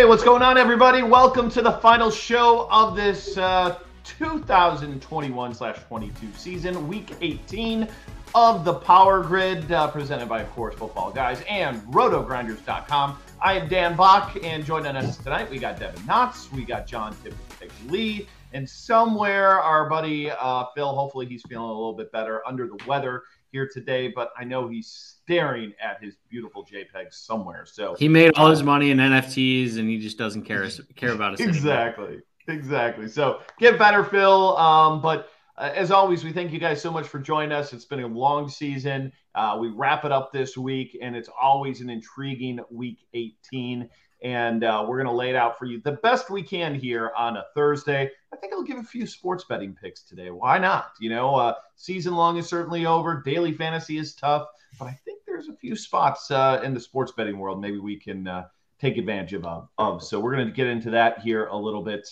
Hey, 0.00 0.06
what's 0.06 0.24
going 0.24 0.40
on, 0.40 0.56
everybody? 0.56 1.02
Welcome 1.02 1.50
to 1.50 1.60
the 1.60 1.72
final 1.72 2.10
show 2.10 2.66
of 2.70 2.96
this 2.96 3.36
uh, 3.36 3.80
2021 4.02 5.54
22 5.54 6.26
season, 6.38 6.88
week 6.88 7.12
18 7.20 7.86
of 8.34 8.64
the 8.64 8.72
Power 8.72 9.22
Grid, 9.22 9.70
uh, 9.70 9.88
presented 9.88 10.26
by, 10.26 10.40
of 10.40 10.50
course, 10.52 10.74
Football 10.76 11.10
Guys 11.10 11.44
and 11.46 11.82
RotoGrinders.com. 11.92 13.18
I 13.42 13.58
am 13.58 13.68
Dan 13.68 13.94
Back, 13.94 14.42
and 14.42 14.64
joining 14.64 14.96
us 14.96 15.18
tonight, 15.18 15.50
we 15.50 15.58
got 15.58 15.78
Devin 15.78 16.00
Knotts, 16.04 16.50
we 16.50 16.64
got 16.64 16.86
John 16.86 17.14
Tippett 17.16 17.70
Lee, 17.90 18.26
and 18.54 18.66
somewhere 18.66 19.60
our 19.60 19.86
buddy 19.90 20.30
uh, 20.30 20.64
Phil, 20.74 20.94
hopefully 20.94 21.26
he's 21.26 21.42
feeling 21.46 21.68
a 21.68 21.74
little 21.74 21.92
bit 21.92 22.10
better 22.10 22.40
under 22.48 22.66
the 22.66 22.78
weather 22.86 23.24
here 23.52 23.68
today, 23.70 24.08
but 24.08 24.30
I 24.38 24.44
know 24.44 24.66
he's 24.66 25.16
staring 25.30 25.72
at 25.80 26.02
his 26.02 26.16
beautiful 26.28 26.64
JPEG 26.64 27.12
somewhere. 27.12 27.64
So 27.64 27.94
he 27.96 28.08
made 28.08 28.32
all 28.36 28.50
his 28.50 28.64
money 28.64 28.90
in 28.90 28.98
NFTs, 28.98 29.78
and 29.78 29.88
he 29.88 29.98
just 29.98 30.18
doesn't 30.18 30.42
care 30.42 30.68
care 30.96 31.12
about 31.12 31.34
us. 31.34 31.40
exactly, 31.40 32.04
anymore. 32.04 32.22
exactly. 32.48 33.08
So 33.08 33.40
get 33.60 33.78
better, 33.78 34.02
Phil. 34.02 34.56
Um, 34.56 35.00
but 35.00 35.28
uh, 35.56 35.70
as 35.72 35.92
always, 35.92 36.24
we 36.24 36.32
thank 36.32 36.52
you 36.52 36.58
guys 36.58 36.82
so 36.82 36.90
much 36.90 37.06
for 37.06 37.20
joining 37.20 37.52
us. 37.52 37.72
It's 37.72 37.84
been 37.84 38.00
a 38.00 38.08
long 38.08 38.48
season. 38.48 39.12
Uh, 39.36 39.56
we 39.60 39.68
wrap 39.68 40.04
it 40.04 40.10
up 40.10 40.32
this 40.32 40.56
week, 40.56 40.98
and 41.00 41.14
it's 41.14 41.28
always 41.40 41.80
an 41.80 41.90
intriguing 41.90 42.58
week 42.68 43.06
18 43.14 43.88
and 44.22 44.64
uh, 44.64 44.84
we're 44.86 44.96
going 44.96 45.06
to 45.06 45.14
lay 45.14 45.30
it 45.30 45.36
out 45.36 45.58
for 45.58 45.64
you 45.64 45.80
the 45.80 45.92
best 45.92 46.28
we 46.28 46.42
can 46.42 46.74
here 46.74 47.10
on 47.16 47.38
a 47.38 47.44
Thursday. 47.54 48.10
I 48.32 48.36
think 48.36 48.52
I'll 48.52 48.62
give 48.62 48.76
a 48.76 48.82
few 48.82 49.06
sports 49.06 49.44
betting 49.48 49.74
picks 49.80 50.02
today. 50.02 50.30
Why 50.30 50.58
not? 50.58 50.92
You 51.00 51.10
know, 51.10 51.34
uh, 51.36 51.54
season 51.76 52.14
long 52.14 52.36
is 52.36 52.46
certainly 52.46 52.86
over. 52.86 53.22
Daily 53.24 53.54
fantasy 53.54 53.96
is 53.96 54.14
tough, 54.14 54.46
but 54.78 54.86
I 54.86 54.98
think 55.04 55.19
there's 55.40 55.54
a 55.54 55.58
few 55.58 55.74
spots 55.74 56.30
uh, 56.30 56.60
in 56.62 56.74
the 56.74 56.80
sports 56.80 57.12
betting 57.16 57.38
world 57.38 57.62
maybe 57.62 57.78
we 57.78 57.96
can 57.96 58.28
uh, 58.28 58.44
take 58.78 58.98
advantage 58.98 59.32
of, 59.32 59.68
of. 59.78 60.02
So 60.02 60.20
we're 60.20 60.34
going 60.34 60.46
to 60.46 60.52
get 60.52 60.66
into 60.66 60.90
that 60.90 61.20
here 61.20 61.46
a 61.46 61.56
little 61.56 61.82
bit 61.82 62.06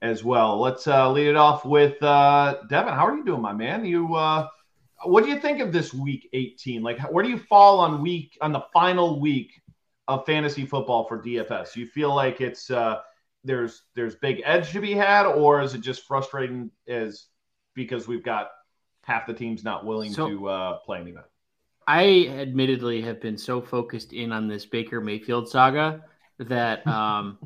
as 0.00 0.24
well. 0.24 0.60
Let's 0.60 0.88
uh, 0.88 1.08
lead 1.12 1.28
it 1.28 1.36
off 1.36 1.64
with 1.64 2.02
uh, 2.02 2.56
Devin. 2.68 2.94
How 2.94 3.06
are 3.06 3.16
you 3.16 3.24
doing, 3.24 3.40
my 3.40 3.52
man? 3.52 3.84
You 3.84 4.06
what 5.04 5.24
do 5.24 5.30
you 5.30 5.38
think 5.38 5.60
of 5.60 5.72
this 5.72 5.92
week 5.92 6.28
18 6.32 6.80
like 6.80 7.00
where 7.10 7.24
do 7.24 7.30
you 7.30 7.38
fall 7.38 7.80
on 7.80 8.02
week 8.02 8.38
on 8.40 8.52
the 8.52 8.62
final 8.72 9.20
week 9.20 9.60
of 10.06 10.24
fantasy 10.26 10.66
football 10.66 11.06
for 11.06 11.22
DFS? 11.22 11.76
You 11.76 11.86
feel 11.86 12.12
like 12.12 12.40
it's 12.40 12.68
uh, 12.68 12.98
there's 13.44 13.82
there's 13.94 14.16
big 14.16 14.42
edge 14.44 14.72
to 14.72 14.80
be 14.80 14.92
had, 14.92 15.26
or 15.26 15.60
is 15.60 15.74
it 15.74 15.82
just 15.82 16.04
frustrating 16.06 16.70
as 16.88 17.26
because 17.74 18.08
we've 18.08 18.24
got 18.24 18.50
half 19.04 19.26
the 19.26 19.34
teams 19.34 19.62
not 19.62 19.84
willing 19.86 20.12
so, 20.12 20.28
to 20.28 20.48
uh, 20.48 20.78
play 20.78 20.98
anything? 20.98 21.22
I 21.86 22.28
admittedly 22.28 23.02
have 23.02 23.20
been 23.20 23.38
so 23.38 23.60
focused 23.60 24.12
in 24.12 24.32
on 24.32 24.48
this 24.48 24.66
Baker 24.66 25.00
Mayfield 25.00 25.48
saga 25.48 26.04
that 26.38 26.86
um, 26.86 27.38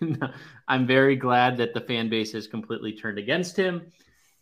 I'm 0.68 0.86
very 0.86 1.16
glad 1.16 1.56
that 1.58 1.74
the 1.74 1.80
fan 1.80 2.08
base 2.08 2.32
has 2.32 2.46
completely 2.46 2.92
turned 2.92 3.18
against 3.18 3.56
him. 3.56 3.86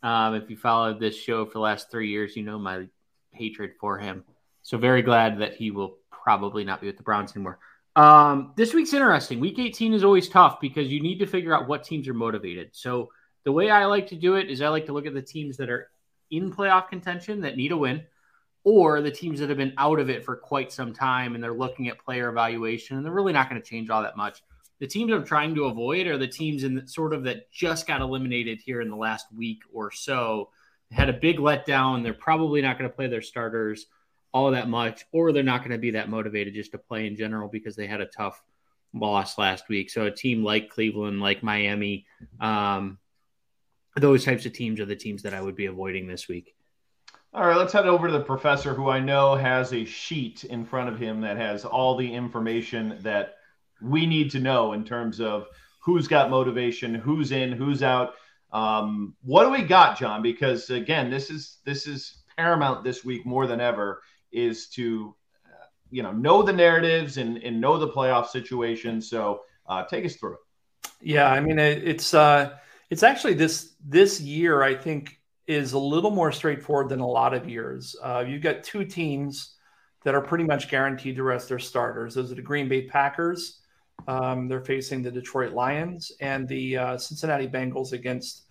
Um, 0.02 0.34
if 0.34 0.50
you 0.50 0.56
followed 0.56 0.98
this 0.98 1.16
show 1.16 1.46
for 1.46 1.54
the 1.54 1.60
last 1.60 1.90
three 1.90 2.10
years, 2.10 2.36
you 2.36 2.42
know 2.42 2.58
my 2.58 2.88
hatred 3.32 3.72
for 3.80 3.98
him. 3.98 4.24
So 4.62 4.78
very 4.78 5.02
glad 5.02 5.38
that 5.38 5.54
he 5.54 5.70
will 5.70 5.98
probably 6.10 6.64
not 6.64 6.80
be 6.80 6.86
with 6.86 6.96
the 6.96 7.02
Browns 7.02 7.34
anymore. 7.34 7.58
Um, 7.94 8.52
this 8.56 8.72
week's 8.72 8.92
interesting. 8.92 9.38
Week 9.40 9.58
18 9.58 9.92
is 9.92 10.04
always 10.04 10.28
tough 10.28 10.60
because 10.60 10.90
you 10.90 11.02
need 11.02 11.18
to 11.18 11.26
figure 11.26 11.54
out 11.54 11.68
what 11.68 11.84
teams 11.84 12.08
are 12.08 12.14
motivated. 12.14 12.70
So 12.72 13.10
the 13.44 13.52
way 13.52 13.70
I 13.70 13.84
like 13.86 14.06
to 14.08 14.16
do 14.16 14.36
it 14.36 14.48
is 14.48 14.62
I 14.62 14.68
like 14.68 14.86
to 14.86 14.92
look 14.92 15.06
at 15.06 15.14
the 15.14 15.22
teams 15.22 15.56
that 15.58 15.68
are 15.68 15.90
in 16.30 16.52
playoff 16.52 16.88
contention 16.88 17.42
that 17.42 17.56
need 17.56 17.72
a 17.72 17.76
win, 17.76 18.02
or 18.64 19.00
the 19.00 19.10
teams 19.10 19.40
that 19.40 19.48
have 19.48 19.58
been 19.58 19.74
out 19.78 19.98
of 19.98 20.08
it 20.08 20.24
for 20.24 20.36
quite 20.36 20.72
some 20.72 20.92
time 20.92 21.34
and 21.34 21.42
they're 21.42 21.52
looking 21.52 21.88
at 21.88 21.98
player 21.98 22.28
evaluation 22.28 22.96
and 22.96 23.04
they're 23.04 23.12
really 23.12 23.32
not 23.32 23.50
going 23.50 23.60
to 23.60 23.68
change 23.68 23.90
all 23.90 24.02
that 24.02 24.16
much. 24.16 24.42
The 24.78 24.86
teams 24.86 25.12
I'm 25.12 25.24
trying 25.24 25.54
to 25.56 25.64
avoid 25.64 26.06
are 26.06 26.18
the 26.18 26.28
teams 26.28 26.64
in 26.64 26.74
the, 26.74 26.86
sort 26.86 27.12
of 27.12 27.24
that 27.24 27.50
just 27.52 27.86
got 27.86 28.00
eliminated 28.00 28.60
here 28.60 28.80
in 28.80 28.88
the 28.88 28.96
last 28.96 29.26
week 29.36 29.60
or 29.72 29.90
so. 29.90 30.50
Had 30.90 31.08
a 31.08 31.14
big 31.14 31.38
letdown. 31.38 32.02
They're 32.02 32.12
probably 32.12 32.60
not 32.62 32.78
going 32.78 32.90
to 32.90 32.94
play 32.94 33.06
their 33.06 33.22
starters 33.22 33.86
all 34.32 34.50
that 34.50 34.68
much, 34.68 35.04
or 35.12 35.32
they're 35.32 35.42
not 35.42 35.60
going 35.60 35.72
to 35.72 35.78
be 35.78 35.90
that 35.92 36.08
motivated 36.08 36.54
just 36.54 36.72
to 36.72 36.78
play 36.78 37.06
in 37.06 37.16
general 37.16 37.48
because 37.48 37.76
they 37.76 37.86
had 37.86 38.00
a 38.00 38.06
tough 38.06 38.42
loss 38.94 39.38
last 39.38 39.68
week. 39.68 39.90
So 39.90 40.06
a 40.06 40.10
team 40.10 40.42
like 40.42 40.70
Cleveland, 40.70 41.20
like 41.20 41.42
Miami, 41.42 42.06
um, 42.40 42.98
those 43.96 44.24
types 44.24 44.46
of 44.46 44.52
teams 44.52 44.80
are 44.80 44.86
the 44.86 44.96
teams 44.96 45.22
that 45.22 45.34
I 45.34 45.40
would 45.40 45.54
be 45.54 45.66
avoiding 45.66 46.06
this 46.06 46.28
week. 46.28 46.54
All 47.34 47.46
right, 47.46 47.56
let's 47.56 47.72
head 47.72 47.86
over 47.86 48.08
to 48.08 48.12
the 48.12 48.20
professor, 48.20 48.74
who 48.74 48.90
I 48.90 49.00
know 49.00 49.34
has 49.34 49.72
a 49.72 49.86
sheet 49.86 50.44
in 50.44 50.66
front 50.66 50.90
of 50.90 50.98
him 50.98 51.22
that 51.22 51.38
has 51.38 51.64
all 51.64 51.96
the 51.96 52.12
information 52.12 52.98
that 53.00 53.36
we 53.80 54.04
need 54.04 54.30
to 54.32 54.38
know 54.38 54.74
in 54.74 54.84
terms 54.84 55.18
of 55.18 55.46
who's 55.80 56.06
got 56.06 56.28
motivation, 56.28 56.94
who's 56.94 57.32
in, 57.32 57.52
who's 57.52 57.82
out. 57.82 58.16
Um, 58.52 59.16
what 59.22 59.44
do 59.44 59.50
we 59.50 59.62
got, 59.62 59.98
John? 59.98 60.20
Because 60.20 60.68
again, 60.68 61.10
this 61.10 61.30
is 61.30 61.60
this 61.64 61.86
is 61.86 62.22
paramount 62.36 62.84
this 62.84 63.02
week 63.02 63.24
more 63.24 63.46
than 63.46 63.62
ever 63.62 64.02
is 64.30 64.68
to 64.68 65.14
uh, 65.46 65.64
you 65.90 66.02
know 66.02 66.12
know 66.12 66.42
the 66.42 66.52
narratives 66.52 67.16
and, 67.16 67.38
and 67.38 67.58
know 67.58 67.78
the 67.78 67.88
playoff 67.88 68.26
situation. 68.26 69.00
So 69.00 69.40
uh, 69.66 69.84
take 69.84 70.04
us 70.04 70.16
through 70.16 70.34
it. 70.34 70.90
Yeah, 71.00 71.30
I 71.30 71.40
mean 71.40 71.58
it, 71.58 71.82
it's 71.82 72.12
uh, 72.12 72.58
it's 72.90 73.02
actually 73.02 73.34
this 73.34 73.72
this 73.82 74.20
year 74.20 74.62
I 74.62 74.74
think 74.74 75.18
is 75.52 75.72
a 75.72 75.78
little 75.78 76.10
more 76.10 76.32
straightforward 76.32 76.88
than 76.88 77.00
a 77.00 77.06
lot 77.06 77.34
of 77.34 77.48
years. 77.48 77.96
Uh, 78.02 78.24
you've 78.26 78.42
got 78.42 78.62
two 78.62 78.84
teams 78.84 79.54
that 80.04 80.14
are 80.14 80.20
pretty 80.20 80.44
much 80.44 80.68
guaranteed 80.68 81.16
to 81.16 81.22
rest 81.22 81.48
their 81.48 81.58
starters. 81.58 82.14
Those 82.14 82.32
are 82.32 82.34
the 82.34 82.42
Green 82.42 82.68
Bay 82.68 82.82
Packers. 82.82 83.60
Um, 84.08 84.48
they're 84.48 84.64
facing 84.64 85.02
the 85.02 85.10
Detroit 85.10 85.52
Lions 85.52 86.12
and 86.20 86.48
the 86.48 86.76
uh, 86.76 86.98
Cincinnati 86.98 87.46
Bengals 87.46 87.92
against 87.92 88.42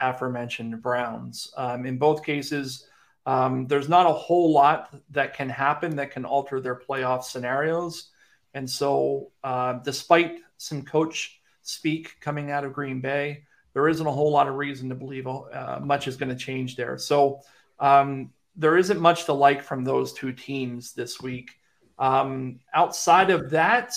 aforementioned 0.00 0.80
Browns. 0.80 1.52
Um, 1.56 1.84
in 1.84 1.98
both 1.98 2.24
cases, 2.24 2.86
um, 3.26 3.66
there's 3.66 3.88
not 3.88 4.06
a 4.06 4.12
whole 4.12 4.52
lot 4.52 4.94
that 5.10 5.34
can 5.34 5.48
happen 5.48 5.96
that 5.96 6.10
can 6.10 6.24
alter 6.24 6.60
their 6.60 6.78
playoff 6.78 7.24
scenarios. 7.24 8.10
And 8.54 8.68
so, 8.68 9.32
uh, 9.42 9.74
despite 9.84 10.38
some 10.56 10.82
coach 10.82 11.40
speak 11.62 12.16
coming 12.20 12.50
out 12.50 12.64
of 12.64 12.72
Green 12.72 13.00
Bay, 13.00 13.44
there 13.74 13.88
isn't 13.88 14.06
a 14.06 14.10
whole 14.10 14.30
lot 14.30 14.48
of 14.48 14.54
reason 14.54 14.88
to 14.88 14.94
believe 14.94 15.26
uh, 15.26 15.80
much 15.82 16.08
is 16.08 16.16
going 16.16 16.30
to 16.30 16.36
change 16.36 16.76
there. 16.76 16.96
So, 16.96 17.40
um, 17.78 18.32
there 18.56 18.78
isn't 18.78 19.00
much 19.00 19.24
to 19.24 19.32
like 19.32 19.62
from 19.62 19.84
those 19.84 20.12
two 20.12 20.32
teams 20.32 20.92
this 20.92 21.20
week. 21.20 21.50
Um, 21.98 22.60
outside 22.72 23.30
of 23.30 23.50
that, 23.50 23.94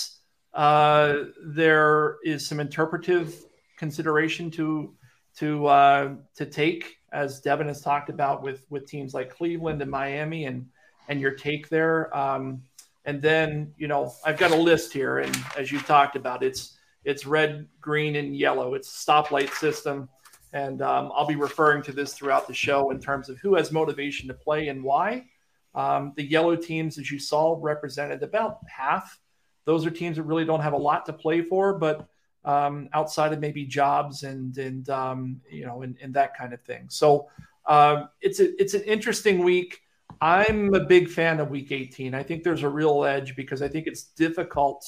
uh, 0.53 1.25
there 1.45 2.17
is 2.23 2.47
some 2.47 2.59
interpretive 2.59 3.35
consideration 3.77 4.49
to 4.51 4.93
to 5.37 5.67
uh, 5.67 6.15
to 6.35 6.45
take 6.45 6.97
as 7.11 7.39
Devin 7.39 7.67
has 7.67 7.81
talked 7.81 8.09
about 8.09 8.41
with 8.41 8.65
with 8.69 8.87
teams 8.87 9.13
like 9.13 9.29
Cleveland 9.29 9.81
and 9.81 9.91
Miami, 9.91 10.45
and 10.45 10.67
and 11.07 11.21
your 11.21 11.31
take 11.31 11.69
there. 11.69 12.15
Um, 12.15 12.63
and 13.05 13.21
then 13.21 13.73
you 13.77 13.87
know 13.87 14.13
I've 14.25 14.37
got 14.37 14.51
a 14.51 14.55
list 14.55 14.91
here, 14.93 15.19
and 15.19 15.35
as 15.55 15.71
you 15.71 15.79
talked 15.79 16.15
about, 16.15 16.43
it's 16.43 16.76
it's 17.07 17.25
red, 17.25 17.65
green, 17.79 18.17
and 18.17 18.35
yellow. 18.35 18.73
It's 18.73 18.89
a 18.89 19.11
stoplight 19.11 19.49
system, 19.53 20.09
and 20.51 20.81
um, 20.81 21.09
I'll 21.15 21.25
be 21.25 21.37
referring 21.37 21.81
to 21.83 21.93
this 21.93 22.13
throughout 22.13 22.47
the 22.47 22.53
show 22.53 22.91
in 22.91 22.99
terms 22.99 23.29
of 23.29 23.37
who 23.37 23.55
has 23.55 23.71
motivation 23.71 24.27
to 24.27 24.33
play 24.33 24.67
and 24.67 24.83
why. 24.83 25.25
Um, 25.73 26.11
the 26.17 26.23
yellow 26.23 26.57
teams, 26.57 26.97
as 26.97 27.09
you 27.09 27.17
saw, 27.17 27.57
represented 27.61 28.23
about 28.23 28.59
half. 28.67 29.19
Those 29.63 29.85
are 29.85 29.89
teams 29.89 30.17
that 30.17 30.23
really 30.23 30.43
don't 30.43 30.59
have 30.59 30.73
a 30.73 30.77
lot 30.77 31.05
to 31.05 31.13
play 31.13 31.41
for, 31.41 31.79
but 31.79 32.09
um, 32.43 32.89
outside 32.91 33.31
of 33.31 33.39
maybe 33.39 33.65
jobs 33.65 34.23
and 34.23 34.57
and 34.57 34.89
um, 34.89 35.39
you 35.49 35.65
know 35.65 35.83
and, 35.83 35.97
and, 36.01 36.13
that 36.13 36.35
kind 36.37 36.53
of 36.53 36.61
thing. 36.61 36.87
So 36.89 37.29
um, 37.67 38.09
it's 38.19 38.41
a, 38.41 38.61
it's 38.61 38.73
an 38.73 38.83
interesting 38.83 39.43
week. 39.43 39.79
I'm 40.19 40.73
a 40.73 40.81
big 40.81 41.09
fan 41.09 41.39
of 41.39 41.49
Week 41.49 41.71
18. 41.71 42.13
I 42.13 42.23
think 42.23 42.43
there's 42.43 42.63
a 42.63 42.69
real 42.69 43.05
edge 43.05 43.35
because 43.35 43.61
I 43.61 43.67
think 43.67 43.87
it's 43.87 44.03
difficult 44.03 44.85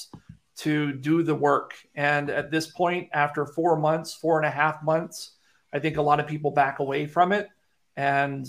to 0.59 0.91
do 0.91 1.23
the 1.23 1.35
work. 1.35 1.73
And 1.95 2.29
at 2.29 2.51
this 2.51 2.67
point, 2.67 3.09
after 3.13 3.45
four 3.45 3.77
months, 3.77 4.13
four 4.13 4.37
and 4.37 4.45
a 4.45 4.51
half 4.51 4.83
months, 4.83 5.31
I 5.71 5.79
think 5.79 5.97
a 5.97 6.01
lot 6.01 6.19
of 6.19 6.27
people 6.27 6.51
back 6.51 6.79
away 6.79 7.05
from 7.05 7.31
it. 7.31 7.47
And 7.95 8.45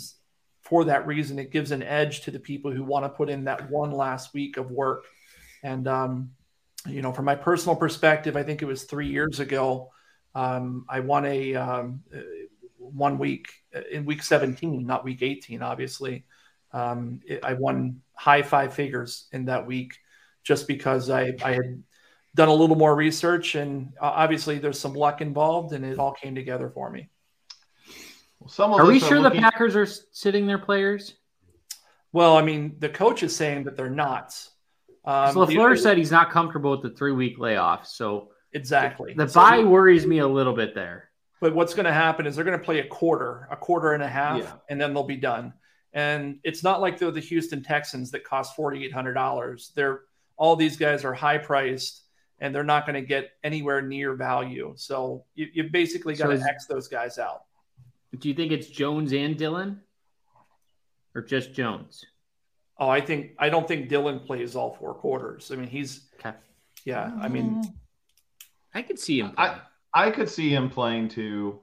for 0.62 0.84
that 0.84 1.06
reason, 1.06 1.38
it 1.38 1.52
gives 1.52 1.70
an 1.70 1.82
edge 1.82 2.22
to 2.22 2.30
the 2.30 2.40
people 2.40 2.72
who 2.72 2.82
want 2.82 3.04
to 3.04 3.08
put 3.08 3.30
in 3.30 3.44
that 3.44 3.70
one 3.70 3.92
last 3.92 4.34
week 4.34 4.56
of 4.56 4.70
work. 4.70 5.04
And 5.62 5.86
um, 5.86 6.30
you 6.86 7.02
know, 7.02 7.12
from 7.12 7.26
my 7.26 7.36
personal 7.36 7.76
perspective, 7.76 8.36
I 8.36 8.42
think 8.42 8.60
it 8.60 8.66
was 8.66 8.84
three 8.84 9.08
years 9.08 9.38
ago. 9.38 9.90
Um, 10.34 10.86
I 10.88 11.00
won 11.00 11.24
a 11.26 11.54
um, 11.54 12.02
uh, 12.14 12.20
one 12.78 13.18
week 13.18 13.48
uh, 13.74 13.82
in 13.90 14.04
week 14.04 14.22
17, 14.22 14.84
not 14.84 15.04
week 15.04 15.22
18, 15.22 15.62
obviously. 15.62 16.24
Um, 16.72 17.20
it, 17.24 17.44
I 17.44 17.52
won 17.54 18.00
high 18.14 18.42
five 18.42 18.74
figures 18.74 19.28
in 19.32 19.44
that 19.46 19.66
week 19.66 19.98
just 20.42 20.66
because 20.66 21.10
I, 21.10 21.34
I 21.44 21.52
had 21.52 21.82
done 22.34 22.48
a 22.48 22.54
little 22.54 22.76
more 22.76 22.94
research 22.94 23.54
and 23.54 23.92
uh, 24.00 24.06
obviously 24.06 24.58
there's 24.58 24.78
some 24.78 24.94
luck 24.94 25.20
involved 25.20 25.72
and 25.72 25.84
it 25.84 25.98
all 25.98 26.12
came 26.12 26.34
together 26.34 26.70
for 26.70 26.90
me. 26.90 27.08
Well, 28.40 28.74
are 28.74 28.86
we 28.86 28.98
sure 29.00 29.18
are 29.18 29.20
looking... 29.20 29.40
the 29.40 29.50
Packers 29.50 29.76
are 29.76 29.86
sitting 29.86 30.46
their 30.46 30.58
players? 30.58 31.14
Well, 32.12 32.36
I 32.36 32.42
mean, 32.42 32.76
the 32.78 32.88
coach 32.88 33.22
is 33.22 33.36
saying 33.36 33.64
that 33.64 33.76
they're 33.76 33.90
not. 33.90 34.36
Um, 35.04 35.32
so 35.32 35.46
LaFleur 35.46 35.78
said 35.78 35.98
he's 35.98 36.10
not 36.10 36.30
comfortable 36.30 36.72
with 36.72 36.82
the 36.82 36.90
three 36.90 37.12
week 37.12 37.38
layoff. 37.38 37.86
So 37.86 38.30
exactly, 38.52 39.14
the 39.14 39.28
so 39.28 39.40
bye 39.40 39.62
worries 39.62 40.06
me 40.06 40.18
a 40.18 40.28
little 40.28 40.54
bit 40.54 40.74
there. 40.74 41.10
But 41.40 41.54
what's 41.54 41.72
going 41.72 41.86
to 41.86 41.92
happen 41.92 42.26
is 42.26 42.36
they're 42.36 42.44
going 42.44 42.58
to 42.58 42.64
play 42.64 42.80
a 42.80 42.86
quarter, 42.86 43.48
a 43.50 43.56
quarter 43.56 43.92
and 43.92 44.02
a 44.02 44.08
half, 44.08 44.40
yeah. 44.40 44.52
and 44.68 44.80
then 44.80 44.92
they'll 44.92 45.04
be 45.04 45.16
done. 45.16 45.54
And 45.92 46.38
it's 46.44 46.62
not 46.62 46.80
like 46.80 46.98
they're 46.98 47.10
the 47.10 47.20
Houston 47.20 47.62
Texans 47.62 48.10
that 48.10 48.24
cost 48.24 48.54
forty 48.54 48.84
eight 48.84 48.92
hundred 48.92 49.14
dollars. 49.14 49.72
They're 49.74 50.02
all 50.36 50.56
these 50.56 50.76
guys 50.76 51.04
are 51.04 51.14
high 51.14 51.38
priced, 51.38 52.02
and 52.40 52.54
they're 52.54 52.64
not 52.64 52.86
going 52.86 52.94
to 52.94 53.06
get 53.06 53.32
anywhere 53.44 53.82
near 53.82 54.14
value. 54.14 54.72
So 54.76 55.24
you, 55.34 55.48
you 55.52 55.64
basically 55.64 56.14
got 56.14 56.28
to 56.28 56.38
so 56.38 56.46
X 56.46 56.66
those 56.66 56.88
guys 56.88 57.18
out. 57.18 57.44
Do 58.18 58.28
you 58.28 58.34
think 58.34 58.50
it's 58.50 58.66
Jones 58.66 59.12
and 59.12 59.36
Dillon 59.36 59.80
or 61.14 61.22
just 61.22 61.52
Jones? 61.52 62.04
Oh, 62.78 62.88
I 62.88 63.00
think 63.00 63.32
I 63.38 63.50
don't 63.50 63.68
think 63.68 63.88
Dillon 63.88 64.20
plays 64.20 64.56
all 64.56 64.74
four 64.74 64.94
quarters. 64.94 65.50
I 65.52 65.56
mean, 65.56 65.68
he's 65.68 66.08
okay. 66.18 66.36
yeah. 66.84 67.12
I 67.20 67.28
mean, 67.28 67.62
I 68.74 68.82
could 68.82 68.98
see 68.98 69.20
him. 69.20 69.32
Playing. 69.32 69.50
I 69.94 70.06
I 70.06 70.10
could 70.10 70.30
see 70.30 70.48
him 70.48 70.70
playing 70.70 71.08
too. 71.08 71.60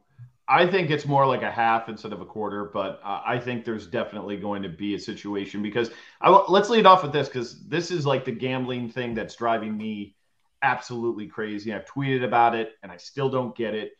I 0.50 0.65
think 0.65 0.91
it's 0.91 1.06
more 1.06 1.25
like 1.25 1.41
a 1.41 1.51
half 1.51 1.89
instead 1.89 2.13
of 2.13 2.21
a 2.21 2.25
quarter, 2.25 2.65
but 2.65 3.01
uh, 3.03 3.21
I 3.25 3.38
think 3.38 3.65
there's 3.65 3.85
definitely 3.85 4.38
going 4.38 4.63
to 4.63 4.69
be 4.69 4.95
a 4.95 5.00
situation 5.00 5.62
because 5.62 5.91
I, 6.21 6.30
let's 6.47 6.69
lead 6.69 6.85
off 6.85 7.03
with 7.03 7.12
this 7.12 7.27
because 7.27 7.68
this 7.68 7.91
is 7.91 8.06
like 8.06 8.23
the 8.23 8.31
gambling 8.31 8.89
thing 8.89 9.13
that's 9.13 9.35
driving 9.35 9.75
me 9.75 10.15
absolutely 10.62 11.27
crazy. 11.27 11.74
I've 11.74 11.86
tweeted 11.86 12.24
about 12.24 12.56
it 12.56 12.74
and 12.83 12.92
I 12.92 12.98
still 12.98 13.30
don't 13.30 13.56
get 13.56 13.74
it. 13.74 13.92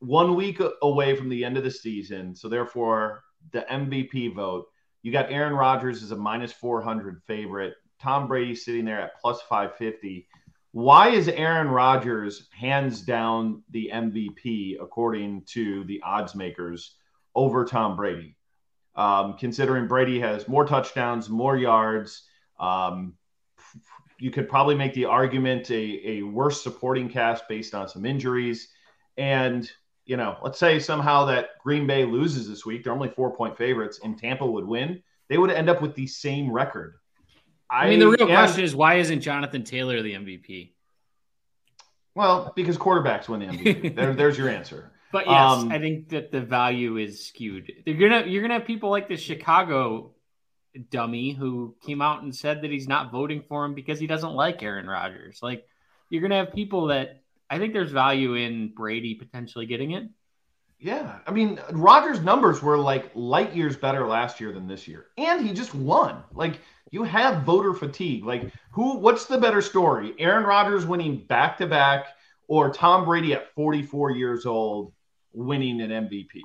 One 0.00 0.36
week 0.36 0.60
away 0.82 1.16
from 1.16 1.28
the 1.28 1.44
end 1.44 1.56
of 1.56 1.64
the 1.64 1.70
season, 1.70 2.34
so 2.34 2.48
therefore 2.48 3.24
the 3.52 3.66
MVP 3.70 4.34
vote 4.34 4.66
you 5.02 5.12
got 5.12 5.30
Aaron 5.30 5.54
Rodgers 5.54 6.02
as 6.02 6.10
a 6.10 6.16
minus 6.16 6.52
400 6.52 7.22
favorite. 7.26 7.74
Tom 8.00 8.26
Brady 8.26 8.54
sitting 8.54 8.84
there 8.84 9.00
at 9.00 9.20
plus 9.20 9.40
550. 9.42 10.28
Why 10.72 11.08
is 11.08 11.28
Aaron 11.28 11.68
Rodgers 11.68 12.48
hands 12.52 13.00
down 13.02 13.62
the 13.70 13.90
MVP 13.92 14.76
according 14.80 15.42
to 15.46 15.84
the 15.84 16.02
odds 16.02 16.34
makers 16.34 16.94
over 17.34 17.64
Tom 17.64 17.96
Brady? 17.96 18.36
Um, 18.94 19.36
considering 19.38 19.86
Brady 19.86 20.20
has 20.20 20.48
more 20.48 20.66
touchdowns, 20.66 21.30
more 21.30 21.56
yards, 21.56 22.24
um, 22.58 23.14
you 24.18 24.30
could 24.30 24.48
probably 24.48 24.74
make 24.74 24.94
the 24.94 25.04
argument 25.04 25.70
a, 25.70 26.00
a 26.04 26.22
worse 26.22 26.62
supporting 26.62 27.08
cast 27.08 27.48
based 27.48 27.74
on 27.74 27.88
some 27.88 28.04
injuries. 28.04 28.68
And 29.16 29.70
you 30.04 30.16
know, 30.16 30.38
let's 30.42 30.58
say 30.58 30.78
somehow 30.78 31.26
that 31.26 31.50
Green 31.62 31.86
Bay 31.86 32.04
loses 32.04 32.48
this 32.48 32.64
week, 32.64 32.82
they're 32.82 32.92
only 32.92 33.10
four 33.10 33.34
point 33.36 33.56
favorites, 33.56 34.00
and 34.02 34.18
Tampa 34.18 34.46
would 34.46 34.66
win, 34.66 35.02
they 35.28 35.36
would 35.36 35.50
end 35.50 35.68
up 35.68 35.82
with 35.82 35.94
the 35.94 36.06
same 36.06 36.50
record. 36.50 36.94
I, 37.70 37.86
I 37.86 37.90
mean, 37.90 37.98
the 37.98 38.08
real 38.08 38.26
question 38.26 38.64
is 38.64 38.74
why 38.74 38.94
isn't 38.94 39.20
Jonathan 39.20 39.62
Taylor 39.64 40.00
the 40.00 40.14
MVP? 40.14 40.72
Well, 42.14 42.52
because 42.56 42.78
quarterbacks 42.78 43.28
win 43.28 43.40
the 43.40 43.46
MVP. 43.46 43.94
there, 43.96 44.14
there's 44.14 44.38
your 44.38 44.48
answer. 44.48 44.90
But 45.12 45.26
yes, 45.26 45.36
um, 45.36 45.70
I 45.70 45.78
think 45.78 46.08
that 46.08 46.32
the 46.32 46.40
value 46.40 46.96
is 46.96 47.26
skewed. 47.26 47.70
You're 47.86 48.08
gonna 48.08 48.26
you're 48.26 48.42
gonna 48.42 48.54
have 48.54 48.66
people 48.66 48.90
like 48.90 49.08
the 49.08 49.16
Chicago 49.16 50.14
dummy 50.90 51.32
who 51.32 51.74
came 51.84 52.02
out 52.02 52.22
and 52.22 52.34
said 52.34 52.62
that 52.62 52.70
he's 52.70 52.88
not 52.88 53.10
voting 53.10 53.42
for 53.48 53.64
him 53.64 53.74
because 53.74 53.98
he 53.98 54.06
doesn't 54.06 54.34
like 54.34 54.62
Aaron 54.62 54.86
Rodgers. 54.86 55.40
Like 55.42 55.66
you're 56.10 56.22
gonna 56.22 56.36
have 56.36 56.52
people 56.52 56.86
that 56.88 57.22
I 57.50 57.58
think 57.58 57.72
there's 57.72 57.90
value 57.90 58.34
in 58.34 58.72
Brady 58.74 59.14
potentially 59.14 59.66
getting 59.66 59.92
it. 59.92 60.08
Yeah, 60.80 61.18
I 61.26 61.32
mean, 61.32 61.58
Rodgers' 61.72 62.20
numbers 62.20 62.62
were 62.62 62.78
like 62.78 63.10
light 63.14 63.54
years 63.54 63.76
better 63.76 64.06
last 64.06 64.40
year 64.40 64.52
than 64.52 64.68
this 64.68 64.86
year, 64.86 65.06
and 65.16 65.44
he 65.44 65.52
just 65.52 65.74
won. 65.74 66.22
Like, 66.32 66.60
you 66.92 67.02
have 67.02 67.42
voter 67.42 67.74
fatigue. 67.74 68.24
Like, 68.24 68.52
who? 68.70 68.98
What's 68.98 69.24
the 69.24 69.38
better 69.38 69.60
story? 69.60 70.14
Aaron 70.20 70.44
Rodgers 70.44 70.86
winning 70.86 71.24
back 71.26 71.58
to 71.58 71.66
back, 71.66 72.06
or 72.46 72.70
Tom 72.72 73.04
Brady 73.04 73.32
at 73.32 73.52
44 73.54 74.12
years 74.12 74.46
old 74.46 74.92
winning 75.32 75.80
an 75.80 75.90
MVP? 75.90 76.42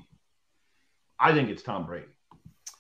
I 1.20 1.32
think 1.34 1.50
it's 1.50 1.62
Tom 1.62 1.86
Brady. 1.86 2.08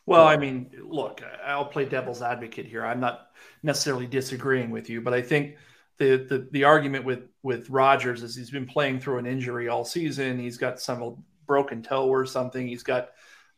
Well, 0.05 0.27
I 0.27 0.35
mean, 0.35 0.69
look, 0.85 1.21
I'll 1.45 1.65
play 1.65 1.85
devil's 1.85 2.21
advocate 2.21 2.65
here. 2.65 2.85
I'm 2.85 2.99
not 2.99 3.29
necessarily 3.61 4.05
disagreeing 4.05 4.69
with 4.69 4.89
you, 4.89 5.01
but 5.01 5.13
I 5.13 5.21
think 5.21 5.55
the 5.97 6.17
the, 6.17 6.47
the 6.51 6.63
argument 6.65 7.05
with 7.05 7.29
with 7.41 7.69
Rodgers 7.69 8.21
is 8.21 8.35
he's 8.35 8.49
been 8.49 8.65
playing 8.65 8.99
through 8.99 9.19
an 9.19 9.25
injury 9.25 9.69
all 9.69 9.85
season. 9.85 10.39
He's 10.39 10.57
got 10.57 10.79
some 10.79 11.23
broken 11.45 11.81
toe 11.81 12.07
or 12.07 12.25
something. 12.25 12.67
He's 12.67 12.83
got 12.83 13.11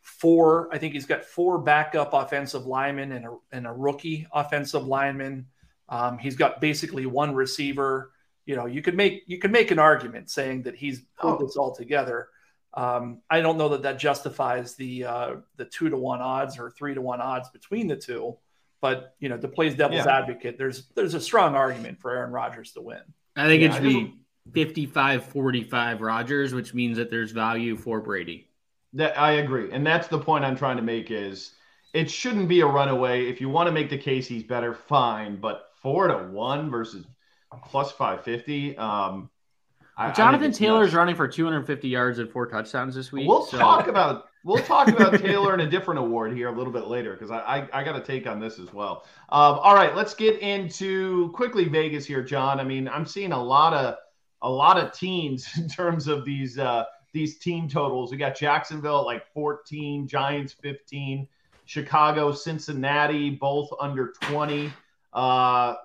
four, 0.06 0.70
I 0.72 0.78
think 0.78 0.94
he's 0.94 1.08
got 1.08 1.26
four 1.26 1.58
backup 1.58 2.14
offensive 2.14 2.68
linemen 2.68 3.12
and 3.12 3.26
a, 3.26 3.38
and 3.52 3.66
a 3.66 3.72
rookie 3.72 4.28
offensive 4.32 4.86
lineman. 4.86 5.48
Um, 5.90 6.20
he's 6.20 6.36
got 6.36 6.62
basically 6.62 7.08
one 7.08 7.34
receiver. 7.34 8.12
You 8.46 8.56
know, 8.56 8.68
you 8.68 8.84
could 8.84 8.96
make 8.96 9.24
you 9.26 9.40
could 9.40 9.52
make 9.52 9.72
an 9.72 9.80
argument 9.80 10.30
saying 10.30 10.64
that 10.64 10.76
he's 10.76 11.02
pulled 11.20 11.42
oh. 11.42 11.46
this 11.46 11.58
all 11.58 11.74
together. 11.76 12.30
Um, 12.76 13.22
I 13.30 13.40
don't 13.40 13.58
know 13.58 13.70
that 13.70 13.84
that 13.84 13.98
justifies 13.98 14.76
the 14.76 15.06
uh, 15.06 15.36
the 15.56 15.66
two 15.66 15.90
to 15.90 15.98
one 15.98 16.22
odds 16.22 16.60
or 16.60 16.70
three 16.72 16.94
to 16.94 17.02
one 17.02 17.22
odds 17.22 17.50
between 17.50 17.88
the 17.88 17.96
two. 17.96 18.38
But 18.82 19.16
you 19.20 19.30
know, 19.30 19.38
to 19.38 19.48
play 19.48 19.70
devil's 19.70 20.06
yeah. 20.06 20.18
advocate, 20.18 20.58
there's 20.58 20.88
there's 20.96 21.14
a 21.14 21.22
strong 21.22 21.56
argument 21.56 22.00
for 22.00 22.12
Aaron 22.12 22.32
Rodgers 22.32 22.74
to 22.74 22.82
win. 22.82 23.02
I 23.36 23.48
think 23.48 23.62
yeah, 23.62 23.70
it 23.70 23.74
should 23.74 23.84
be 23.84 24.14
55 24.54 25.26
45 25.26 26.02
Rodgers, 26.02 26.54
which 26.54 26.74
means 26.74 26.98
that 26.98 27.10
there's 27.10 27.32
value 27.32 27.78
for 27.78 28.02
Brady. 28.02 28.50
That 28.94 29.18
I 29.18 29.34
agree. 29.34 29.72
And 29.72 29.86
that's 29.86 30.08
the 30.08 30.20
point 30.20 30.46
I'm 30.46 30.56
trying 30.56 30.78
to 30.78 30.84
make 30.84 31.12
is 31.12 31.52
it 31.94 32.12
shouldn't 32.12 32.48
be 32.48 32.62
a 32.62 32.66
runaway. 32.66 33.28
If 33.28 33.42
you 33.42 33.50
want 33.50 33.68
to 33.68 33.72
make 33.72 33.90
the 33.90 33.98
case 33.98 34.28
he's 34.28 34.44
better, 34.44 34.74
fine. 34.74 35.38
But 35.38 35.72
four 35.82 36.08
to 36.08 36.18
one 36.30 36.70
versus 36.70 37.06
plus 37.66 37.92
550. 37.92 38.78
Um, 38.78 39.30
I, 39.98 40.12
Jonathan 40.12 40.52
I 40.52 40.54
Taylor's 40.54 40.94
running 40.94 41.16
for 41.16 41.28
250 41.28 41.88
yards 41.88 42.20
and 42.20 42.30
four 42.30 42.48
touchdowns 42.48 42.96
this 42.96 43.12
week. 43.12 43.28
We'll 43.28 43.46
so. 43.46 43.58
talk 43.58 43.88
about 43.88 44.26
we'll 44.44 44.64
talk 44.64 44.90
about 44.90 45.20
Taylor 45.20 45.54
in 45.54 45.62
a 45.62 45.70
different 45.70 46.00
award 46.00 46.34
here 46.34 46.50
a 46.50 46.52
little 46.52 46.74
bit 46.74 46.88
later 46.88 47.14
because 47.14 47.32
I, 47.32 47.40
I, 47.40 47.82
I 47.82 47.84
got 47.84 47.96
a 47.96 48.02
take 48.02 48.28
on 48.28 48.40
this 48.40 48.60
as 48.60 48.74
well. 48.74 49.06
Um, 49.30 49.60
all 49.60 49.74
right, 49.74 49.96
let's 49.96 50.14
get 50.14 50.40
into 50.40 51.32
quickly 51.32 51.66
Vegas 51.68 52.06
here, 52.06 52.22
John. 52.22 52.60
I 52.60 52.64
mean, 52.64 52.88
I'm 52.88 53.06
seeing 53.06 53.32
a 53.32 53.42
lot 53.42 53.74
of 53.74 53.96
a 54.42 54.50
lot 54.50 54.78
of 54.78 54.92
teams 54.92 55.48
in 55.58 55.70
terms 55.70 56.08
of 56.08 56.26
these 56.26 56.60
uh, 56.60 56.86
these 57.14 57.38
team 57.38 57.70
totals. 57.70 58.12
We 58.12 58.18
got 58.18 58.38
Jacksonville 58.38 59.00
at 59.00 59.06
like 59.06 59.26
14, 59.34 60.08
Giants 60.08 60.54
15, 60.54 61.28
Chicago, 61.66 62.32
Cincinnati, 62.32 63.30
both 63.30 63.70
under 63.80 64.14
20. 64.22 64.72
Uh, 65.14 65.76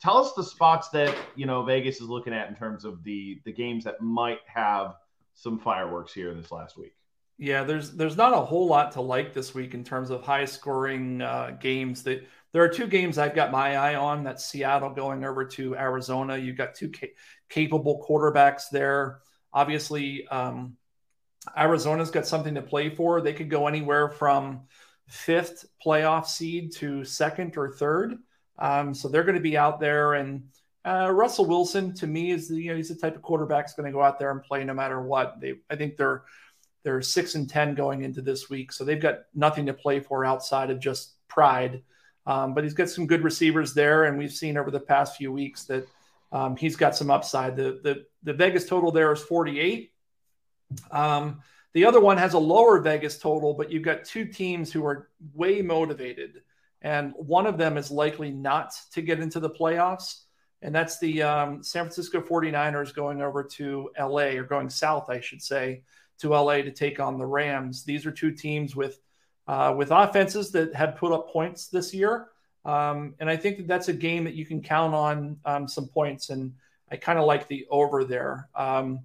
tell 0.00 0.18
us 0.18 0.32
the 0.34 0.44
spots 0.44 0.88
that 0.90 1.14
you 1.34 1.46
know 1.46 1.62
Vegas 1.62 2.00
is 2.00 2.08
looking 2.08 2.32
at 2.32 2.48
in 2.48 2.54
terms 2.54 2.84
of 2.84 3.02
the 3.04 3.40
the 3.44 3.52
games 3.52 3.84
that 3.84 4.00
might 4.00 4.40
have 4.46 4.94
some 5.34 5.58
fireworks 5.58 6.12
here 6.12 6.32
this 6.34 6.52
last 6.52 6.76
week. 6.76 6.94
Yeah, 7.36 7.64
there's 7.64 7.92
there's 7.92 8.16
not 8.16 8.32
a 8.32 8.40
whole 8.40 8.66
lot 8.66 8.92
to 8.92 9.00
like 9.00 9.34
this 9.34 9.54
week 9.54 9.74
in 9.74 9.82
terms 9.82 10.10
of 10.10 10.22
high 10.22 10.44
scoring 10.44 11.20
uh, 11.20 11.56
games. 11.60 12.04
That 12.04 12.26
there 12.52 12.62
are 12.62 12.68
two 12.68 12.86
games 12.86 13.18
I've 13.18 13.34
got 13.34 13.50
my 13.50 13.76
eye 13.76 13.96
on. 13.96 14.22
That's 14.22 14.44
Seattle 14.44 14.90
going 14.90 15.24
over 15.24 15.44
to 15.44 15.74
Arizona. 15.74 16.36
You've 16.36 16.56
got 16.56 16.74
two 16.74 16.90
ca- 16.90 17.14
capable 17.48 18.06
quarterbacks 18.08 18.70
there. 18.70 19.20
Obviously, 19.52 20.26
um, 20.28 20.76
Arizona's 21.56 22.12
got 22.12 22.26
something 22.26 22.54
to 22.54 22.62
play 22.62 22.90
for. 22.90 23.20
They 23.20 23.32
could 23.32 23.50
go 23.50 23.66
anywhere 23.66 24.08
from 24.08 24.62
fifth 25.08 25.66
playoff 25.84 26.26
seed 26.26 26.72
to 26.76 27.04
second 27.04 27.56
or 27.56 27.72
third. 27.72 28.14
Um, 28.58 28.94
so 28.94 29.08
they're 29.08 29.24
going 29.24 29.34
to 29.34 29.40
be 29.40 29.56
out 29.56 29.80
there. 29.80 30.14
And 30.14 30.48
uh, 30.84 31.10
Russell 31.10 31.46
Wilson, 31.46 31.94
to 31.94 32.06
me, 32.06 32.30
is 32.30 32.48
the 32.48 32.56
you 32.56 32.70
know 32.70 32.76
he's 32.76 32.88
the 32.88 32.94
type 32.94 33.16
of 33.16 33.22
quarterback 33.22 33.66
that's 33.66 33.74
going 33.74 33.86
to 33.86 33.92
go 33.92 34.02
out 34.02 34.18
there 34.18 34.30
and 34.30 34.42
play 34.42 34.64
no 34.64 34.74
matter 34.74 35.00
what. 35.00 35.40
They, 35.40 35.54
I 35.70 35.76
think 35.76 35.96
they're 35.96 36.22
they're 36.82 37.02
six 37.02 37.34
and 37.34 37.48
ten 37.48 37.74
going 37.74 38.02
into 38.02 38.20
this 38.20 38.50
week, 38.50 38.72
so 38.72 38.84
they've 38.84 39.00
got 39.00 39.20
nothing 39.34 39.66
to 39.66 39.74
play 39.74 40.00
for 40.00 40.24
outside 40.24 40.70
of 40.70 40.80
just 40.80 41.14
pride. 41.28 41.82
Um, 42.26 42.54
but 42.54 42.64
he's 42.64 42.74
got 42.74 42.88
some 42.88 43.06
good 43.06 43.22
receivers 43.22 43.74
there, 43.74 44.04
and 44.04 44.16
we've 44.16 44.32
seen 44.32 44.56
over 44.56 44.70
the 44.70 44.80
past 44.80 45.16
few 45.16 45.32
weeks 45.32 45.64
that 45.64 45.86
um, 46.32 46.56
he's 46.56 46.76
got 46.76 46.96
some 46.96 47.10
upside. 47.10 47.56
The, 47.56 47.80
the 47.82 48.06
the 48.22 48.32
Vegas 48.32 48.66
total 48.66 48.92
there 48.92 49.12
is 49.12 49.22
48. 49.22 49.92
Um, 50.90 51.42
the 51.74 51.84
other 51.86 52.00
one 52.00 52.16
has 52.18 52.34
a 52.34 52.38
lower 52.38 52.78
Vegas 52.80 53.18
total, 53.18 53.54
but 53.54 53.70
you've 53.70 53.82
got 53.82 54.04
two 54.04 54.24
teams 54.24 54.72
who 54.72 54.86
are 54.86 55.10
way 55.34 55.60
motivated, 55.60 56.42
and 56.84 57.14
one 57.16 57.46
of 57.46 57.56
them 57.56 57.78
is 57.78 57.90
likely 57.90 58.30
not 58.30 58.74
to 58.92 59.00
get 59.00 59.18
into 59.18 59.40
the 59.40 59.48
playoffs, 59.48 60.20
and 60.60 60.74
that's 60.74 60.98
the 60.98 61.22
um, 61.22 61.62
San 61.62 61.84
Francisco 61.84 62.20
49ers 62.20 62.94
going 62.94 63.22
over 63.22 63.42
to 63.42 63.90
LA 63.98 64.36
or 64.36 64.44
going 64.44 64.68
south, 64.68 65.08
I 65.08 65.20
should 65.20 65.42
say, 65.42 65.82
to 66.18 66.28
LA 66.28 66.56
to 66.56 66.70
take 66.70 67.00
on 67.00 67.18
the 67.18 67.26
Rams. 67.26 67.84
These 67.84 68.04
are 68.04 68.12
two 68.12 68.32
teams 68.32 68.76
with 68.76 69.00
uh, 69.48 69.74
with 69.76 69.90
offenses 69.90 70.52
that 70.52 70.74
have 70.74 70.96
put 70.96 71.10
up 71.10 71.30
points 71.30 71.68
this 71.68 71.92
year. 71.94 72.28
Um, 72.66 73.14
and 73.18 73.28
I 73.28 73.36
think 73.36 73.58
that 73.58 73.66
that's 73.66 73.88
a 73.88 73.92
game 73.92 74.24
that 74.24 74.34
you 74.34 74.46
can 74.46 74.62
count 74.62 74.94
on 74.94 75.38
um, 75.44 75.68
some 75.68 75.88
points. 75.88 76.30
And 76.30 76.54
I 76.90 76.96
kind 76.96 77.18
of 77.18 77.24
like 77.24 77.48
the 77.48 77.66
over 77.70 78.04
there. 78.04 78.48
Um, 78.54 79.00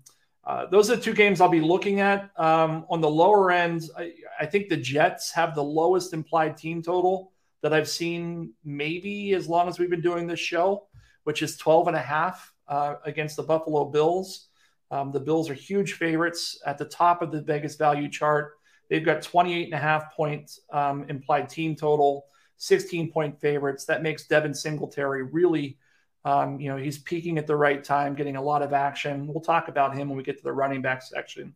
uh, 0.45 0.65
those 0.67 0.89
are 0.89 0.95
the 0.95 1.01
two 1.01 1.13
games 1.13 1.41
I'll 1.41 1.49
be 1.49 1.61
looking 1.61 1.99
at. 1.99 2.29
Um, 2.37 2.85
on 2.89 3.01
the 3.01 3.09
lower 3.09 3.51
end, 3.51 3.83
I, 3.97 4.13
I, 4.39 4.45
think 4.45 4.69
the 4.69 4.77
Jets 4.77 5.31
have 5.33 5.53
the 5.53 5.63
lowest 5.63 6.13
implied 6.13 6.57
team 6.57 6.81
total 6.81 7.33
that 7.61 7.73
I've 7.73 7.89
seen 7.89 8.53
maybe 8.63 9.33
as 9.33 9.47
long 9.47 9.67
as 9.67 9.79
we've 9.79 9.89
been 9.89 10.01
doing 10.01 10.27
this 10.27 10.39
show, 10.39 10.87
which 11.23 11.41
is 11.41 11.57
12 11.57 11.87
and 11.89 11.97
a 11.97 12.01
half 12.01 12.53
uh, 12.67 12.95
against 13.05 13.35
the 13.35 13.43
Buffalo 13.43 13.85
Bills. 13.85 14.47
Um, 14.91 15.11
the 15.11 15.19
Bills 15.19 15.49
are 15.49 15.55
huge 15.55 15.93
favorites 15.93 16.61
at 16.65 16.77
the 16.77 16.85
top 16.85 17.21
of 17.21 17.31
the 17.31 17.41
Vegas 17.41 17.75
value 17.75 18.09
chart. 18.09 18.53
They've 18.89 19.05
got 19.05 19.21
28 19.21 19.65
and 19.65 19.73
a 19.73 19.77
half 19.77 20.15
points 20.15 20.61
um, 20.71 21.05
implied 21.09 21.49
team 21.49 21.75
total, 21.75 22.25
16 22.57 23.11
point 23.11 23.39
favorites. 23.39 23.85
That 23.85 24.01
makes 24.01 24.25
Devin 24.25 24.53
Singletary 24.53 25.23
really, 25.23 25.77
um, 26.25 26.59
you 26.59 26.69
know, 26.69 26.77
he's 26.77 26.97
peaking 26.97 27.37
at 27.37 27.45
the 27.45 27.55
right 27.55 27.83
time, 27.83 28.15
getting 28.15 28.35
a 28.35 28.41
lot 28.41 28.63
of 28.63 28.73
action. 28.73 29.27
We'll 29.27 29.41
talk 29.41 29.67
about 29.67 29.95
him 29.95 30.09
when 30.09 30.17
we 30.17 30.23
get 30.23 30.37
to 30.37 30.43
the 30.43 30.51
running 30.51 30.81
back 30.81 31.03
section. 31.03 31.53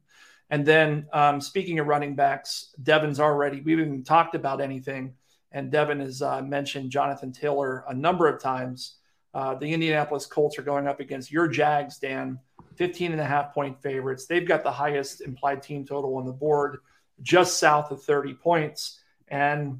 And 0.49 0.65
then 0.65 1.07
um, 1.11 1.41
speaking 1.41 1.79
of 1.79 1.87
running 1.87 2.15
backs, 2.15 2.75
Devin's 2.83 3.19
already, 3.19 3.61
we 3.61 3.71
haven't 3.71 3.87
even 3.87 4.03
talked 4.03 4.35
about 4.35 4.61
anything. 4.61 5.15
And 5.53 5.71
Devin 5.71 5.99
has 5.99 6.21
uh, 6.21 6.41
mentioned 6.41 6.91
Jonathan 6.91 7.31
Taylor 7.31 7.85
a 7.87 7.93
number 7.93 8.27
of 8.27 8.41
times. 8.41 8.95
Uh, 9.33 9.55
the 9.55 9.71
Indianapolis 9.71 10.25
Colts 10.25 10.57
are 10.59 10.63
going 10.63 10.87
up 10.87 10.99
against 10.99 11.31
your 11.31 11.47
Jags, 11.47 11.97
Dan, 11.97 12.39
15 12.75 13.11
and 13.11 13.21
a 13.21 13.25
half 13.25 13.53
point 13.53 13.81
favorites. 13.81 14.25
They've 14.25 14.47
got 14.47 14.63
the 14.63 14.71
highest 14.71 15.21
implied 15.21 15.61
team 15.61 15.85
total 15.85 16.17
on 16.17 16.25
the 16.25 16.31
board 16.31 16.79
just 17.21 17.59
south 17.59 17.91
of 17.91 18.03
30 18.03 18.33
points, 18.35 18.99
and 19.27 19.79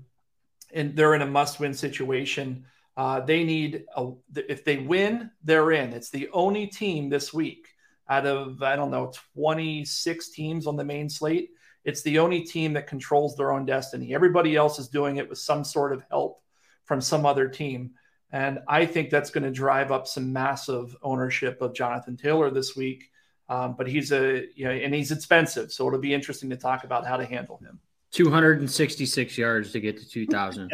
and 0.74 0.96
they're 0.96 1.14
in 1.14 1.22
a 1.22 1.28
must-win 1.28 1.74
situation. 1.74 2.66
Uh, 2.98 3.20
they 3.20 3.44
need 3.44 3.86
a, 3.96 4.12
if 4.36 4.64
they 4.64 4.78
win, 4.78 5.30
they're 5.44 5.72
in. 5.72 5.94
It's 5.94 6.10
the 6.10 6.30
only 6.32 6.68
team 6.68 7.10
this 7.10 7.34
week 7.34 7.68
out 8.10 8.26
of 8.26 8.62
I 8.62 8.76
don't 8.76 8.92
know 8.92 9.12
26 9.36 10.30
teams 10.30 10.68
on 10.68 10.76
the 10.76 10.84
main 10.84 11.10
slate. 11.10 11.52
It's 11.86 12.02
the 12.02 12.20
only 12.20 12.42
team 12.42 12.74
that 12.74 12.88
controls 12.88 13.36
their 13.36 13.52
own 13.52 13.66
destiny. 13.66 14.14
Everybody 14.14 14.56
else 14.56 14.80
is 14.80 14.88
doing 14.88 15.18
it 15.18 15.30
with 15.30 15.38
some 15.38 15.64
sort 15.64 15.94
of 15.94 16.04
help 16.10 16.42
from 16.86 17.02
some 17.02 17.26
other 17.26 17.48
team. 17.48 17.92
And 18.32 18.60
I 18.68 18.86
think 18.86 19.10
that's 19.10 19.30
going 19.30 19.44
to 19.44 19.52
drive 19.52 19.92
up 19.92 20.08
some 20.08 20.34
massive 20.34 20.96
ownership 21.04 21.62
of 21.62 21.76
Jonathan 21.76 22.18
Taylor 22.18 22.50
this 22.50 22.76
week. 22.76 23.12
Um, 23.50 23.76
but 23.78 23.88
he's 23.88 24.12
a 24.12 24.46
you 24.56 24.66
know, 24.66 24.72
and 24.72 24.94
he's 24.94 25.12
expensive, 25.12 25.72
so 25.72 25.86
it'll 25.86 26.00
be 26.00 26.14
interesting 26.14 26.50
to 26.50 26.56
talk 26.56 26.86
about 26.86 27.06
how 27.06 27.18
to 27.18 27.26
handle 27.26 27.58
him. 27.58 27.80
266 28.12 29.38
yards 29.38 29.72
to 29.72 29.80
get 29.80 29.98
to 29.98 30.08
2,000. 30.08 30.72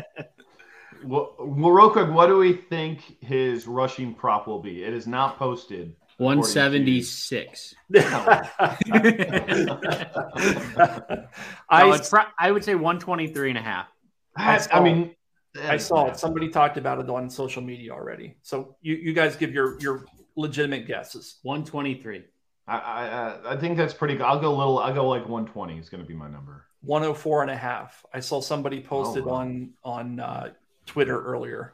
well, 1.04 1.36
well, 1.40 1.72
real 1.72 1.90
quick, 1.90 2.10
what 2.10 2.28
do 2.28 2.38
we 2.38 2.54
think 2.54 3.02
his 3.22 3.66
rushing 3.66 4.14
prop 4.14 4.46
will 4.46 4.62
be? 4.62 4.84
It 4.84 4.94
is 4.94 5.08
not 5.08 5.38
posted. 5.40 5.96
176. 6.20 7.76
I, 7.96 8.78
I 11.70 12.52
would 12.52 12.64
say 12.64 12.76
123 12.76 13.50
and 13.50 13.58
a 13.58 13.62
half. 13.62 13.88
I, 14.36 14.60
I 14.74 14.80
mean, 14.82 15.16
I 15.62 15.78
saw 15.78 16.08
it. 16.08 16.20
Somebody 16.20 16.50
talked 16.50 16.76
about 16.76 17.00
it 17.00 17.10
on 17.10 17.30
social 17.30 17.62
media 17.62 17.94
already. 17.94 18.36
So 18.42 18.76
you, 18.82 18.96
you 18.96 19.14
guys 19.14 19.38
give 19.38 19.54
your 19.54 19.80
your 19.80 20.06
legitimate 20.36 20.88
guesses. 20.88 21.40
123. 21.44 22.26
I, 22.68 22.78
I 22.78 23.54
I 23.54 23.58
think 23.58 23.78
that's 23.78 23.94
pretty 23.94 24.16
good. 24.16 24.24
I'll 24.24 24.42
go 24.42 24.54
a 24.54 24.58
little. 24.58 24.80
I'll 24.80 24.94
go 24.94 25.08
like 25.08 25.22
120 25.22 25.80
is 25.80 25.88
going 25.90 26.04
to 26.04 26.08
be 26.08 26.16
my 26.16 26.28
number. 26.28 26.66
104 26.82 27.44
and 27.44 27.52
a 27.52 27.58
half. 27.58 28.06
I 28.14 28.20
saw 28.20 28.42
somebody 28.42 28.82
posted 28.82 29.24
oh, 29.24 29.28
wow. 29.28 29.36
on 29.36 29.70
on 29.86 30.20
uh, 30.20 30.50
Twitter 30.86 31.24
earlier. 31.24 31.74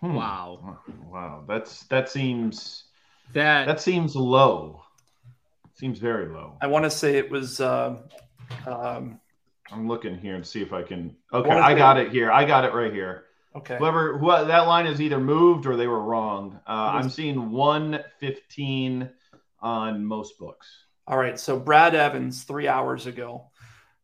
Hmm. 0.00 0.14
Wow. 0.14 0.80
Wow. 1.08 1.44
That's 1.46 1.84
that 1.84 2.08
seems 2.08 2.87
that 3.34 3.66
that 3.66 3.80
seems 3.80 4.16
low. 4.16 4.82
Seems 5.74 5.98
very 5.98 6.28
low. 6.28 6.56
I 6.60 6.66
want 6.66 6.84
to 6.84 6.90
say 6.90 7.18
it 7.18 7.30
was. 7.30 7.60
Uh, 7.60 7.98
um, 8.66 9.20
I'm 9.70 9.86
looking 9.86 10.18
here 10.18 10.34
and 10.34 10.46
see 10.46 10.62
if 10.62 10.72
I 10.72 10.82
can. 10.82 11.14
Okay, 11.32 11.50
I 11.50 11.74
got 11.74 11.98
it 11.98 12.10
here. 12.10 12.30
I 12.32 12.44
got 12.44 12.64
it 12.64 12.72
right 12.72 12.92
here. 12.92 13.24
Okay. 13.56 13.76
Whoever 13.78 14.18
who, 14.18 14.28
that 14.28 14.66
line 14.66 14.86
is 14.86 15.00
either 15.00 15.18
moved 15.18 15.66
or 15.66 15.76
they 15.76 15.86
were 15.86 16.02
wrong. 16.02 16.60
Uh, 16.66 16.92
I'm 16.94 17.10
seeing 17.10 17.50
115 17.50 19.10
on 19.60 20.04
most 20.04 20.38
books. 20.38 20.66
All 21.06 21.18
right. 21.18 21.38
So 21.38 21.58
Brad 21.58 21.94
Evans, 21.94 22.44
three 22.44 22.68
hours 22.68 23.06
ago, 23.06 23.50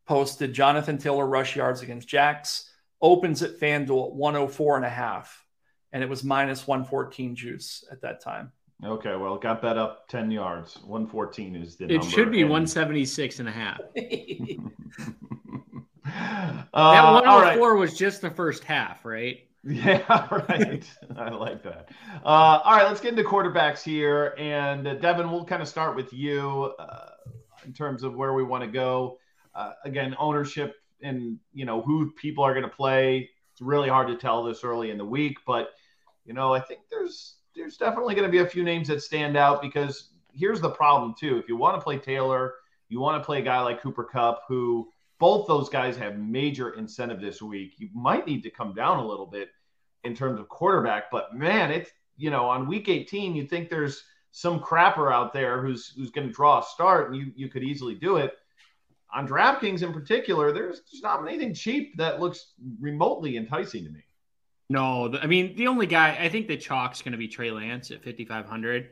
posted 0.06 0.52
Jonathan 0.54 0.98
Taylor 0.98 1.26
rush 1.26 1.56
yards 1.56 1.82
against 1.82 2.08
Jacks, 2.08 2.70
opens 3.00 3.42
at 3.42 3.58
FanDuel 3.58 4.08
at 4.08 4.14
104 4.14 4.76
and 4.76 4.84
a 4.84 4.90
half, 4.90 5.44
and 5.92 6.02
it 6.02 6.08
was 6.08 6.24
minus 6.24 6.66
114 6.66 7.36
juice 7.36 7.84
at 7.90 8.00
that 8.02 8.20
time. 8.22 8.52
Okay, 8.84 9.16
well, 9.16 9.36
got 9.36 9.62
that 9.62 9.78
up 9.78 10.08
10 10.08 10.30
yards. 10.30 10.78
114 10.84 11.56
is 11.56 11.76
the 11.76 11.84
it 11.84 11.92
number. 11.92 12.06
should 12.06 12.30
be 12.30 12.42
and... 12.42 12.50
176 12.50 13.38
and 13.38 13.48
a 13.48 13.52
half. 13.52 13.80
uh, 16.74 16.92
that 16.92 17.12
104 17.12 17.72
right. 17.72 17.78
was 17.78 17.96
just 17.96 18.20
the 18.20 18.30
first 18.30 18.64
half, 18.64 19.04
right? 19.04 19.38
Yeah, 19.66 20.28
right. 20.30 20.84
I 21.16 21.30
like 21.30 21.62
that. 21.62 21.88
Uh, 22.22 22.60
all 22.62 22.76
right, 22.76 22.86
let's 22.86 23.00
get 23.00 23.16
into 23.16 23.22
quarterbacks 23.22 23.82
here. 23.82 24.34
And 24.36 24.86
uh, 24.86 24.94
Devin, 24.96 25.30
we'll 25.30 25.46
kind 25.46 25.62
of 25.62 25.68
start 25.68 25.96
with 25.96 26.12
you 26.12 26.74
uh, 26.78 27.08
in 27.64 27.72
terms 27.72 28.02
of 28.02 28.14
where 28.14 28.34
we 28.34 28.42
want 28.42 28.62
to 28.62 28.68
go. 28.68 29.18
Uh, 29.54 29.72
again, 29.86 30.14
ownership 30.18 30.74
and 31.02 31.38
you 31.52 31.64
know 31.64 31.80
who 31.80 32.10
people 32.12 32.44
are 32.44 32.52
going 32.52 32.68
to 32.68 32.76
play. 32.76 33.30
It's 33.52 33.62
really 33.62 33.88
hard 33.88 34.08
to 34.08 34.16
tell 34.16 34.44
this 34.44 34.64
early 34.64 34.90
in 34.90 34.98
the 34.98 35.04
week, 35.04 35.38
but 35.46 35.70
you 36.26 36.34
know 36.34 36.52
I 36.52 36.60
think 36.60 36.80
there's 36.90 37.36
there's 37.54 37.76
definitely 37.76 38.14
going 38.14 38.26
to 38.26 38.32
be 38.32 38.38
a 38.38 38.46
few 38.46 38.64
names 38.64 38.88
that 38.88 39.02
stand 39.02 39.36
out 39.36 39.62
because 39.62 40.10
here's 40.32 40.60
the 40.60 40.70
problem 40.70 41.14
too. 41.18 41.38
If 41.38 41.48
you 41.48 41.56
want 41.56 41.78
to 41.78 41.84
play 41.84 41.98
Taylor, 41.98 42.54
you 42.88 43.00
want 43.00 43.20
to 43.20 43.24
play 43.24 43.38
a 43.40 43.42
guy 43.42 43.60
like 43.60 43.80
Cooper 43.80 44.04
Kupp, 44.04 44.42
who 44.48 44.88
both 45.18 45.46
those 45.46 45.68
guys 45.68 45.96
have 45.96 46.18
major 46.18 46.70
incentive 46.70 47.20
this 47.20 47.40
week. 47.40 47.74
You 47.78 47.88
might 47.94 48.26
need 48.26 48.42
to 48.42 48.50
come 48.50 48.74
down 48.74 48.98
a 48.98 49.06
little 49.06 49.26
bit 49.26 49.50
in 50.02 50.14
terms 50.14 50.38
of 50.38 50.48
quarterback, 50.48 51.10
but 51.10 51.34
man, 51.34 51.70
it's 51.70 51.90
you 52.16 52.30
know 52.30 52.44
on 52.44 52.68
week 52.68 52.88
18 52.88 53.34
you 53.34 53.46
think 53.46 53.68
there's 53.68 54.04
some 54.32 54.60
crapper 54.60 55.12
out 55.12 55.32
there 55.32 55.62
who's 55.62 55.94
who's 55.96 56.10
going 56.10 56.26
to 56.26 56.32
draw 56.32 56.58
a 56.58 56.62
start 56.62 57.10
and 57.10 57.16
you 57.16 57.32
you 57.36 57.48
could 57.48 57.62
easily 57.62 57.94
do 57.94 58.16
it. 58.16 58.34
On 59.14 59.28
DraftKings 59.28 59.82
in 59.82 59.92
particular, 59.92 60.50
there's, 60.50 60.82
not 61.00 61.26
anything 61.26 61.54
cheap 61.54 61.96
that 61.98 62.18
looks 62.18 62.54
remotely 62.80 63.36
enticing 63.36 63.84
to 63.84 63.90
me. 63.90 64.02
No, 64.68 65.14
I 65.20 65.26
mean 65.26 65.56
the 65.56 65.68
only 65.68 65.86
guy 65.86 66.16
I 66.18 66.28
think 66.28 66.48
the 66.48 66.56
chalk's 66.56 67.02
going 67.02 67.12
to 67.12 67.18
be 67.18 67.28
Trey 67.28 67.50
Lance 67.50 67.90
at 67.90 68.02
5500, 68.02 68.88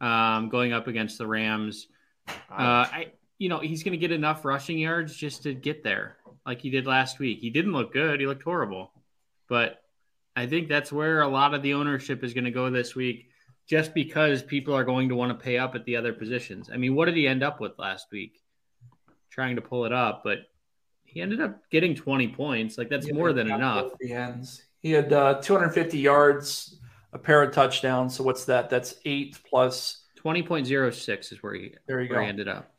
um, 0.00 0.48
going 0.48 0.72
up 0.72 0.86
against 0.88 1.18
the 1.18 1.26
Rams. 1.26 1.86
Uh, 2.28 2.32
I 2.50 3.12
you 3.38 3.48
know, 3.48 3.58
he's 3.58 3.82
going 3.82 3.92
to 3.92 3.98
get 3.98 4.12
enough 4.12 4.44
rushing 4.44 4.78
yards 4.78 5.16
just 5.16 5.42
to 5.42 5.54
get 5.54 5.82
there, 5.82 6.16
like 6.46 6.60
he 6.60 6.70
did 6.70 6.86
last 6.86 7.18
week. 7.18 7.40
He 7.40 7.50
didn't 7.50 7.72
look 7.72 7.92
good; 7.92 8.20
he 8.20 8.26
looked 8.26 8.42
horrible, 8.42 8.92
but 9.48 9.82
I 10.34 10.46
think 10.46 10.68
that's 10.68 10.92
where 10.92 11.22
a 11.22 11.28
lot 11.28 11.54
of 11.54 11.62
the 11.62 11.74
ownership 11.74 12.24
is 12.24 12.34
going 12.34 12.44
to 12.44 12.50
go 12.50 12.70
this 12.70 12.94
week, 12.94 13.28
just 13.68 13.94
because 13.94 14.42
people 14.42 14.74
are 14.74 14.84
going 14.84 15.08
to 15.10 15.16
want 15.16 15.30
to 15.30 15.44
pay 15.44 15.58
up 15.58 15.74
at 15.74 15.84
the 15.84 15.96
other 15.96 16.12
positions. 16.12 16.70
I 16.72 16.76
mean, 16.76 16.94
what 16.94 17.04
did 17.04 17.16
he 17.16 17.26
end 17.26 17.42
up 17.42 17.60
with 17.60 17.78
last 17.78 18.08
week? 18.10 18.44
trying 19.34 19.56
to 19.56 19.62
pull 19.62 19.84
it 19.84 19.92
up, 19.92 20.22
but 20.22 20.38
he 21.02 21.20
ended 21.20 21.40
up 21.40 21.68
getting 21.70 21.94
20 21.94 22.28
points. 22.28 22.78
Like 22.78 22.88
that's 22.88 23.08
yeah, 23.08 23.14
more 23.14 23.32
than 23.32 23.50
enough. 23.50 23.90
The 23.98 24.12
ends. 24.12 24.62
He 24.84 24.90
had 24.90 25.14
uh, 25.14 25.40
250 25.40 25.98
yards, 25.98 26.76
a 27.14 27.18
pair 27.18 27.42
of 27.42 27.54
touchdowns. 27.54 28.14
So 28.14 28.22
what's 28.22 28.44
that? 28.44 28.68
That's 28.68 28.96
eight 29.06 29.40
plus 29.48 30.04
20.06 30.22 31.32
is 31.32 31.42
where 31.42 31.54
he 31.54 31.74
there 31.86 32.02
you 32.02 32.10
where 32.10 32.18
go. 32.18 32.22
he 32.22 32.28
ended 32.28 32.48
up. 32.48 32.74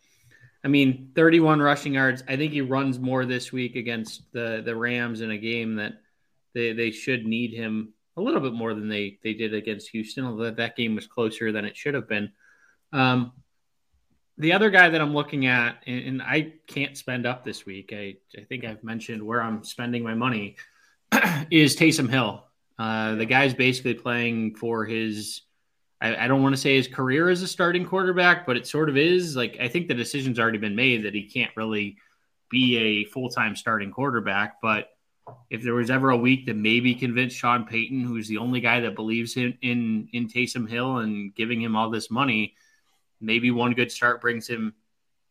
I 0.64 0.68
mean, 0.68 1.10
31 1.16 1.60
rushing 1.60 1.96
yards. 1.96 2.24
I 2.28 2.36
think 2.36 2.54
he 2.54 2.62
runs 2.62 3.00
more 3.00 3.26
this 3.26 3.52
week 3.52 3.76
against 3.76 4.32
the 4.34 4.62
the 4.64 4.76
Rams 4.76 5.22
in 5.22 5.32
a 5.32 5.38
game 5.40 5.78
that 5.78 5.94
they 6.54 6.74
they 6.74 6.92
should 6.92 7.26
need 7.26 7.54
him 7.54 7.94
a 8.18 8.22
little 8.22 8.40
bit 8.40 8.54
more 8.54 8.76
than 8.76 8.88
they 8.88 9.18
they 9.24 9.34
did 9.34 9.56
against 9.56 9.90
Houston. 9.90 10.26
Although 10.26 10.52
that 10.52 10.76
game 10.76 10.94
was 10.94 11.08
closer 11.08 11.52
than 11.52 11.66
it 11.66 11.76
should 11.76 11.96
have 11.96 12.08
been. 12.08 12.32
Um, 12.94 13.32
the 14.38 14.54
other 14.54 14.70
guy 14.70 14.90
that 14.90 15.02
I'm 15.02 15.14
looking 15.16 15.48
at, 15.48 15.82
and, 15.88 16.06
and, 16.08 16.22
I 16.22 16.54
can't 16.68 16.96
spend 16.96 17.26
up 17.26 17.44
this 17.44 17.66
week. 17.66 17.92
I 17.94 18.18
I 18.38 18.44
think 18.44 18.64
I've 18.64 18.84
mentioned 18.84 19.24
where 19.24 19.42
I'm 19.42 19.64
spending 19.64 20.04
my 20.04 20.14
money 20.14 20.58
is 21.52 21.76
Taysom 21.76 22.10
Hill. 22.10 22.44
Uh, 22.78 23.16
the 23.16 23.26
guy's 23.26 23.54
basically 23.54 23.94
playing 23.94 24.56
for 24.56 24.86
his 24.86 25.42
I, 26.02 26.26
I 26.26 26.28
don't 26.28 26.44
want 26.44 26.54
to 26.56 26.62
say 26.62 26.76
his 26.76 26.88
career 26.88 27.30
as 27.30 27.42
a 27.42 27.48
starting 27.48 27.86
quarterback, 27.86 28.46
but 28.46 28.58
it 28.58 28.68
sort 28.68 28.90
of 28.90 28.98
is. 28.98 29.36
Like 29.36 29.58
I 29.60 29.68
think 29.68 29.88
the 29.88 29.94
decision's 29.94 30.40
already 30.40 30.58
been 30.58 30.76
made 30.76 31.04
that 31.06 31.14
he 31.14 31.24
can't 31.24 31.56
really 31.56 31.98
be 32.50 32.78
a 32.78 33.06
full 33.06 33.30
time 33.30 33.56
starting 33.56 33.92
quarterback. 33.92 34.62
But 34.62 34.90
if 35.50 35.64
there 35.64 35.74
was 35.74 35.90
ever 35.90 36.12
a 36.12 36.18
week 36.18 36.46
that 36.46 36.56
maybe 36.56 36.94
convinced 36.94 37.38
Sean 37.38 37.66
Payton, 37.66 38.02
who's 38.02 38.28
the 38.28 38.38
only 38.38 38.60
guy 38.60 38.82
that 38.82 38.96
believes 38.96 39.38
in 39.38 39.58
in, 39.62 40.10
in 40.14 40.28
Taysom 40.28 40.70
Hill 40.70 40.98
and 40.98 41.34
giving 41.34 41.62
him 41.62 41.76
all 41.76 41.90
this 41.90 42.12
money, 42.12 42.56
maybe 43.22 43.52
one 43.52 43.74
good 43.74 43.92
start 43.92 44.22
brings 44.22 44.48
him 44.48 44.74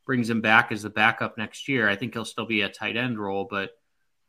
brings 0.06 0.28
him 0.28 0.40
back 0.40 0.70
as 0.70 0.82
the 0.82 0.90
backup 0.90 1.38
next 1.38 1.68
year. 1.68 1.88
I 1.88 1.96
think 1.96 2.14
he'll 2.14 2.24
still 2.24 2.46
be 2.46 2.62
a 2.62 2.68
tight 2.68 2.96
end 2.96 3.18
role, 3.18 3.46
but 3.48 3.70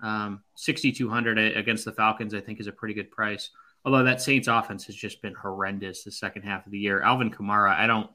um, 0.01 0.41
6,200 0.55 1.37
against 1.57 1.85
the 1.85 1.91
Falcons, 1.91 2.33
I 2.33 2.41
think, 2.41 2.59
is 2.59 2.67
a 2.67 2.71
pretty 2.71 2.93
good 2.93 3.11
price. 3.11 3.49
Although 3.83 4.03
that 4.03 4.21
Saints 4.21 4.47
offense 4.47 4.85
has 4.85 4.95
just 4.95 5.21
been 5.21 5.33
horrendous 5.33 6.03
the 6.03 6.11
second 6.11 6.43
half 6.43 6.65
of 6.65 6.71
the 6.71 6.79
year. 6.79 7.01
Alvin 7.01 7.31
Kamara, 7.31 7.75
I 7.75 7.87
don't, 7.87 8.09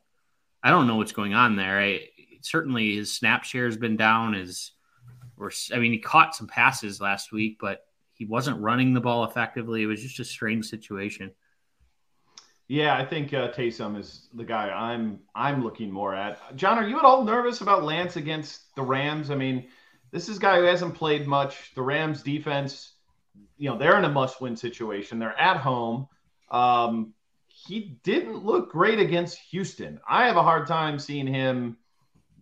I 0.62 0.70
don't 0.70 0.87
know 0.87 0.96
what's 0.96 1.12
going 1.12 1.32
on 1.32 1.56
there. 1.56 1.80
I, 1.80 2.08
certainly 2.42 2.96
his 2.96 3.14
snap 3.14 3.44
share 3.44 3.66
has 3.66 3.76
been 3.76 3.96
down. 3.96 4.34
His, 4.34 4.72
or 5.38 5.52
I 5.72 5.78
mean, 5.78 5.92
he 5.92 5.99
caught 5.99 6.34
some 6.34 6.49
passes 6.49 7.00
last 7.00 7.32
week, 7.32 7.58
but 7.60 7.84
he 8.14 8.25
wasn't 8.25 8.60
running 8.60 8.92
the 8.92 9.00
ball 9.00 9.25
effectively. 9.25 9.82
It 9.82 9.87
was 9.87 10.02
just 10.02 10.18
a 10.20 10.25
strange 10.25 10.66
situation. 10.66 11.30
Yeah, 12.68 12.96
I 12.96 13.04
think 13.04 13.34
uh, 13.34 13.50
Taysom 13.50 13.99
is 13.99 14.28
the 14.34 14.44
guy 14.44 14.70
I'm 14.70 15.18
I'm 15.34 15.64
looking 15.64 15.90
more 15.90 16.14
at. 16.14 16.56
John, 16.56 16.78
are 16.78 16.87
you 16.87 16.99
at 16.99 17.04
all 17.04 17.25
nervous 17.25 17.62
about 17.62 17.82
Lance 17.82 18.14
against 18.14 18.75
the 18.76 18.82
Rams? 18.82 19.30
I 19.30 19.34
mean, 19.34 19.66
this 20.11 20.29
is 20.29 20.38
a 20.38 20.40
guy 20.40 20.59
who 20.59 20.64
hasn't 20.64 20.95
played 20.95 21.26
much. 21.26 21.73
The 21.75 21.83
Rams 21.83 22.23
defense 22.23 22.95
you 23.61 23.69
know 23.69 23.76
they're 23.76 23.99
in 23.99 24.05
a 24.05 24.11
must-win 24.11 24.57
situation. 24.57 25.19
They're 25.19 25.38
at 25.38 25.59
home. 25.59 26.09
Um, 26.50 27.12
he 27.47 27.99
didn't 28.02 28.45
look 28.45 28.73
great 28.73 28.99
against 28.99 29.38
Houston. 29.50 30.00
I 30.09 30.26
have 30.26 30.37
a 30.37 30.43
hard 30.43 30.67
time 30.67 30.99
seeing 30.99 31.26
him 31.26 31.76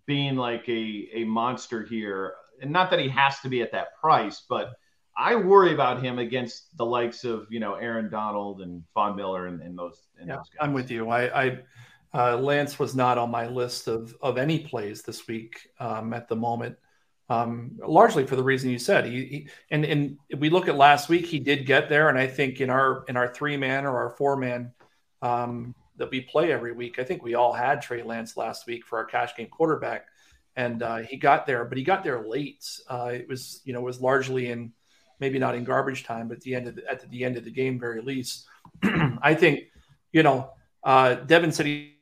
being 0.07 0.37
like 0.37 0.67
a 0.69 1.09
a 1.13 1.25
monster 1.25 1.83
here. 1.83 2.35
And 2.63 2.71
not 2.71 2.91
that 2.91 3.01
he 3.01 3.09
has 3.09 3.41
to 3.41 3.49
be 3.49 3.63
at 3.63 3.73
that 3.73 3.97
price, 4.01 4.45
but 4.49 4.75
I 5.17 5.35
worry 5.35 5.75
about 5.75 6.03
him 6.03 6.19
against 6.19 6.77
the 6.77 6.87
likes 6.87 7.25
of 7.25 7.49
you 7.51 7.59
know 7.59 7.75
Aaron 7.75 8.09
Donald 8.11 8.63
and 8.63 8.85
Von 8.95 9.17
Miller 9.17 9.47
and, 9.47 9.61
and 9.61 9.77
those. 9.77 10.03
And 10.21 10.29
yeah, 10.29 10.37
those 10.37 10.47
I'm 10.61 10.73
with 10.73 10.89
you. 10.89 11.11
I, 11.11 11.45
I 11.45 11.59
uh, 12.15 12.37
Lance 12.39 12.79
was 12.79 12.95
not 12.95 13.19
on 13.19 13.31
my 13.31 13.49
list 13.49 13.89
of 13.89 14.15
of 14.23 14.39
any 14.39 14.61
plays 14.61 15.03
this 15.03 15.27
week 15.27 15.69
um, 15.81 16.15
at 16.15 16.29
the 16.29 16.37
moment 16.37 16.77
um, 17.29 17.79
largely 17.87 18.27
for 18.27 18.37
the 18.37 18.43
reason 18.43 18.71
you 18.71 18.79
said. 18.79 19.07
He, 19.07 19.25
he, 19.25 19.49
and 19.71 19.85
and 19.85 20.19
we 20.37 20.51
look 20.51 20.69
at 20.69 20.77
last 20.77 21.09
week, 21.09 21.27
he 21.27 21.39
did 21.39 21.67
get 21.67 21.89
there, 21.89 22.09
and 22.09 22.19
I 22.19 22.27
think 22.27 22.61
in 22.61 22.71
our 22.71 23.05
in 23.09 23.17
our 23.17 23.29
three 23.29 23.57
man 23.57 23.85
or 23.85 23.97
our 23.99 24.11
four 24.11 24.37
man 24.37 24.73
um, 25.21 25.75
that 25.97 26.11
we 26.11 26.23
play 26.23 26.53
every 26.53 26.73
week, 26.73 26.99
I 26.99 27.05
think 27.05 27.23
we 27.23 27.35
all 27.35 27.53
had 27.53 27.83
Trey 27.83 28.03
Lance 28.03 28.37
last 28.37 28.67
week 28.67 28.87
for 28.87 28.99
our 28.99 29.05
cash 29.05 29.37
game 29.37 29.49
quarterback, 29.49 30.07
and 30.57 30.83
uh, 30.83 30.97
he 30.99 31.17
got 31.17 31.47
there, 31.47 31.65
but 31.65 31.77
he 31.77 31.85
got 31.85 32.03
there 32.03 32.27
late. 32.27 32.65
Uh, 32.89 33.11
it 33.13 33.29
was 33.29 33.61
you 33.65 33.73
know 33.73 33.81
was 33.83 34.01
largely 34.01 34.51
in 34.51 34.73
maybe 35.21 35.39
not 35.39 35.55
in 35.55 35.65
garbage 35.65 36.05
time, 36.05 36.29
but 36.29 36.39
at 36.39 36.43
the 36.43 36.55
end 36.55 36.69
of 36.69 36.77
the, 36.77 36.91
at 36.91 37.11
the 37.11 37.25
end 37.25 37.37
of 37.37 37.45
the 37.45 37.51
game, 37.51 37.79
very 37.79 38.01
least. 38.01 38.47
I 39.23 39.35
think 39.35 39.65
you 40.13 40.23
know 40.23 40.53
uh, 40.83 41.15
Devin 41.15 41.53
said 41.53 41.67
he 41.67 41.98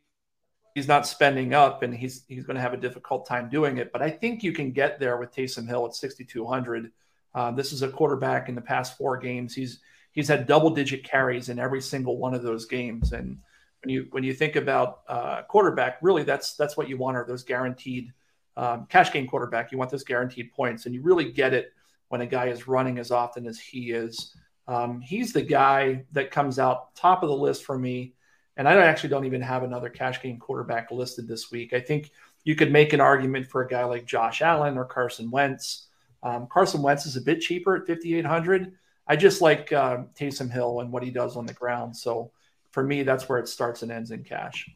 he's 0.76 0.86
not 0.86 1.06
spending 1.06 1.54
up 1.54 1.82
and 1.82 1.94
he's 1.94 2.24
he's 2.28 2.44
going 2.44 2.54
to 2.54 2.60
have 2.60 2.74
a 2.74 2.76
difficult 2.76 3.26
time 3.26 3.48
doing 3.48 3.78
it. 3.78 3.90
But 3.92 4.02
I 4.02 4.10
think 4.10 4.42
you 4.42 4.52
can 4.52 4.72
get 4.72 5.00
there 5.00 5.16
with 5.16 5.34
Taysom 5.34 5.66
Hill 5.66 5.86
at 5.86 5.94
6,200. 5.94 6.92
Uh, 7.34 7.50
this 7.52 7.72
is 7.72 7.80
a 7.80 7.88
quarterback 7.88 8.50
in 8.50 8.54
the 8.54 8.60
past 8.60 8.98
four 8.98 9.16
games. 9.16 9.54
He's 9.54 9.80
he's 10.12 10.28
had 10.28 10.46
double 10.46 10.68
digit 10.68 11.02
carries 11.02 11.48
in 11.48 11.58
every 11.58 11.80
single 11.80 12.18
one 12.18 12.34
of 12.34 12.42
those 12.42 12.66
games. 12.66 13.12
And 13.14 13.38
when 13.82 13.88
you 13.94 14.06
when 14.10 14.22
you 14.22 14.34
think 14.34 14.56
about 14.56 15.00
uh, 15.08 15.42
quarterback, 15.48 15.96
really 16.02 16.24
that's 16.24 16.56
that's 16.56 16.76
what 16.76 16.90
you 16.90 16.98
want 16.98 17.16
are 17.16 17.24
those 17.24 17.42
guaranteed 17.42 18.12
um, 18.58 18.84
cash 18.90 19.10
game 19.10 19.26
quarterback. 19.26 19.72
You 19.72 19.78
want 19.78 19.90
those 19.90 20.04
guaranteed 20.04 20.52
points, 20.52 20.84
and 20.84 20.94
you 20.94 21.00
really 21.00 21.32
get 21.32 21.54
it 21.54 21.72
when 22.08 22.20
a 22.20 22.26
guy 22.26 22.48
is 22.48 22.68
running 22.68 22.98
as 22.98 23.10
often 23.10 23.46
as 23.46 23.58
he 23.58 23.92
is. 23.92 24.36
Um, 24.68 25.00
he's 25.00 25.32
the 25.32 25.40
guy 25.40 26.04
that 26.12 26.30
comes 26.30 26.58
out 26.58 26.94
top 26.94 27.22
of 27.22 27.30
the 27.30 27.36
list 27.36 27.64
for 27.64 27.78
me 27.78 28.12
and 28.56 28.68
I 28.68 28.74
actually 28.76 29.10
don't 29.10 29.26
even 29.26 29.42
have 29.42 29.62
another 29.62 29.88
cash 29.88 30.22
game 30.22 30.38
quarterback 30.38 30.90
listed 30.90 31.28
this 31.28 31.50
week. 31.50 31.72
I 31.72 31.80
think 31.80 32.10
you 32.44 32.54
could 32.54 32.72
make 32.72 32.92
an 32.92 33.00
argument 33.00 33.46
for 33.46 33.62
a 33.62 33.68
guy 33.68 33.84
like 33.84 34.06
Josh 34.06 34.40
Allen 34.40 34.78
or 34.78 34.84
Carson 34.84 35.30
Wentz. 35.30 35.88
Um, 36.22 36.46
Carson 36.50 36.82
Wentz 36.82 37.06
is 37.06 37.16
a 37.16 37.20
bit 37.20 37.40
cheaper 37.40 37.76
at 37.76 37.86
5,800. 37.86 38.72
I 39.06 39.16
just 39.16 39.40
like 39.40 39.72
uh, 39.72 39.98
Taysom 40.18 40.50
Hill 40.50 40.80
and 40.80 40.90
what 40.90 41.02
he 41.02 41.10
does 41.10 41.36
on 41.36 41.46
the 41.46 41.52
ground. 41.52 41.96
So 41.96 42.32
for 42.70 42.82
me, 42.82 43.02
that's 43.02 43.28
where 43.28 43.38
it 43.38 43.48
starts 43.48 43.82
and 43.82 43.92
ends 43.92 44.10
in 44.10 44.24
cash. 44.24 44.68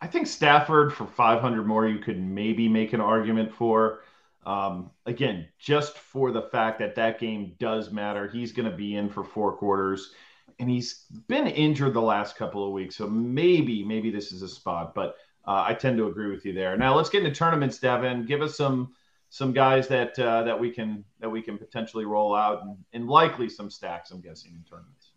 I 0.00 0.06
think 0.06 0.26
Stafford 0.26 0.92
for 0.92 1.06
500 1.06 1.66
more, 1.66 1.88
you 1.88 1.98
could 1.98 2.20
maybe 2.20 2.68
make 2.68 2.92
an 2.92 3.00
argument 3.00 3.52
for. 3.52 4.00
Um, 4.44 4.90
again, 5.06 5.48
just 5.58 5.96
for 5.96 6.30
the 6.30 6.42
fact 6.42 6.78
that 6.80 6.96
that 6.96 7.18
game 7.18 7.54
does 7.58 7.90
matter. 7.90 8.28
He's 8.28 8.52
going 8.52 8.70
to 8.70 8.76
be 8.76 8.96
in 8.96 9.08
for 9.08 9.24
four 9.24 9.52
quarters 9.52 10.12
and 10.58 10.70
he's 10.70 11.04
been 11.28 11.46
injured 11.46 11.94
the 11.94 12.00
last 12.00 12.36
couple 12.36 12.66
of 12.66 12.72
weeks. 12.72 12.96
So 12.96 13.06
maybe, 13.08 13.84
maybe 13.84 14.10
this 14.10 14.32
is 14.32 14.42
a 14.42 14.48
spot, 14.48 14.94
but 14.94 15.16
uh, 15.46 15.64
I 15.66 15.74
tend 15.74 15.98
to 15.98 16.06
agree 16.06 16.30
with 16.30 16.44
you 16.44 16.52
there. 16.52 16.76
Now 16.76 16.94
let's 16.94 17.10
get 17.10 17.22
into 17.24 17.34
tournaments, 17.34 17.78
Devin. 17.78 18.26
Give 18.26 18.42
us 18.42 18.56
some 18.56 18.94
some 19.30 19.52
guys 19.52 19.88
that 19.88 20.16
uh, 20.18 20.44
that 20.44 20.58
we 20.58 20.70
can 20.70 21.04
that 21.20 21.28
we 21.28 21.42
can 21.42 21.58
potentially 21.58 22.04
roll 22.04 22.34
out 22.34 22.62
and, 22.62 22.76
and 22.92 23.08
likely 23.08 23.48
some 23.48 23.68
stacks. 23.68 24.10
I'm 24.10 24.20
guessing 24.20 24.52
in 24.52 24.62
tournaments. 24.62 25.10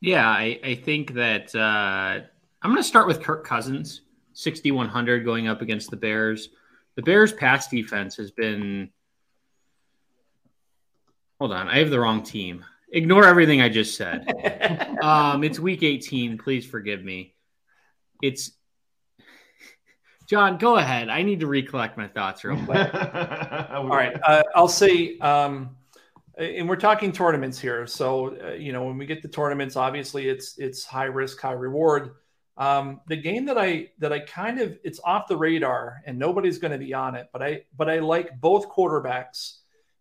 Yeah, 0.00 0.28
I, 0.28 0.60
I 0.62 0.74
think 0.74 1.14
that 1.14 1.54
uh, 1.54 2.20
I'm 2.62 2.70
going 2.70 2.76
to 2.76 2.82
start 2.82 3.06
with 3.06 3.22
Kirk 3.22 3.46
Cousins, 3.46 4.02
6100 4.34 5.24
going 5.24 5.48
up 5.48 5.62
against 5.62 5.90
the 5.90 5.96
Bears. 5.96 6.50
The 6.96 7.02
Bears' 7.02 7.32
pass 7.32 7.68
defense 7.68 8.16
has 8.16 8.30
been. 8.30 8.90
Hold 11.40 11.52
on, 11.52 11.68
I 11.68 11.78
have 11.78 11.90
the 11.90 11.98
wrong 11.98 12.22
team. 12.22 12.64
Ignore 12.94 13.24
everything 13.24 13.60
I 13.60 13.68
just 13.68 13.96
said. 13.96 14.98
um, 15.02 15.42
it's 15.42 15.58
week 15.58 15.82
18. 15.82 16.38
Please 16.38 16.64
forgive 16.64 17.02
me. 17.02 17.34
It's 18.22 18.52
John. 20.28 20.58
Go 20.58 20.76
ahead. 20.76 21.08
I 21.08 21.22
need 21.22 21.40
to 21.40 21.48
recollect 21.48 21.98
my 21.98 22.06
thoughts 22.06 22.44
real 22.44 22.56
quick. 22.64 22.94
All 22.94 23.88
right. 23.88 24.16
Uh, 24.22 24.44
I'll 24.54 24.68
say, 24.68 25.18
um, 25.18 25.76
and 26.38 26.68
we're 26.68 26.76
talking 26.76 27.10
tournaments 27.10 27.58
here. 27.58 27.84
So 27.88 28.36
uh, 28.40 28.52
you 28.52 28.72
know, 28.72 28.84
when 28.84 28.96
we 28.96 29.06
get 29.06 29.22
to 29.22 29.28
tournaments, 29.28 29.74
obviously 29.74 30.28
it's 30.28 30.56
it's 30.58 30.84
high 30.84 31.04
risk, 31.04 31.40
high 31.40 31.52
reward. 31.52 32.12
Um, 32.56 33.00
the 33.08 33.16
game 33.16 33.46
that 33.46 33.58
I 33.58 33.88
that 33.98 34.12
I 34.12 34.20
kind 34.20 34.60
of 34.60 34.78
it's 34.84 35.00
off 35.04 35.26
the 35.26 35.36
radar 35.36 36.00
and 36.06 36.16
nobody's 36.16 36.58
going 36.58 36.70
to 36.70 36.78
be 36.78 36.94
on 36.94 37.16
it, 37.16 37.28
but 37.32 37.42
I 37.42 37.62
but 37.76 37.90
I 37.90 37.98
like 37.98 38.40
both 38.40 38.68
quarterbacks 38.68 39.56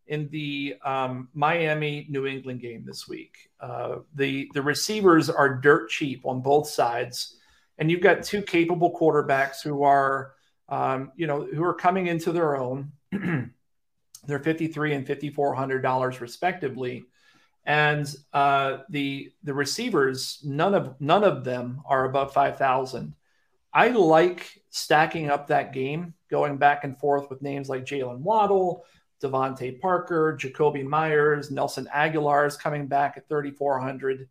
in 0.08 0.28
the 0.30 0.76
um, 0.84 1.30
Miami 1.34 2.06
New 2.10 2.26
England 2.26 2.62
game 2.62 2.84
this 2.86 3.08
week. 3.08 3.50
Uh, 3.60 3.98
the 4.16 4.50
the 4.54 4.62
receivers 4.62 5.30
are 5.30 5.56
dirt 5.56 5.90
cheap 5.90 6.26
on 6.26 6.42
both 6.42 6.68
sides, 6.68 7.38
and 7.78 7.90
you've 7.90 8.02
got 8.02 8.24
two 8.24 8.42
capable 8.42 8.94
quarterbacks 8.98 9.62
who 9.64 9.84
are 9.84 10.34
um, 10.70 11.12
you 11.16 11.28
know 11.28 11.44
who 11.44 11.64
are 11.64 11.74
coming 11.74 12.08
into 12.08 12.32
their 12.32 12.56
own. 12.58 12.92
They're 14.26 14.40
fifty 14.40 14.68
three 14.68 14.94
and 14.94 15.06
fifty 15.06 15.30
four 15.30 15.54
hundred 15.54 15.82
dollars 15.82 16.22
respectively, 16.22 17.06
and 17.66 18.14
uh, 18.34 18.80
the 18.90 19.32
the 19.44 19.54
receivers 19.54 20.40
none 20.44 20.74
of 20.74 21.00
none 21.00 21.24
of 21.24 21.44
them 21.44 21.82
are 21.86 22.06
above 22.06 22.34
five 22.34 22.58
thousand. 22.58 23.16
I 23.74 23.88
like 23.88 24.62
stacking 24.70 25.30
up 25.32 25.48
that 25.48 25.74
game, 25.74 26.14
going 26.30 26.58
back 26.58 26.84
and 26.84 26.98
forth 26.98 27.30
with 27.30 27.42
names 27.42 27.70
like 27.70 27.86
Jaylen 27.86 28.20
Waddle, 28.20 28.86
DeVante 29.22 29.80
Parker, 29.80 30.38
Jakobi 30.40 30.84
Meyers, 30.84 31.52
Nelson 31.52 31.88
Agholor 31.94 32.48
is 32.48 32.58
coming 32.58 32.88
back 32.88 33.16
at 33.18 33.28
3,400, 33.30 34.28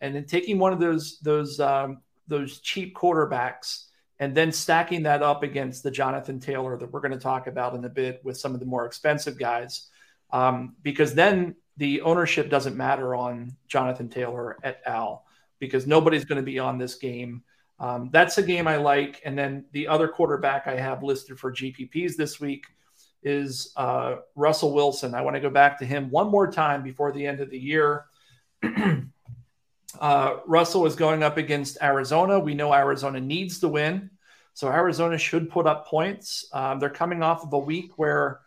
and 0.00 0.14
then 0.14 0.24
taking 0.24 0.58
one 0.58 0.72
of 0.72 0.80
those 0.80 1.18
those 1.20 1.60
um, 1.60 2.00
those 2.28 2.60
cheap 2.60 2.94
quarterbacks 2.94 3.84
and 4.18 4.36
then 4.36 4.52
stacking 4.52 5.02
that 5.02 5.20
up 5.20 5.42
against 5.42 5.82
the 5.82 5.90
Jonathan 5.90 6.38
Taylor 6.38 6.78
that 6.78 6.92
we're 6.92 7.00
going 7.00 7.12
to 7.12 7.18
talk 7.18 7.48
about 7.48 7.74
in 7.74 7.84
a 7.84 7.88
bit 7.88 8.20
with 8.22 8.36
some 8.36 8.54
of 8.54 8.60
the 8.60 8.66
more 8.66 8.86
expensive 8.86 9.36
guys, 9.36 9.88
um, 10.30 10.76
because 10.82 11.12
then 11.12 11.56
the 11.76 12.02
ownership 12.02 12.48
doesn't 12.48 12.76
matter 12.76 13.16
on 13.16 13.56
Jonathan 13.66 14.08
Taylor 14.08 14.56
et 14.62 14.80
al. 14.86 15.24
because 15.58 15.86
nobody's 15.86 16.24
going 16.24 16.36
to 16.36 16.44
be 16.44 16.58
on 16.58 16.78
this 16.78 16.96
game. 16.96 17.42
Um, 17.80 18.10
that's 18.12 18.38
a 18.38 18.42
game 18.44 18.68
I 18.68 18.76
like. 18.76 19.20
And 19.24 19.36
then 19.36 19.64
the 19.72 19.88
other 19.88 20.06
quarterback 20.06 20.68
I 20.68 20.76
have 20.76 21.02
listed 21.02 21.38
for 21.38 21.52
GPPs 21.52 22.14
this 22.14 22.38
week 22.38 22.66
is 23.22 23.72
uh, 23.76 24.16
Russell 24.34 24.72
Wilson. 24.72 25.14
I 25.14 25.22
want 25.22 25.36
to 25.36 25.40
go 25.40 25.50
back 25.50 25.78
to 25.78 25.84
him 25.84 26.10
one 26.10 26.28
more 26.28 26.50
time 26.50 26.82
before 26.82 27.12
the 27.12 27.26
end 27.26 27.40
of 27.40 27.50
the 27.50 27.58
year. 27.58 28.06
uh, 30.00 30.36
Russell 30.46 30.86
is 30.86 30.96
going 30.96 31.22
up 31.22 31.36
against 31.36 31.78
Arizona. 31.82 32.38
We 32.38 32.54
know 32.54 32.72
Arizona 32.74 33.20
needs 33.20 33.60
to 33.60 33.68
win. 33.68 34.10
So 34.54 34.68
Arizona 34.68 35.16
should 35.18 35.50
put 35.50 35.66
up 35.66 35.86
points. 35.86 36.46
Um, 36.52 36.78
they're 36.78 36.90
coming 36.90 37.22
off 37.22 37.42
of 37.42 37.52
a 37.52 37.58
week 37.58 37.92
where 37.96 38.40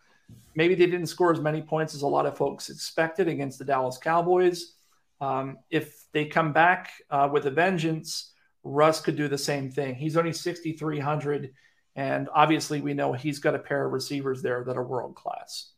maybe 0.54 0.74
they 0.74 0.86
didn't 0.86 1.06
score 1.06 1.32
as 1.32 1.40
many 1.40 1.62
points 1.62 1.94
as 1.94 2.02
a 2.02 2.06
lot 2.06 2.26
of 2.26 2.36
folks 2.36 2.70
expected 2.70 3.28
against 3.28 3.58
the 3.58 3.64
Dallas 3.64 3.98
Cowboys. 3.98 4.74
Um, 5.20 5.58
if 5.70 6.04
they 6.12 6.26
come 6.26 6.52
back 6.52 6.90
uh, 7.10 7.28
with 7.32 7.46
a 7.46 7.50
vengeance, 7.50 8.32
Russ 8.62 9.00
could 9.00 9.16
do 9.16 9.28
the 9.28 9.38
same 9.38 9.70
thing. 9.70 9.94
He's 9.94 10.16
only 10.16 10.32
6,300. 10.32 11.52
And 11.96 12.28
obviously, 12.34 12.82
we 12.82 12.92
know 12.92 13.14
he's 13.14 13.38
got 13.38 13.54
a 13.54 13.58
pair 13.58 13.86
of 13.86 13.92
receivers 13.92 14.42
there 14.42 14.62
that 14.64 14.76
are 14.76 14.84
world 14.84 15.14
class. 15.14 15.70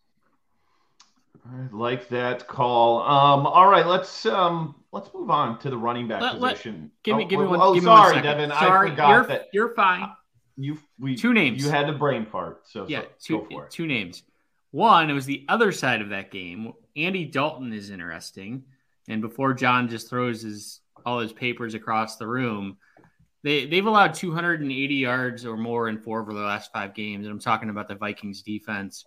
I 1.47 1.75
like 1.75 2.09
that 2.09 2.49
call. 2.49 3.01
Um, 3.03 3.47
all 3.47 3.69
right, 3.69 3.87
let's 3.87 4.27
um, 4.27 4.75
let's 4.93 5.09
move 5.15 5.31
on 5.31 5.59
to 5.61 5.71
the 5.71 5.79
running 5.79 6.09
back 6.09 6.21
let, 6.21 6.41
position. 6.41 6.83
Let, 6.83 7.03
give 7.05 7.17
me, 7.17 7.25
oh, 7.25 7.29
give 7.29 7.41
me 7.41 7.47
one. 7.47 7.61
Oh, 7.63 7.75
give 7.75 7.85
sorry, 7.85 8.11
me 8.11 8.17
one 8.17 8.25
Devin. 8.25 8.51
Sorry, 8.51 8.89
I 8.89 8.91
forgot 8.91 9.11
you're, 9.11 9.27
that 9.27 9.49
you're 9.53 9.75
fine. 9.75 10.11
You 10.57 10.79
we 10.99 11.17
two 11.17 11.33
names. 11.33 11.65
You 11.65 11.71
had 11.71 11.89
the 11.89 11.93
brain 11.93 12.27
fart. 12.27 12.63
So 12.69 12.85
yeah, 12.89 13.03
so, 13.19 13.47
two 13.47 13.63
two 13.71 13.87
names. 13.87 14.25
One, 14.73 15.09
it 15.09 15.15
was 15.15 15.25
the 15.25 15.47
other 15.49 15.73
side 15.73 16.03
of 16.03 16.11
that 16.11 16.31
game. 16.31 16.73
Andy 16.97 17.25
Dalton 17.25 17.73
is 17.73 17.91
interesting, 17.91 18.65
and 19.09 19.23
before 19.23 19.55
John 19.55 19.89
just 19.89 20.11
throws 20.11 20.43
his 20.43 20.81
all 21.07 21.21
his 21.21 21.33
papers 21.33 21.75
across 21.75 22.17
the 22.17 22.27
room, 22.27 22.77
they 23.45 23.67
they've 23.67 23.87
allowed 23.87 24.15
280 24.15 24.95
yards 24.95 25.47
or 25.47 25.57
more 25.57 25.89
in 25.89 25.99
four 25.99 26.21
of 26.21 26.27
the 26.27 26.35
last 26.35 26.73
five 26.73 26.95
games, 26.95 27.27
and 27.27 27.33
I'm 27.33 27.41
talking 27.41 27.71
about 27.71 27.89
the 27.89 27.95
Vikings 27.95 28.43
defense. 28.43 29.05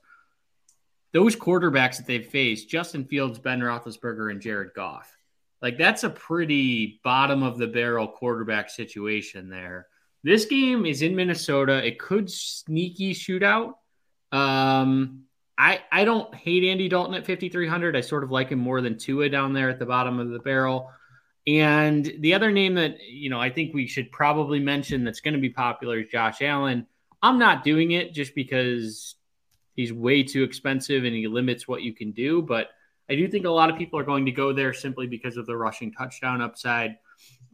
Those 1.14 1.36
quarterbacks 1.36 1.98
that 1.98 2.08
they've 2.08 2.26
faced, 2.26 2.70
Justin 2.70 3.04
Fields, 3.04 3.40
Ben 3.40 3.60
Roethlisberger, 3.60 4.32
and 4.32 4.42
Jared 4.42 4.74
Goff, 4.74 5.14
like 5.62 5.78
that's 5.78 6.04
a 6.04 6.10
pretty 6.10 7.02
bottom 7.04 7.44
of 7.44 7.58
the 7.58 7.68
barrel 7.68 8.08
quarterback 8.08 8.70
situation 8.70 9.50
there. 9.50 9.88
This 10.24 10.46
game 10.46 10.86
is 10.86 11.02
in 11.02 11.16
Minnesota. 11.16 11.86
It 11.86 12.00
could 12.00 12.30
sneaky 12.30 13.14
shootout. 13.14 13.74
Um, 14.32 15.24
I 15.58 15.82
I 15.92 16.06
don't 16.06 16.34
hate 16.34 16.64
Andy 16.64 16.88
Dalton 16.88 17.16
at 17.16 17.26
5300. 17.26 17.96
I 17.96 18.02
sort 18.02 18.24
of 18.24 18.32
like 18.32 18.50
him 18.50 18.60
more 18.60 18.82
than 18.82 18.98
Tua 18.98 19.30
down 19.30 19.54
there 19.54 19.70
at 19.70 19.80
the 19.80 19.86
bottom 19.86 20.20
of 20.20 20.30
the 20.30 20.40
barrel. 20.40 20.92
And 21.48 22.14
the 22.20 22.34
other 22.34 22.52
name 22.52 22.76
that, 22.76 23.00
you 23.02 23.30
know, 23.30 23.40
I 23.40 23.50
think 23.50 23.74
we 23.74 23.88
should 23.88 24.12
probably 24.12 24.60
mention 24.60 25.04
that's 25.04 25.22
going 25.22 25.34
to 25.34 25.40
be 25.40 25.50
popular 25.50 26.00
is 26.00 26.10
Josh 26.10 26.42
Allen. 26.42 26.86
I'm 27.22 27.40
not 27.40 27.64
doing 27.64 27.92
it 27.92 28.14
just 28.14 28.36
because 28.36 29.16
he's 29.76 29.92
way 29.92 30.24
too 30.24 30.44
expensive 30.44 31.04
and 31.04 31.16
he 31.16 31.28
limits 31.28 31.68
what 31.68 31.82
you 31.82 31.94
can 31.94 32.12
do. 32.12 32.42
But 32.42 32.70
I 33.10 33.16
do 33.16 33.28
think 33.28 33.46
a 33.46 33.50
lot 33.50 33.70
of 33.70 33.78
people 33.78 34.00
are 34.00 34.04
going 34.04 34.26
to 34.26 34.32
go 34.32 34.54
there 34.54 34.74
simply 34.74 35.08
because 35.08 35.38
of 35.38 35.46
the 35.46 35.58
rushing 35.58 35.92
touchdown 35.92 36.42
upside. 36.42 36.98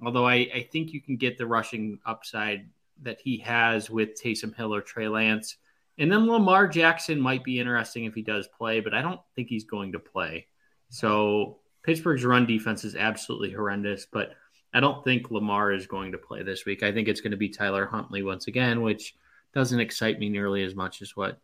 Although 0.06 0.28
I, 0.28 0.50
I 0.54 0.67
think 0.71 0.91
you 0.91 1.02
can 1.02 1.15
get 1.15 1.38
the 1.38 1.47
rushing 1.47 2.00
upside 2.06 2.69
that 3.04 3.19
he 3.21 3.38
has 3.38 3.89
with 3.89 4.21
Taysom 4.21 4.56
Hill 4.56 4.73
or 4.73 4.82
Trey 4.82 5.08
Lance. 5.08 5.58
And 5.97 6.12
then 6.12 6.28
Lamar 6.28 6.67
Jackson 6.67 7.19
might 7.19 7.43
be 7.43 7.60
interesting 7.60 8.06
if 8.06 8.13
he 8.13 8.21
does 8.21 8.47
play, 8.47 8.82
but 8.82 8.93
I 8.93 9.02
don't 9.02 9.21
think 9.36 9.47
he's 9.47 9.63
going 9.63 9.93
to 9.93 10.00
play. 10.00 10.47
So 10.89 11.60
Pittsburgh's 11.88 12.26
run 12.26 12.45
defense 12.45 12.84
is 12.84 12.97
absolutely 12.97 13.50
horrendous, 13.50 14.06
but 14.06 14.34
I 14.73 14.82
don't 14.82 15.06
think 15.06 15.32
Lamar 15.32 15.71
is 15.71 15.88
going 15.88 16.12
to 16.12 16.17
play 16.17 16.43
this 16.43 16.65
week. 16.65 16.84
I 16.84 16.91
think 16.91 17.08
it's 17.08 17.21
going 17.21 17.32
to 17.32 17.38
be 17.38 17.47
Tyler 17.47 17.86
Huntley 17.86 18.23
once 18.23 18.47
again, 18.47 18.82
which 18.82 19.15
doesn't 19.54 19.80
excite 19.80 20.19
me 20.19 20.28
nearly 20.28 20.65
as 20.65 20.76
much 20.76 21.02
as 21.02 21.15
what 21.15 21.39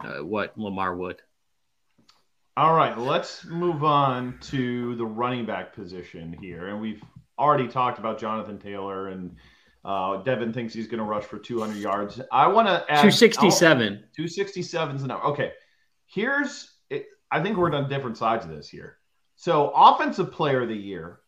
uh, 0.00 0.18
what 0.18 0.58
Lamar 0.58 0.94
would. 0.94 1.22
All 2.58 2.74
right, 2.74 2.98
let's 2.98 3.46
move 3.46 3.82
on 3.82 4.38
to 4.42 4.94
the 4.96 5.06
running 5.06 5.46
back 5.46 5.74
position 5.74 6.36
here, 6.38 6.68
and 6.68 6.78
we've 6.78 7.02
already 7.38 7.66
talked 7.66 7.98
about 7.98 8.18
Jonathan 8.18 8.58
Taylor 8.58 9.08
and 9.08 9.34
uh, 9.86 10.18
Devin 10.18 10.52
thinks 10.52 10.74
he's 10.74 10.86
going 10.86 10.98
to 10.98 11.04
rush 11.04 11.24
for 11.24 11.38
200 11.38 11.78
yards. 11.78 12.20
I 12.30 12.46
want 12.46 12.68
to 12.68 12.84
add 12.90 13.00
267. 13.00 13.88
267 14.14 14.96
is 14.96 15.02
the 15.02 15.08
number. 15.08 15.24
Okay, 15.28 15.52
here's 16.04 16.74
it, 16.90 17.06
I 17.30 17.42
think 17.42 17.56
we're 17.56 17.72
on 17.72 17.88
different 17.88 18.18
sides 18.18 18.44
of 18.44 18.50
this 18.50 18.68
here. 18.68 18.98
So, 19.36 19.70
offensive 19.70 20.32
player 20.32 20.62
of 20.62 20.68
the 20.68 20.76
year 20.76 21.20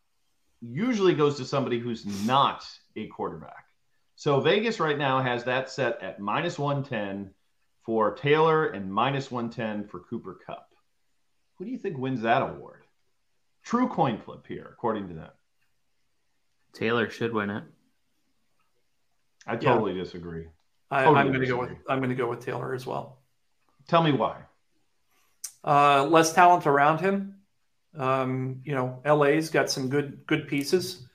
usually 0.61 1.15
goes 1.15 1.37
to 1.37 1.45
somebody 1.45 1.79
who's 1.79 2.07
not 2.27 2.67
a 2.97 3.07
quarterback. 3.09 3.67
So, 4.15 4.41
Vegas 4.41 4.81
right 4.81 4.99
now 4.99 5.21
has 5.21 5.45
that 5.45 5.71
set 5.71 6.03
at 6.03 6.21
minus 6.21 6.59
110 6.59 7.33
for 7.83 8.15
Taylor 8.15 8.67
and 8.67 8.93
minus 8.93 9.31
110 9.31 9.89
for 9.89 10.01
Cooper 10.01 10.39
Kupp. 10.47 10.73
Who 11.57 11.65
do 11.65 11.71
you 11.71 11.79
think 11.79 11.99
wins 11.99 12.23
that 12.23 12.43
award? 12.43 12.85
True 13.65 13.89
coin 13.89 14.19
flip 14.19 14.47
here, 14.47 14.69
according 14.73 15.09
to 15.09 15.15
them. 15.15 15.31
Taylor 16.73 17.09
should 17.11 17.33
win 17.33 17.51
it. 17.51 17.65
I 19.47 19.57
totally 19.57 19.93
yeah. 19.93 20.03
disagree. 20.03 20.47
I, 20.91 21.05
am 21.05 21.29
going 21.29 21.41
to 21.41 21.47
go 21.47 21.61
with 21.61 21.71
I'm 21.89 21.99
going 21.99 22.11
to 22.11 22.17
go 22.17 22.29
with 22.29 22.45
Taylor 22.45 22.75
as 22.75 22.87
well. 22.87 23.19
Tell 23.89 24.03
me 24.03 24.13
why. 24.13 24.43
Uh, 25.65 26.05
less 26.05 26.33
talent 26.33 26.67
around 26.67 27.01
him. 27.01 27.36
Um, 27.97 28.61
you 28.65 28.75
know, 28.75 29.01
LA's 29.05 29.49
got 29.49 29.71
some 29.71 29.89
good 29.89 30.27
good 30.27 30.49
pieces, 30.49 31.07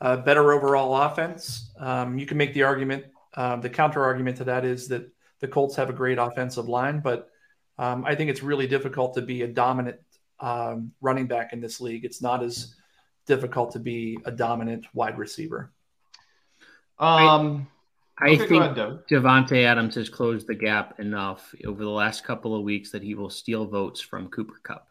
uh, 0.00 0.18
better 0.18 0.52
overall 0.52 0.94
offense. 0.94 1.70
Um, 1.78 2.18
you 2.18 2.26
can 2.26 2.36
make 2.36 2.54
the 2.54 2.62
argument. 2.62 3.04
Uh, 3.34 3.56
the 3.56 3.70
counter 3.70 4.02
argument 4.04 4.38
to 4.38 4.44
that 4.44 4.64
is 4.64 4.88
that 4.88 5.10
the 5.40 5.48
Colts 5.48 5.76
have 5.76 5.90
a 5.90 5.92
great 5.92 6.18
offensive 6.18 6.68
line, 6.68 7.00
but 7.00 7.28
um, 7.78 8.04
I 8.04 8.14
think 8.14 8.30
it's 8.30 8.42
really 8.42 8.66
difficult 8.66 9.14
to 9.14 9.22
be 9.22 9.42
a 9.42 9.48
dominant 9.48 9.98
um, 10.40 10.92
running 11.00 11.26
back 11.26 11.52
in 11.52 11.60
this 11.60 11.80
league. 11.80 12.04
It's 12.04 12.22
not 12.22 12.42
as 12.42 12.74
difficult 13.26 13.72
to 13.72 13.78
be 13.78 14.18
a 14.24 14.30
dominant 14.30 14.86
wide 14.94 15.18
receiver. 15.18 15.72
Um, 16.98 17.68
I, 18.18 18.28
I 18.28 18.30
okay, 18.30 18.46
think 18.46 18.64
Davante 19.10 19.64
Adams 19.64 19.94
has 19.96 20.08
closed 20.08 20.46
the 20.46 20.54
gap 20.54 20.98
enough 20.98 21.54
over 21.66 21.84
the 21.84 21.90
last 21.90 22.24
couple 22.24 22.56
of 22.56 22.62
weeks 22.62 22.90
that 22.92 23.02
he 23.02 23.14
will 23.14 23.28
steal 23.28 23.66
votes 23.66 24.00
from 24.00 24.28
Cooper 24.28 24.58
Kupp 24.62 24.88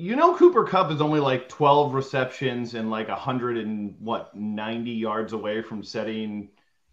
you 0.00 0.16
know 0.16 0.34
Cooper 0.34 0.64
Kupp 0.64 0.90
is 0.90 1.00
only 1.02 1.20
like 1.20 1.48
12 1.48 1.92
receptions 1.92 2.74
and 2.74 2.90
like 2.90 3.08
100 3.08 3.58
and 3.58 3.94
what 4.00 4.34
90 4.34 4.90
yards 4.90 5.34
away 5.34 5.60
from 5.60 5.82
setting 5.82 6.48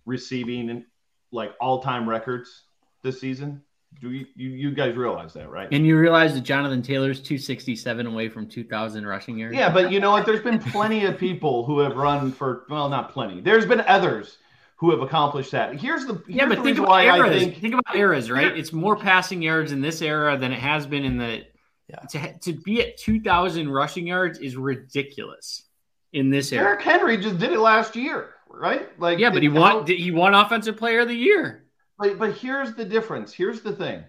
receiving 0.06 0.86
like 1.32 1.54
all-time 1.62 2.08
records 2.08 2.64
this 3.04 3.20
season. 3.22 3.62
Do 4.02 4.12
you, 4.12 4.26
you, 4.36 4.50
you 4.50 4.72
guys 4.72 4.96
realize 4.96 5.34
that, 5.34 5.50
right? 5.50 5.70
And 5.72 5.86
you 5.86 5.98
realize 5.98 6.34
that 6.34 6.42
Jonathan 6.42 6.82
Taylor's 6.82 7.22
267 7.22 8.06
away 8.06 8.28
from 8.28 8.48
2,000 8.48 9.08
rushing 9.08 9.38
yards. 9.38 9.56
Yeah, 9.56 9.72
but 9.72 9.92
you 9.92 10.02
know 10.02 10.12
what? 10.12 10.26
There's 10.26 10.44
been 10.44 10.60
plenty 10.60 11.06
of 11.06 11.18
people 11.18 11.66
who 11.66 11.80
have 11.80 11.96
run 11.96 12.32
for 12.32 12.66
well, 12.70 12.90
not 12.90 13.12
plenty. 13.12 13.40
There's 13.40 13.66
been 13.66 13.82
others 13.82 14.38
who 14.76 14.92
have 14.92 15.02
accomplished 15.02 15.52
that. 15.52 15.80
Here's 15.80 16.06
the 16.06 16.16
here's 16.16 16.28
yeah, 16.28 16.46
but 16.46 16.58
the 16.58 16.64
think 16.64 16.78
about 16.80 17.06
eras. 17.06 17.42
Think, 17.42 17.58
think, 17.58 17.74
about 17.74 17.96
eras, 17.96 18.30
right? 18.30 18.56
It's 18.56 18.74
more 18.74 18.98
passing 18.98 19.42
yards 19.42 19.72
in 19.72 19.80
this 19.80 20.02
era 20.02 20.38
than 20.38 20.52
it 20.52 20.60
has 20.60 20.86
been 20.86 21.06
in 21.06 21.18
the 21.18 21.46
yeah. 21.88 22.00
To, 22.10 22.38
to 22.40 22.54
be 22.54 22.82
at 22.82 22.98
2,000 22.98 23.70
rushing 23.70 24.08
yards 24.08 24.40
is 24.40 24.56
ridiculous 24.56 25.64
in 26.14 26.30
this 26.30 26.52
era. 26.52 26.66
Derrick 26.66 26.82
Henry 26.82 27.18
just 27.18 27.38
did 27.38 27.52
it 27.52 27.60
last 27.60 27.96
year, 27.96 28.36
right? 28.50 28.88
Like, 29.00 29.20
yeah, 29.20 29.30
but 29.30 29.42
he 29.42 29.50
won. 29.50 29.86
He 29.88 30.12
won 30.12 30.34
Offensive 30.34 30.78
Player 30.78 31.02
of 31.02 31.08
the 31.08 31.16
Year. 31.16 31.66
But 31.98 32.20
but 32.20 32.34
here's 32.34 32.76
the 32.76 32.86
difference. 32.86 33.34
Here's 33.34 33.62
the 33.62 33.74
thing. 33.74 34.04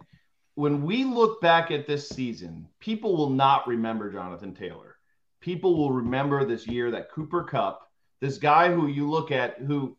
When 0.54 0.82
we 0.82 1.04
look 1.04 1.40
back 1.40 1.70
at 1.70 1.86
this 1.86 2.08
season, 2.08 2.66
people 2.80 3.16
will 3.16 3.30
not 3.30 3.68
remember 3.68 4.10
Jonathan 4.12 4.54
Taylor. 4.54 4.96
People 5.40 5.76
will 5.76 5.92
remember 5.92 6.44
this 6.44 6.66
year 6.66 6.90
that 6.90 7.12
Cooper 7.12 7.44
Kupp, 7.44 7.88
this 8.20 8.38
guy 8.38 8.72
who 8.72 8.88
you 8.88 9.08
look 9.08 9.30
at, 9.30 9.58
who 9.58 9.96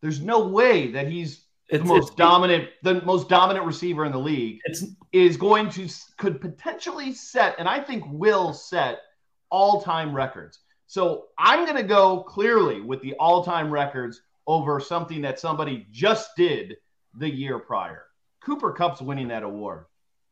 there's 0.00 0.22
no 0.22 0.48
way 0.48 0.92
that 0.92 1.08
he's 1.08 1.44
it's, 1.68 1.82
the 1.82 1.88
most 1.88 2.08
it's, 2.08 2.16
dominant, 2.16 2.70
the 2.82 3.02
most 3.02 3.28
dominant 3.28 3.66
receiver 3.66 4.04
in 4.04 4.12
the 4.12 4.18
league 4.18 4.60
is 5.12 5.36
going 5.36 5.68
to 5.70 5.88
could 6.16 6.40
potentially 6.40 7.12
set, 7.12 7.56
and 7.58 7.68
I 7.68 7.80
think 7.80 8.04
will 8.08 8.52
set 8.52 9.00
all-time 9.50 10.14
records. 10.14 10.60
So 10.86 11.26
I'm 11.38 11.64
going 11.64 11.76
to 11.76 11.82
go 11.82 12.22
clearly 12.22 12.80
with 12.80 13.02
the 13.02 13.14
all-time 13.14 13.70
records 13.70 14.22
over 14.46 14.80
something 14.80 15.20
that 15.22 15.38
somebody 15.38 15.86
just 15.90 16.30
did 16.36 16.76
the 17.14 17.28
year 17.28 17.58
prior. 17.58 18.04
Cooper 18.42 18.72
Kupp's 18.72 19.02
winning 19.02 19.28
that 19.28 19.42
award. 19.42 19.84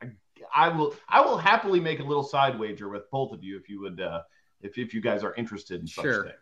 I, 0.02 0.06
I 0.54 0.68
will 0.68 0.94
I 1.08 1.20
will 1.20 1.36
happily 1.36 1.80
make 1.80 2.00
a 2.00 2.04
little 2.04 2.22
side 2.22 2.58
wager 2.58 2.88
with 2.88 3.10
both 3.10 3.32
of 3.32 3.44
you 3.44 3.58
if 3.58 3.68
you 3.68 3.80
would 3.82 4.00
uh, 4.00 4.22
if 4.62 4.78
if 4.78 4.94
you 4.94 5.02
guys 5.02 5.22
are 5.22 5.34
interested 5.34 5.80
in 5.80 5.86
such 5.86 6.04
sure. 6.04 6.24
thing. 6.24 6.32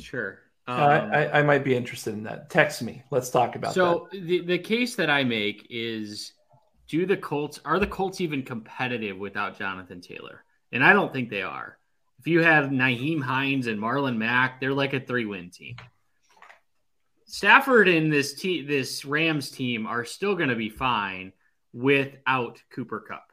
Sure. 0.00 0.38
Um, 0.70 1.10
I, 1.12 1.40
I, 1.40 1.42
might 1.42 1.64
be 1.64 1.74
interested 1.74 2.14
in 2.14 2.22
that. 2.24 2.50
Text 2.50 2.82
me. 2.82 3.02
Let's 3.10 3.30
talk 3.30 3.56
about 3.56 3.74
so 3.74 4.08
that. 4.10 4.18
So 4.18 4.24
the, 4.24 4.40
the 4.42 4.58
case 4.58 4.94
that 4.96 5.10
I 5.10 5.24
make 5.24 5.66
is 5.70 6.32
do 6.88 7.06
the 7.06 7.16
Colts 7.16 7.60
are 7.64 7.78
the 7.78 7.86
Colts 7.86 8.20
even 8.20 8.42
competitive 8.42 9.18
without 9.18 9.58
Jonathan 9.58 10.00
Taylor? 10.00 10.44
And 10.72 10.84
I 10.84 10.92
don't 10.92 11.12
think 11.12 11.30
they 11.30 11.42
are. 11.42 11.78
If 12.18 12.26
you 12.26 12.42
have 12.42 12.66
Nyheim 12.66 13.22
Hines 13.22 13.66
and 13.66 13.80
Marlon 13.80 14.16
Mack, 14.16 14.60
they're 14.60 14.74
like 14.74 14.92
a 14.92 15.00
three-win 15.00 15.50
team. 15.50 15.76
Stafford 17.24 17.88
and 17.88 18.12
this 18.12 18.34
te- 18.34 18.62
this 18.62 19.04
Rams 19.04 19.50
team 19.50 19.86
are 19.86 20.04
still 20.04 20.34
going 20.34 20.48
to 20.48 20.56
be 20.56 20.68
fine 20.68 21.32
without 21.72 22.60
Cooper 22.70 23.00
Kupp. 23.00 23.29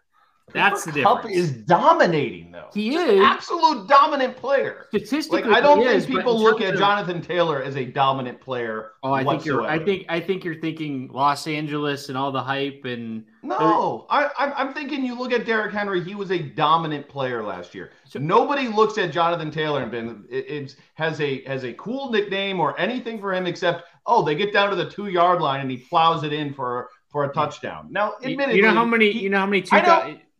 That's 0.53 0.85
the 0.85 0.93
difference. 0.93 1.21
Kupp 1.23 1.29
is 1.29 1.51
dominating 1.51 2.51
though. 2.51 2.69
He 2.73 2.91
Just 2.91 3.11
is 3.11 3.21
absolute 3.21 3.87
dominant 3.89 4.37
player. 4.37 4.85
Statistically, 4.87 5.41
like, 5.41 5.51
I 5.51 5.59
don't 5.59 5.79
think 5.79 5.91
is, 5.91 6.05
people 6.05 6.41
look 6.41 6.61
at 6.61 6.75
of... 6.75 6.79
Jonathan 6.79 7.21
Taylor 7.21 7.61
as 7.61 7.75
a 7.75 7.83
dominant 7.83 8.39
player. 8.39 8.91
Oh, 9.03 9.11
I 9.11 9.25
think 9.25 9.45
you're. 9.45 9.63
I 9.63 9.77
think 9.77 10.05
I 10.07 10.21
think 10.21 10.45
you're 10.45 10.59
thinking 10.61 11.09
Los 11.11 11.47
Angeles 11.47 12.07
and 12.07 12.17
all 12.17 12.31
the 12.31 12.41
hype 12.41 12.85
and. 12.85 13.25
No, 13.43 14.05
I, 14.09 14.29
I'm 14.37 14.73
thinking 14.73 15.05
you 15.05 15.17
look 15.17 15.31
at 15.31 15.45
Derrick 15.45 15.73
Henry. 15.73 16.01
He 16.01 16.15
was 16.15 16.31
a 16.31 16.39
dominant 16.39 17.07
player 17.07 17.43
last 17.43 17.75
year. 17.75 17.91
So, 18.05 18.19
Nobody 18.19 18.67
looks 18.67 18.97
at 18.97 19.11
Jonathan 19.11 19.51
Taylor 19.51 19.81
and 19.83 19.91
been 19.91 20.25
it, 20.29 20.45
it's 20.49 20.75
has 20.95 21.19
a 21.19 21.43
has 21.43 21.65
a 21.65 21.73
cool 21.73 22.09
nickname 22.09 22.59
or 22.59 22.77
anything 22.79 23.19
for 23.19 23.33
him 23.33 23.47
except 23.47 23.83
oh 24.05 24.23
they 24.23 24.35
get 24.35 24.53
down 24.53 24.69
to 24.69 24.75
the 24.75 24.89
two 24.89 25.07
yard 25.07 25.41
line 25.41 25.61
and 25.61 25.69
he 25.69 25.77
plows 25.77 26.23
it 26.23 26.31
in 26.31 26.53
for 26.53 26.89
for 27.09 27.25
a 27.25 27.33
touchdown. 27.33 27.87
Now, 27.89 28.15
admittedly, 28.23 28.57
you 28.57 28.61
know 28.63 28.73
how 28.73 28.85
many 28.85 29.11
you 29.11 29.29
know 29.29 29.39
how 29.39 29.45
many 29.45 29.61
two 29.61 29.77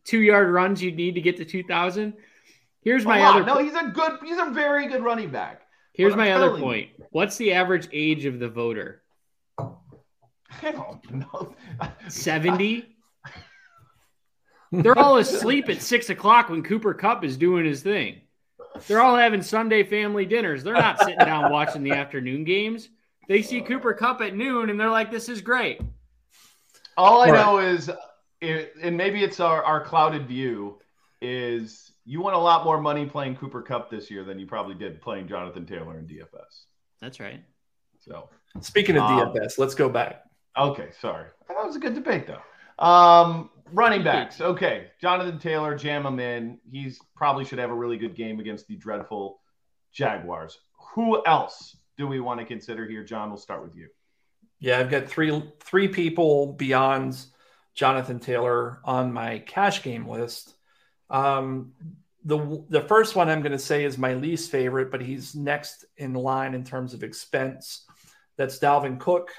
two 0.08 0.20
yard 0.20 0.48
runs 0.48 0.82
you'd 0.82 0.96
need 0.96 1.14
to 1.14 1.20
get 1.20 1.36
to 1.36 1.44
2,000. 1.44 2.14
Here's 2.82 3.04
my 3.04 3.22
other. 3.22 3.44
No, 3.44 3.58
he's 3.58 3.74
a 3.74 3.88
good. 3.88 4.18
He's 4.24 4.38
a 4.38 4.46
very 4.46 4.88
good 4.88 5.02
running 5.02 5.30
back. 5.30 5.62
Here's 5.92 6.16
my 6.16 6.32
other 6.32 6.58
point. 6.58 6.90
You. 6.96 7.04
What's 7.10 7.36
the 7.36 7.52
average 7.52 7.88
age 7.92 8.24
of 8.24 8.38
the 8.38 8.48
voter? 8.48 9.02
I 9.58 10.72
don't 10.72 11.12
know. 11.12 11.54
70. 12.08 12.86
They're 14.72 14.98
all 14.98 15.18
asleep 15.18 15.68
at 15.68 15.82
six 15.82 16.08
o'clock 16.08 16.48
when 16.48 16.62
Cooper 16.62 16.94
Kupp 16.94 17.24
is 17.24 17.36
doing 17.36 17.64
his 17.64 17.82
thing. 17.82 18.22
They're 18.86 19.02
all 19.02 19.16
having 19.16 19.42
Sunday 19.42 19.82
family 19.82 20.24
dinners. 20.24 20.62
They're 20.62 20.74
not 20.74 21.00
sitting 21.00 21.18
down 21.18 21.50
watching 21.52 21.82
the 21.82 21.92
afternoon 21.92 22.44
games. 22.44 22.88
They 23.28 23.42
see 23.42 23.60
Cooper 23.60 23.92
Kupp 23.92 24.20
at 24.22 24.34
noon 24.34 24.70
and 24.70 24.78
they're 24.78 24.90
like, 24.90 25.10
"This 25.10 25.28
is 25.28 25.40
great." 25.40 25.80
All 26.96 27.22
I 27.22 27.30
know 27.30 27.58
is 27.58 27.90
it, 28.40 28.72
and 28.82 28.96
maybe 28.96 29.22
it's 29.22 29.40
our, 29.40 29.62
our 29.62 29.82
clouded 29.82 30.26
view 30.26 30.78
is 31.20 31.92
you 32.04 32.20
won 32.20 32.34
a 32.34 32.38
lot 32.38 32.64
more 32.64 32.80
money 32.80 33.06
playing 33.06 33.36
Cooper 33.36 33.62
Kupp 33.62 33.90
this 33.90 34.10
year 34.10 34.24
than 34.24 34.38
you 34.38 34.46
probably 34.46 34.74
did 34.74 35.00
playing 35.00 35.28
Jonathan 35.28 35.66
Taylor 35.66 35.98
in 35.98 36.06
DFS. 36.06 36.64
That's 37.00 37.20
right. 37.20 37.42
So 38.00 38.28
speaking 38.60 38.96
of 38.96 39.02
um, 39.02 39.32
DFS, 39.34 39.58
let's 39.58 39.74
go 39.74 39.88
back. 39.88 40.24
Okay, 40.56 40.88
sorry. 41.00 41.26
That 41.48 41.64
was 41.64 41.76
a 41.76 41.78
good 41.80 41.94
debate 41.94 42.26
though. 42.26 42.84
Um, 42.84 43.50
running 43.72 44.04
backs. 44.04 44.40
Okay, 44.40 44.88
Jonathan 45.00 45.38
Taylor, 45.38 45.76
jam 45.76 46.06
him 46.06 46.20
in. 46.20 46.58
He's 46.70 47.00
probably 47.16 47.44
should 47.44 47.58
have 47.58 47.70
a 47.70 47.74
really 47.74 47.98
good 47.98 48.14
game 48.14 48.40
against 48.40 48.66
the 48.68 48.76
dreadful 48.76 49.40
Jaguars. 49.92 50.58
Who 50.94 51.24
else 51.26 51.76
do 51.96 52.06
we 52.06 52.20
want 52.20 52.40
to 52.40 52.46
consider 52.46 52.86
here? 52.86 53.04
John, 53.04 53.28
we'll 53.28 53.38
start 53.38 53.62
with 53.62 53.76
you. 53.76 53.88
Yeah, 54.60 54.78
I've 54.78 54.90
got 54.90 55.08
three 55.08 55.42
three 55.60 55.88
people 55.88 56.54
beyond 56.54 57.16
Jonathan 57.78 58.18
Taylor 58.18 58.80
on 58.84 59.12
my 59.12 59.38
cash 59.38 59.84
game 59.84 60.08
list. 60.08 60.52
Um, 61.10 61.74
the 62.24 62.64
the 62.68 62.80
first 62.80 63.14
one 63.14 63.28
I'm 63.28 63.40
going 63.40 63.52
to 63.52 63.58
say 63.58 63.84
is 63.84 63.96
my 63.96 64.14
least 64.14 64.50
favorite, 64.50 64.90
but 64.90 65.00
he's 65.00 65.36
next 65.36 65.84
in 65.96 66.12
line 66.12 66.54
in 66.54 66.64
terms 66.64 66.92
of 66.92 67.04
expense. 67.04 67.84
That's 68.36 68.58
Dalvin 68.58 68.98
Cook 68.98 69.30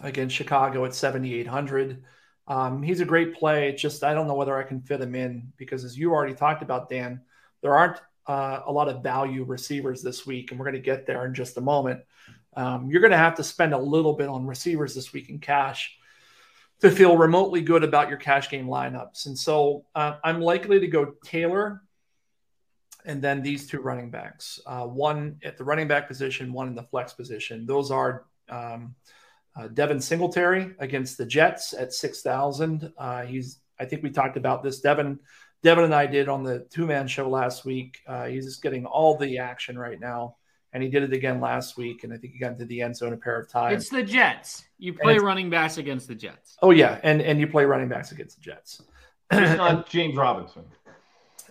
against 0.00 0.34
Chicago 0.34 0.86
at 0.86 0.94
7,800. 0.94 2.04
Um, 2.48 2.82
he's 2.82 3.00
a 3.00 3.04
great 3.04 3.34
play. 3.34 3.68
It's 3.68 3.82
just 3.82 4.04
I 4.04 4.14
don't 4.14 4.26
know 4.26 4.36
whether 4.36 4.56
I 4.56 4.62
can 4.62 4.80
fit 4.80 5.02
him 5.02 5.14
in 5.14 5.52
because, 5.58 5.84
as 5.84 5.98
you 5.98 6.12
already 6.12 6.34
talked 6.34 6.62
about, 6.62 6.88
Dan, 6.88 7.20
there 7.60 7.76
aren't 7.76 8.00
uh, 8.26 8.60
a 8.64 8.72
lot 8.72 8.88
of 8.88 9.02
value 9.02 9.44
receivers 9.44 10.02
this 10.02 10.26
week, 10.26 10.50
and 10.50 10.58
we're 10.58 10.64
going 10.64 10.76
to 10.76 10.80
get 10.80 11.06
there 11.06 11.26
in 11.26 11.34
just 11.34 11.58
a 11.58 11.60
moment. 11.60 12.00
Um, 12.56 12.88
you're 12.88 13.02
going 13.02 13.10
to 13.10 13.18
have 13.18 13.34
to 13.34 13.44
spend 13.44 13.74
a 13.74 13.78
little 13.78 14.14
bit 14.14 14.30
on 14.30 14.46
receivers 14.46 14.94
this 14.94 15.12
week 15.12 15.28
in 15.28 15.40
cash 15.40 15.98
to 16.80 16.90
feel 16.90 17.16
remotely 17.16 17.62
good 17.62 17.84
about 17.84 18.08
your 18.08 18.18
cash 18.18 18.50
game 18.50 18.66
lineups. 18.66 19.26
And 19.26 19.38
so 19.38 19.84
uh, 19.94 20.16
I'm 20.22 20.40
likely 20.40 20.80
to 20.80 20.86
go 20.86 21.14
Taylor 21.24 21.82
and 23.04 23.20
then 23.20 23.42
these 23.42 23.66
two 23.66 23.80
running 23.80 24.10
backs, 24.10 24.60
uh, 24.66 24.84
one 24.84 25.38
at 25.44 25.58
the 25.58 25.64
running 25.64 25.88
back 25.88 26.08
position, 26.08 26.52
one 26.52 26.68
in 26.68 26.74
the 26.74 26.82
flex 26.84 27.12
position. 27.12 27.66
Those 27.66 27.90
are 27.90 28.24
um, 28.48 28.94
uh, 29.56 29.68
Devin 29.68 30.00
Singletary 30.00 30.74
against 30.78 31.18
the 31.18 31.26
Jets 31.26 31.74
at 31.74 31.92
6,000. 31.92 32.92
Uh, 32.96 33.22
he's, 33.22 33.60
I 33.78 33.84
think 33.84 34.02
we 34.02 34.10
talked 34.10 34.36
about 34.36 34.62
this. 34.62 34.80
Devin, 34.80 35.18
Devin 35.62 35.84
and 35.84 35.94
I 35.94 36.06
did 36.06 36.28
on 36.28 36.44
the 36.44 36.66
two 36.70 36.86
man 36.86 37.06
show 37.06 37.28
last 37.28 37.64
week. 37.64 37.98
Uh, 38.06 38.26
he's 38.26 38.46
just 38.46 38.62
getting 38.62 38.86
all 38.86 39.16
the 39.16 39.38
action 39.38 39.78
right 39.78 40.00
now 40.00 40.36
and 40.74 40.82
he 40.82 40.88
did 40.90 41.04
it 41.04 41.12
again 41.12 41.40
last 41.40 41.78
week. 41.78 42.02
And 42.04 42.12
I 42.12 42.16
think 42.16 42.32
he 42.32 42.38
got 42.38 42.52
into 42.52 42.66
the 42.66 42.82
end 42.82 42.96
zone 42.96 43.12
a 43.12 43.16
pair 43.16 43.40
of 43.40 43.48
times. 43.48 43.82
It's 43.82 43.90
the 43.90 44.02
Jets. 44.02 44.64
You 44.78 44.92
play 44.92 45.18
running 45.18 45.48
backs 45.48 45.78
against 45.78 46.08
the 46.08 46.16
Jets. 46.16 46.58
Oh 46.60 46.72
yeah, 46.72 47.00
and 47.02 47.22
and 47.22 47.40
you 47.40 47.46
play 47.46 47.64
running 47.64 47.88
backs 47.88 48.12
against 48.12 48.36
the 48.36 48.42
Jets. 48.42 48.82
It's 49.30 49.56
not 49.56 49.88
James 49.88 50.16
Robinson. 50.16 50.64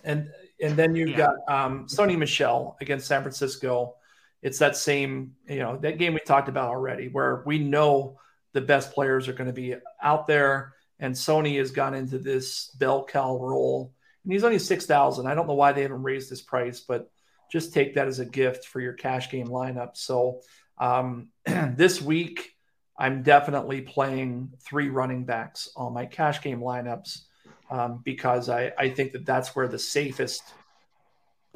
And 0.04 0.28
and 0.62 0.76
then 0.76 0.94
you've 0.94 1.10
yeah. 1.10 1.16
got 1.16 1.34
um, 1.48 1.86
Sony 1.86 2.16
Michel 2.16 2.76
against 2.80 3.08
San 3.08 3.22
Francisco. 3.22 3.96
It's 4.42 4.58
that 4.58 4.76
same, 4.76 5.34
you 5.48 5.60
know, 5.60 5.78
that 5.78 5.96
game 5.96 6.12
we 6.12 6.20
talked 6.20 6.50
about 6.50 6.68
already, 6.68 7.08
where 7.08 7.42
we 7.46 7.58
know 7.58 8.18
the 8.52 8.60
best 8.60 8.92
players 8.92 9.26
are 9.26 9.32
going 9.32 9.46
to 9.46 9.54
be 9.54 9.74
out 10.02 10.26
there, 10.26 10.74
and 11.00 11.14
Sony 11.14 11.56
has 11.56 11.70
gone 11.70 11.94
into 11.94 12.18
this 12.18 12.68
bell 12.78 13.04
cow 13.04 13.38
role, 13.38 13.94
and 14.22 14.32
he's 14.32 14.44
only 14.44 14.58
six 14.58 14.84
thousand. 14.84 15.26
I 15.26 15.34
don't 15.34 15.46
know 15.46 15.54
why 15.54 15.72
they 15.72 15.80
haven't 15.80 16.02
raised 16.02 16.28
his 16.28 16.42
price, 16.42 16.80
but 16.80 17.10
just 17.50 17.72
take 17.72 17.94
that 17.94 18.08
as 18.08 18.18
a 18.18 18.24
gift 18.24 18.66
for 18.66 18.80
your 18.80 18.92
cash 18.92 19.30
game 19.30 19.48
lineup. 19.48 19.96
So 19.96 20.40
um, 20.78 21.28
this 21.46 22.00
week, 22.00 22.56
I'm 22.96 23.22
definitely 23.22 23.80
playing 23.80 24.52
three 24.60 24.88
running 24.88 25.24
backs 25.24 25.68
on 25.76 25.92
my 25.92 26.06
cash 26.06 26.42
game 26.42 26.60
lineups 26.60 27.22
um, 27.70 28.00
because 28.04 28.48
I, 28.48 28.72
I 28.78 28.90
think 28.90 29.12
that 29.12 29.26
that's 29.26 29.56
where 29.56 29.68
the 29.68 29.78
safest 29.78 30.42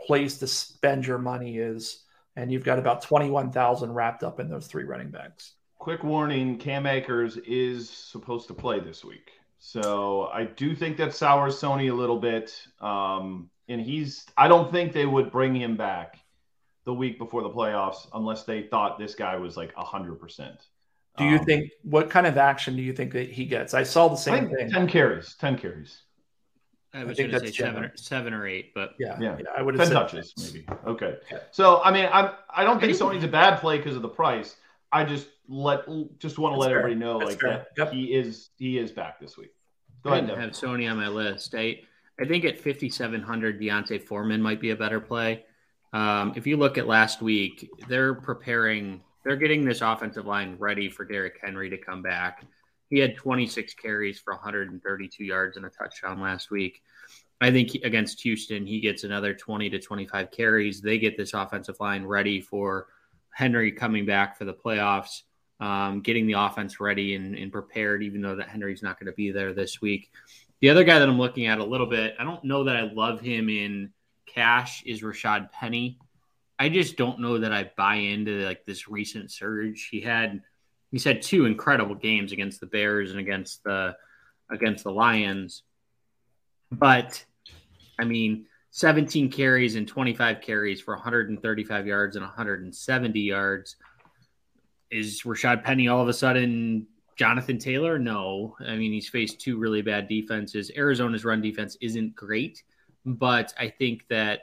place 0.00 0.38
to 0.38 0.46
spend 0.46 1.06
your 1.06 1.18
money 1.18 1.58
is. 1.58 2.04
And 2.36 2.52
you've 2.52 2.64
got 2.64 2.78
about 2.78 3.02
21,000 3.02 3.92
wrapped 3.92 4.22
up 4.22 4.40
in 4.40 4.48
those 4.48 4.66
three 4.66 4.84
running 4.84 5.10
backs. 5.10 5.54
Quick 5.78 6.02
warning 6.02 6.58
Cam 6.58 6.86
Akers 6.86 7.36
is 7.38 7.88
supposed 7.88 8.48
to 8.48 8.54
play 8.54 8.80
this 8.80 9.04
week. 9.04 9.32
So 9.58 10.28
I 10.32 10.44
do 10.44 10.74
think 10.74 10.96
that 10.98 11.14
sours 11.14 11.60
Sony 11.60 11.90
a 11.90 11.94
little 11.94 12.18
bit. 12.18 12.54
Um, 12.80 13.50
and 13.68 13.80
he's 13.80 14.26
I 14.36 14.48
don't 14.48 14.70
think 14.70 14.92
they 14.92 15.06
would 15.06 15.30
bring 15.30 15.54
him 15.54 15.76
back 15.76 16.18
the 16.84 16.94
week 16.94 17.18
before 17.18 17.42
the 17.42 17.50
playoffs 17.50 18.08
unless 18.14 18.44
they 18.44 18.62
thought 18.62 18.98
this 18.98 19.14
guy 19.14 19.36
was 19.36 19.56
like 19.56 19.74
hundred 19.74 20.20
percent. 20.20 20.66
Do 21.16 21.24
you 21.24 21.38
um, 21.38 21.44
think 21.44 21.70
what 21.82 22.10
kind 22.10 22.26
of 22.26 22.38
action 22.38 22.76
do 22.76 22.82
you 22.82 22.92
think 22.92 23.12
that 23.12 23.30
he 23.30 23.44
gets? 23.44 23.74
I 23.74 23.82
saw 23.82 24.08
the 24.08 24.16
same 24.16 24.48
thing. 24.50 24.70
Ten 24.70 24.88
carries, 24.88 25.34
ten 25.34 25.58
carries. 25.58 26.02
I 26.94 27.04
was 27.04 27.18
going 27.18 27.30
to 27.30 27.40
say 27.40 27.50
seven 27.50 27.84
or, 27.84 27.92
seven 27.96 28.32
or 28.32 28.46
eight, 28.46 28.72
but 28.74 28.94
yeah, 28.98 29.18
yeah, 29.20 29.36
yeah 29.38 29.44
I 29.56 29.60
would 29.60 29.78
have 29.78 29.88
ten 29.88 29.94
touches 29.94 30.32
maybe. 30.38 30.66
Okay, 30.86 31.16
so 31.50 31.82
I 31.82 31.92
mean, 31.92 32.08
I'm 32.12 32.30
I 32.48 32.64
don't 32.64 32.80
think 32.80 32.96
Sony's 32.96 33.24
a 33.24 33.28
bad 33.28 33.60
play 33.60 33.76
because 33.76 33.96
of 33.96 34.02
the 34.02 34.08
price. 34.08 34.56
I 34.90 35.04
just 35.04 35.28
let 35.48 35.84
just 36.18 36.38
want 36.38 36.54
to 36.54 36.58
let 36.58 36.70
fair. 36.70 36.78
everybody 36.78 36.98
know 36.98 37.18
That's 37.18 37.32
like 37.32 37.40
fair. 37.40 37.66
that 37.76 37.86
yep. 37.86 37.92
he 37.92 38.14
is 38.14 38.50
he 38.56 38.78
is 38.78 38.90
back 38.90 39.20
this 39.20 39.36
week. 39.36 39.52
Go 40.02 40.10
I 40.10 40.18
ahead. 40.18 40.38
Have 40.38 40.50
Sony 40.50 40.90
on 40.90 40.96
my 40.96 41.08
list. 41.08 41.54
I 41.54 41.80
I 42.20 42.24
think 42.24 42.44
at 42.44 42.58
5,700, 42.58 43.60
D'Onta 43.60 44.02
Foreman 44.02 44.42
might 44.42 44.60
be 44.60 44.70
a 44.70 44.76
better 44.76 45.00
play. 45.00 45.44
Um, 45.92 46.32
if 46.36 46.46
you 46.46 46.56
look 46.56 46.76
at 46.76 46.86
last 46.86 47.22
week, 47.22 47.70
they're 47.88 48.14
preparing, 48.14 49.00
they're 49.24 49.36
getting 49.36 49.64
this 49.64 49.80
offensive 49.80 50.26
line 50.26 50.56
ready 50.58 50.88
for 50.88 51.04
Derrick 51.04 51.38
Henry 51.42 51.70
to 51.70 51.78
come 51.78 52.02
back. 52.02 52.44
He 52.90 52.98
had 52.98 53.16
26 53.16 53.74
carries 53.74 54.18
for 54.18 54.34
132 54.34 55.24
yards 55.24 55.56
and 55.56 55.66
a 55.66 55.70
touchdown 55.70 56.20
last 56.20 56.50
week. 56.50 56.82
I 57.40 57.52
think 57.52 57.74
against 57.84 58.20
Houston, 58.22 58.66
he 58.66 58.80
gets 58.80 59.04
another 59.04 59.32
20 59.32 59.70
to 59.70 59.78
25 59.78 60.30
carries. 60.30 60.80
They 60.80 60.98
get 60.98 61.16
this 61.16 61.34
offensive 61.34 61.76
line 61.78 62.04
ready 62.04 62.40
for 62.40 62.88
Henry 63.30 63.70
coming 63.70 64.04
back 64.06 64.36
for 64.36 64.44
the 64.44 64.54
playoffs, 64.54 65.22
um, 65.60 66.00
getting 66.00 66.26
the 66.26 66.32
offense 66.32 66.80
ready 66.80 67.14
and, 67.14 67.36
and 67.36 67.52
prepared, 67.52 68.02
even 68.02 68.20
though 68.20 68.34
that 68.34 68.48
Henry's 68.48 68.82
not 68.82 68.98
going 68.98 69.06
to 69.06 69.12
be 69.12 69.30
there 69.30 69.54
this 69.54 69.80
week. 69.80 70.10
The 70.60 70.70
other 70.70 70.84
guy 70.84 70.98
that 70.98 71.08
I'm 71.08 71.18
looking 71.18 71.46
at 71.46 71.58
a 71.58 71.64
little 71.64 71.86
bit, 71.86 72.16
I 72.18 72.24
don't 72.24 72.42
know 72.44 72.64
that 72.64 72.76
I 72.76 72.82
love 72.82 73.20
him 73.20 73.48
in 73.48 73.92
cash, 74.26 74.82
is 74.84 75.02
Rashad 75.02 75.52
Penny. 75.52 75.98
I 76.58 76.68
just 76.68 76.96
don't 76.96 77.20
know 77.20 77.38
that 77.38 77.52
I 77.52 77.70
buy 77.76 77.96
into 77.96 78.44
like 78.44 78.64
this 78.66 78.88
recent 78.88 79.30
surge. 79.30 79.88
He 79.90 80.00
had 80.00 80.42
he's 80.90 81.04
had 81.04 81.22
two 81.22 81.44
incredible 81.46 81.94
games 81.94 82.32
against 82.32 82.60
the 82.60 82.66
Bears 82.66 83.12
and 83.12 83.20
against 83.20 83.62
the 83.62 83.96
against 84.50 84.82
the 84.82 84.90
Lions. 84.90 85.62
But 86.72 87.24
I 87.98 88.04
mean, 88.04 88.46
17 88.72 89.30
carries 89.30 89.76
and 89.76 89.86
25 89.86 90.40
carries 90.40 90.80
for 90.80 90.94
135 90.94 91.86
yards 91.86 92.16
and 92.16 92.24
170 92.24 93.20
yards. 93.20 93.76
Is 94.90 95.22
Rashad 95.22 95.62
Penny 95.62 95.86
all 95.86 96.02
of 96.02 96.08
a 96.08 96.12
sudden 96.12 96.88
Jonathan 97.18 97.58
Taylor? 97.58 97.98
No. 97.98 98.56
I 98.60 98.76
mean, 98.76 98.92
he's 98.92 99.08
faced 99.08 99.40
two 99.40 99.58
really 99.58 99.82
bad 99.82 100.06
defenses. 100.06 100.70
Arizona's 100.76 101.24
run 101.24 101.42
defense 101.42 101.76
isn't 101.80 102.14
great, 102.14 102.62
but 103.04 103.52
I 103.58 103.68
think 103.68 104.06
that 104.08 104.42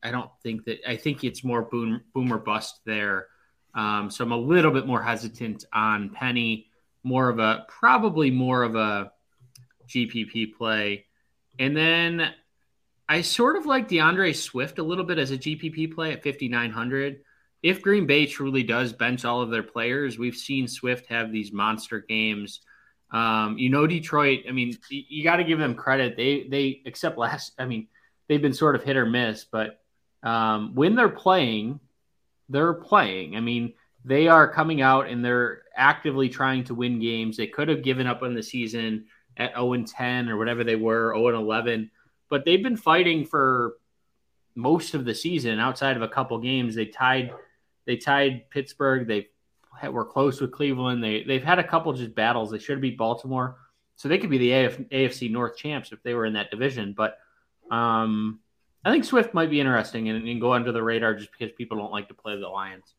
I 0.00 0.12
don't 0.12 0.30
think 0.42 0.64
that 0.66 0.88
I 0.88 0.96
think 0.96 1.24
it's 1.24 1.42
more 1.42 1.62
boom, 1.62 2.02
boom 2.14 2.32
or 2.32 2.38
bust 2.38 2.80
there. 2.84 3.26
Um, 3.74 4.10
so 4.10 4.22
I'm 4.22 4.30
a 4.30 4.38
little 4.38 4.70
bit 4.70 4.86
more 4.86 5.02
hesitant 5.02 5.64
on 5.72 6.10
Penny, 6.10 6.68
more 7.02 7.28
of 7.28 7.40
a 7.40 7.66
probably 7.68 8.30
more 8.30 8.62
of 8.62 8.76
a 8.76 9.10
GPP 9.88 10.54
play. 10.54 11.06
And 11.58 11.76
then 11.76 12.32
I 13.08 13.22
sort 13.22 13.56
of 13.56 13.66
like 13.66 13.88
D'Andre 13.88 14.32
Swift 14.32 14.78
a 14.78 14.84
little 14.84 15.04
bit 15.04 15.18
as 15.18 15.32
a 15.32 15.38
GPP 15.38 15.92
play 15.92 16.12
at 16.12 16.22
5,900. 16.22 17.23
If 17.64 17.80
Green 17.80 18.04
Bay 18.04 18.26
truly 18.26 18.62
does 18.62 18.92
bench 18.92 19.24
all 19.24 19.40
of 19.40 19.48
their 19.48 19.62
players, 19.62 20.18
we've 20.18 20.36
seen 20.36 20.68
Swift 20.68 21.06
have 21.06 21.32
these 21.32 21.50
monster 21.50 22.00
games. 22.00 22.60
Um, 23.10 23.56
you 23.56 23.70
know, 23.70 23.86
Detroit. 23.86 24.40
I 24.46 24.52
mean, 24.52 24.76
you, 24.90 25.24
got 25.24 25.36
to 25.36 25.44
give 25.44 25.58
them 25.58 25.74
credit. 25.74 26.14
They 26.14 26.46
they 26.46 26.82
except 26.84 27.16
last. 27.16 27.52
I 27.58 27.64
mean, 27.64 27.88
they've 28.28 28.42
been 28.42 28.52
sort 28.52 28.76
of 28.76 28.84
hit 28.84 28.98
or 28.98 29.06
miss, 29.06 29.46
but 29.50 29.80
um, 30.22 30.74
when 30.74 30.94
they're 30.94 31.08
playing, 31.08 31.80
they're 32.50 32.74
playing. 32.74 33.34
I 33.34 33.40
mean, 33.40 33.72
they 34.04 34.28
are 34.28 34.46
coming 34.46 34.82
out 34.82 35.08
and 35.08 35.24
they're 35.24 35.62
actively 35.74 36.28
trying 36.28 36.64
to 36.64 36.74
win 36.74 37.00
games. 37.00 37.38
They 37.38 37.46
could 37.46 37.68
have 37.68 37.82
given 37.82 38.06
up 38.06 38.20
on 38.22 38.34
the 38.34 38.42
season 38.42 39.06
at 39.38 39.54
0 39.54 39.72
and 39.72 39.86
10 39.86 40.28
or 40.28 40.36
whatever 40.36 40.64
they 40.64 40.76
were, 40.76 41.14
0 41.14 41.28
and 41.28 41.36
11, 41.38 41.90
but 42.28 42.44
they've 42.44 42.62
been 42.62 42.76
fighting 42.76 43.24
for 43.24 43.78
most 44.54 44.92
of 44.92 45.06
the 45.06 45.14
season 45.14 45.58
outside 45.58 45.96
of 45.96 46.02
a 46.02 46.08
couple 46.08 46.38
games. 46.38 46.74
They 46.74 46.86
tied 46.86 47.32
they 47.86 47.96
tied 47.96 48.50
Pittsburgh. 48.50 49.06
They 49.06 49.28
were 49.88 50.04
close 50.04 50.40
with 50.40 50.52
Cleveland. 50.52 51.02
They 51.02 51.24
they've 51.24 51.44
had 51.44 51.58
a 51.58 51.66
couple 51.66 51.92
just 51.92 52.14
battles. 52.14 52.50
They 52.50 52.58
should 52.58 52.76
have 52.76 52.82
beat 52.82 52.98
Baltimore, 52.98 53.56
so 53.96 54.08
they 54.08 54.18
could 54.18 54.30
be 54.30 54.38
the 54.38 54.52
AF, 54.52 54.78
AFC 54.78 55.30
North 55.30 55.56
champs 55.56 55.92
if 55.92 56.02
they 56.02 56.14
were 56.14 56.26
in 56.26 56.34
that 56.34 56.50
division. 56.50 56.94
But 56.96 57.18
um, 57.70 58.40
I 58.84 58.90
think 58.90 59.04
Swift 59.04 59.34
might 59.34 59.50
be 59.50 59.60
interesting 59.60 60.08
and, 60.08 60.26
and 60.28 60.40
go 60.40 60.52
under 60.52 60.72
the 60.72 60.82
radar 60.82 61.14
just 61.14 61.32
because 61.32 61.54
people 61.56 61.78
don't 61.78 61.92
like 61.92 62.08
to 62.08 62.14
play 62.14 62.38
the 62.38 62.48
Lions. 62.48 62.94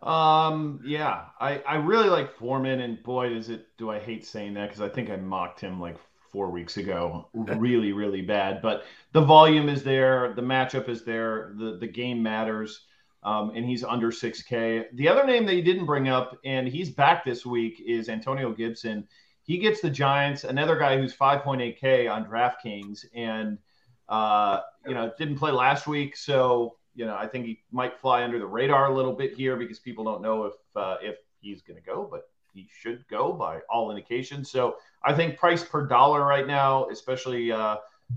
Um, 0.00 0.80
yeah, 0.84 1.24
I, 1.40 1.58
I 1.58 1.76
really 1.76 2.08
like 2.08 2.36
Foreman, 2.36 2.80
and 2.80 3.02
boy, 3.02 3.30
does 3.30 3.48
it 3.48 3.66
do 3.78 3.90
I 3.90 3.98
hate 3.98 4.24
saying 4.24 4.54
that 4.54 4.68
because 4.68 4.80
I 4.80 4.88
think 4.88 5.10
I 5.10 5.16
mocked 5.16 5.60
him 5.60 5.80
like 5.80 5.96
four 6.30 6.50
weeks 6.50 6.76
ago, 6.76 7.28
really, 7.34 7.92
really 7.92 8.22
bad. 8.22 8.62
But 8.62 8.84
the 9.12 9.22
volume 9.22 9.68
is 9.68 9.82
there, 9.82 10.34
the 10.34 10.42
matchup 10.42 10.88
is 10.88 11.04
there, 11.04 11.52
the 11.56 11.78
the 11.78 11.86
game 11.86 12.22
matters, 12.22 12.82
um, 13.28 13.52
and 13.54 13.64
he's 13.64 13.84
under 13.84 14.10
six 14.10 14.42
K. 14.42 14.86
The 14.94 15.08
other 15.08 15.24
name 15.24 15.44
that 15.46 15.54
you 15.54 15.62
didn't 15.62 15.86
bring 15.86 16.08
up, 16.08 16.38
and 16.44 16.66
he's 16.66 16.90
back 16.90 17.24
this 17.24 17.44
week, 17.44 17.82
is 17.86 18.08
Antonio 18.08 18.52
Gibson. 18.52 19.06
He 19.42 19.58
gets 19.58 19.80
the 19.80 19.90
Giants, 19.90 20.44
another 20.44 20.78
guy 20.78 20.96
who's 20.98 21.14
5.8K 21.14 22.10
on 22.10 22.24
DraftKings, 22.24 23.04
and 23.14 23.58
uh, 24.08 24.60
you 24.86 24.94
know 24.94 25.12
didn't 25.18 25.36
play 25.36 25.50
last 25.50 25.86
week, 25.86 26.16
so 26.16 26.76
you 26.94 27.06
know, 27.06 27.16
I 27.16 27.26
think 27.28 27.46
he 27.46 27.60
might 27.70 27.98
fly 28.00 28.24
under 28.24 28.38
the 28.38 28.46
radar 28.46 28.90
a 28.90 28.94
little 28.94 29.12
bit 29.12 29.34
here 29.34 29.56
because 29.56 29.78
people 29.78 30.04
don't 30.04 30.22
know 30.22 30.44
if 30.44 30.54
uh, 30.74 30.96
if 31.02 31.16
he's 31.40 31.62
going 31.62 31.78
to 31.78 31.84
go, 31.84 32.08
but 32.10 32.22
he 32.52 32.68
should 32.72 33.04
go 33.08 33.32
by 33.32 33.60
all 33.70 33.90
indications. 33.90 34.50
So 34.50 34.76
I 35.04 35.14
think 35.14 35.36
price 35.36 35.62
per 35.62 35.86
dollar 35.86 36.24
right 36.24 36.46
now, 36.46 36.88
especially 36.88 37.52
uh, 37.52 37.76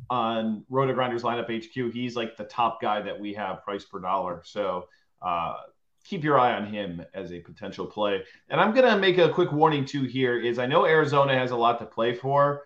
on 0.09 0.65
Roto 0.69 0.93
Grinders 0.93 1.23
lineup 1.23 1.45
HQ, 1.45 1.93
he's 1.93 2.15
like 2.15 2.37
the 2.37 2.45
top 2.45 2.81
guy 2.81 3.01
that 3.01 3.19
we 3.19 3.33
have 3.35 3.63
price 3.63 3.85
per 3.85 3.99
dollar. 3.99 4.41
So 4.43 4.87
uh, 5.21 5.55
keep 6.03 6.23
your 6.23 6.39
eye 6.39 6.53
on 6.53 6.65
him 6.65 7.03
as 7.13 7.31
a 7.31 7.39
potential 7.39 7.85
play. 7.85 8.23
And 8.49 8.59
I'm 8.59 8.73
going 8.73 8.89
to 8.89 8.97
make 8.97 9.17
a 9.17 9.29
quick 9.29 9.51
warning 9.51 9.85
too 9.85 10.03
here 10.03 10.39
is 10.39 10.59
I 10.59 10.65
know 10.65 10.85
Arizona 10.85 11.37
has 11.37 11.51
a 11.51 11.55
lot 11.55 11.79
to 11.79 11.85
play 11.85 12.13
for. 12.13 12.63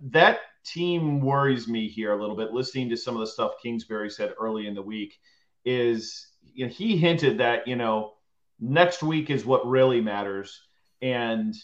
That 0.00 0.40
team 0.64 1.20
worries 1.20 1.68
me 1.68 1.88
here 1.88 2.12
a 2.12 2.20
little 2.20 2.36
bit 2.36 2.52
listening 2.52 2.88
to 2.90 2.96
some 2.96 3.14
of 3.14 3.20
the 3.20 3.26
stuff 3.26 3.52
Kingsbury 3.62 4.10
said 4.10 4.34
early 4.40 4.66
in 4.66 4.74
the 4.74 4.82
week 4.82 5.18
is 5.64 6.28
you 6.52 6.66
know, 6.66 6.72
he 6.72 6.96
hinted 6.96 7.38
that 7.38 7.66
you 7.66 7.76
know 7.76 8.14
next 8.60 9.02
week 9.02 9.30
is 9.30 9.44
what 9.44 9.66
really 9.66 10.00
matters, 10.00 10.62
and 11.02 11.54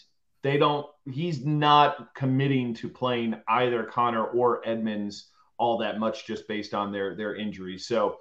they 0.43 0.57
don't. 0.57 0.87
He's 1.11 1.45
not 1.45 2.13
committing 2.15 2.73
to 2.75 2.89
playing 2.89 3.35
either 3.47 3.83
Connor 3.83 4.25
or 4.25 4.67
Edmonds 4.67 5.29
all 5.57 5.77
that 5.79 5.99
much 5.99 6.25
just 6.25 6.47
based 6.47 6.73
on 6.73 6.91
their 6.91 7.15
their 7.15 7.35
injuries. 7.35 7.87
So 7.87 8.19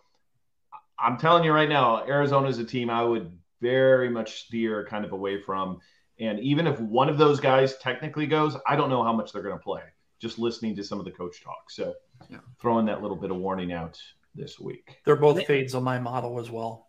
I'm 1.03 1.17
telling 1.17 1.45
you 1.45 1.53
right 1.53 1.69
now, 1.69 2.05
Arizona 2.07 2.49
is 2.49 2.59
a 2.59 2.65
team 2.65 2.91
I 2.91 3.03
would 3.03 3.37
very 3.61 4.09
much 4.11 4.45
steer 4.45 4.87
kind 4.87 5.05
of 5.05 5.13
away 5.13 5.41
from. 5.41 5.79
And 6.19 6.39
even 6.41 6.67
if 6.67 6.79
one 6.81 7.09
of 7.09 7.19
those 7.19 7.41
guys 7.41 7.77
technically 7.79 8.27
goes, 8.27 8.57
I 8.67 8.77
don't 8.77 8.91
know 8.91 9.03
how 9.03 9.13
much 9.13 9.33
they're 9.33 9.43
going 9.43 9.57
to 9.57 9.63
play. 9.63 9.83
Just 10.21 10.39
listening 10.39 10.77
to 10.77 10.85
some 10.85 10.99
of 10.99 11.07
the 11.07 11.11
coach 11.11 11.43
talk. 11.43 11.71
So 11.71 11.95
yeah. 12.29 12.39
throwing 12.61 12.87
that 12.87 13.01
little 13.01 13.17
bit 13.17 13.31
of 13.31 13.39
warning 13.39 13.73
out 13.73 13.99
this 14.35 14.61
week. 14.61 14.99
They're 15.07 15.17
both 15.17 15.45
fades 15.47 15.75
on 15.75 15.83
my 15.83 15.99
model 15.99 16.39
as 16.39 16.51
well. 16.51 16.89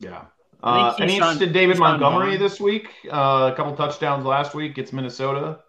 Yeah. 0.00 0.24
Uh, 0.62 0.94
any 0.98 1.14
interest 1.14 1.42
in 1.42 1.52
David 1.52 1.78
Montgomery 1.78 2.36
this 2.36 2.60
week? 2.60 2.88
Uh, 3.10 3.50
a 3.52 3.54
couple 3.56 3.74
touchdowns 3.76 4.24
last 4.26 4.54
week. 4.54 4.76
It's 4.76 4.92
Minnesota. 4.92 5.60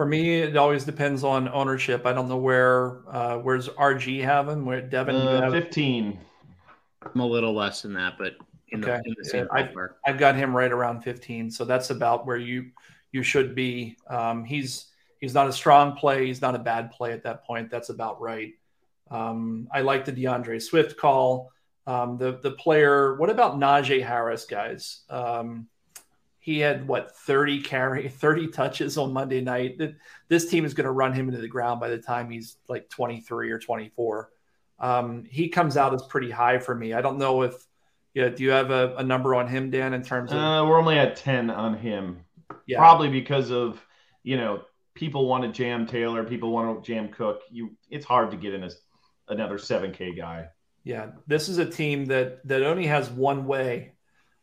For 0.00 0.06
me, 0.06 0.40
it 0.40 0.56
always 0.56 0.84
depends 0.84 1.24
on 1.24 1.46
ownership. 1.50 2.06
I 2.06 2.14
don't 2.14 2.26
know 2.26 2.38
where. 2.38 3.02
Uh, 3.06 3.36
where's 3.36 3.68
RG 3.68 4.24
having? 4.24 4.64
Where 4.64 4.80
Devin? 4.80 5.14
Uh, 5.14 5.42
have... 5.42 5.52
Fifteen. 5.52 6.18
I'm 7.02 7.20
a 7.20 7.26
little 7.26 7.52
less 7.52 7.82
than 7.82 7.92
that, 7.92 8.14
but 8.16 8.36
in 8.70 8.82
okay. 8.82 8.98
the, 9.04 9.08
in 9.10 9.14
the 9.18 9.24
same 9.26 9.48
yeah, 9.54 9.58
I've, 9.60 9.76
I've, 10.06 10.18
got 10.18 10.36
him 10.36 10.56
right 10.56 10.72
around 10.72 11.02
15, 11.02 11.50
so 11.50 11.66
that's 11.66 11.90
about 11.90 12.26
where 12.26 12.38
you 12.38 12.70
you 13.12 13.22
should 13.22 13.54
be. 13.54 13.98
Um, 14.08 14.42
he's 14.42 14.86
He's 15.20 15.34
not 15.34 15.48
a 15.48 15.52
strong 15.52 15.96
play. 15.96 16.26
He's 16.26 16.40
not 16.40 16.54
a 16.54 16.58
bad 16.58 16.92
play 16.92 17.12
at 17.12 17.24
that 17.24 17.44
point. 17.44 17.70
That's 17.70 17.90
about 17.90 18.22
right. 18.22 18.54
Um, 19.10 19.68
I 19.70 19.82
like 19.82 20.06
the 20.06 20.12
D'Andre 20.12 20.58
Swift 20.60 20.96
call. 20.96 21.52
Um, 21.86 22.16
the 22.16 22.38
the 22.42 22.52
player. 22.52 23.16
What 23.16 23.28
about 23.28 23.58
Najee 23.58 24.02
Harris, 24.02 24.46
guys? 24.46 25.02
Um, 25.10 25.68
he 26.50 26.58
had 26.58 26.88
what 26.88 27.16
30 27.16 27.62
carry 27.62 28.08
30 28.08 28.48
touches 28.48 28.98
on 28.98 29.12
Monday 29.12 29.40
night. 29.40 29.80
This 30.28 30.48
team 30.50 30.64
is 30.64 30.74
going 30.74 30.86
to 30.86 30.90
run 30.90 31.12
him 31.12 31.28
into 31.28 31.40
the 31.40 31.48
ground 31.48 31.78
by 31.78 31.88
the 31.88 31.98
time 31.98 32.28
he's 32.28 32.56
like 32.68 32.88
23 32.88 33.52
or 33.52 33.58
24. 33.60 34.30
Um, 34.80 35.24
he 35.30 35.48
comes 35.48 35.76
out 35.76 35.94
as 35.94 36.02
pretty 36.02 36.30
high 36.30 36.58
for 36.58 36.74
me. 36.74 36.92
I 36.92 37.02
don't 37.02 37.18
know 37.18 37.42
if 37.42 37.54
yeah. 38.14 38.30
Do 38.30 38.42
you 38.42 38.50
have 38.50 38.72
a, 38.72 38.96
a 38.96 39.04
number 39.04 39.36
on 39.36 39.46
him, 39.46 39.70
Dan? 39.70 39.94
In 39.94 40.02
terms 40.02 40.32
of 40.32 40.38
uh, 40.38 40.66
we're 40.66 40.80
only 40.80 40.98
at 40.98 41.14
10 41.16 41.50
on 41.50 41.78
him. 41.78 42.24
Yeah. 42.66 42.78
Probably 42.78 43.08
because 43.08 43.52
of 43.52 43.80
you 44.24 44.36
know 44.36 44.62
people 44.94 45.28
want 45.28 45.44
to 45.44 45.52
jam 45.52 45.86
Taylor, 45.86 46.24
people 46.24 46.50
want 46.50 46.82
to 46.82 46.92
jam 46.92 47.10
Cook. 47.10 47.42
You, 47.50 47.76
it's 47.90 48.04
hard 48.04 48.32
to 48.32 48.36
get 48.36 48.54
in 48.54 48.64
as 48.64 48.80
another 49.28 49.58
seven 49.58 49.92
K 49.92 50.14
guy. 50.16 50.48
Yeah, 50.82 51.10
this 51.28 51.48
is 51.48 51.58
a 51.58 51.66
team 51.66 52.06
that 52.06 52.44
that 52.48 52.64
only 52.64 52.86
has 52.86 53.08
one 53.08 53.46
way, 53.46 53.92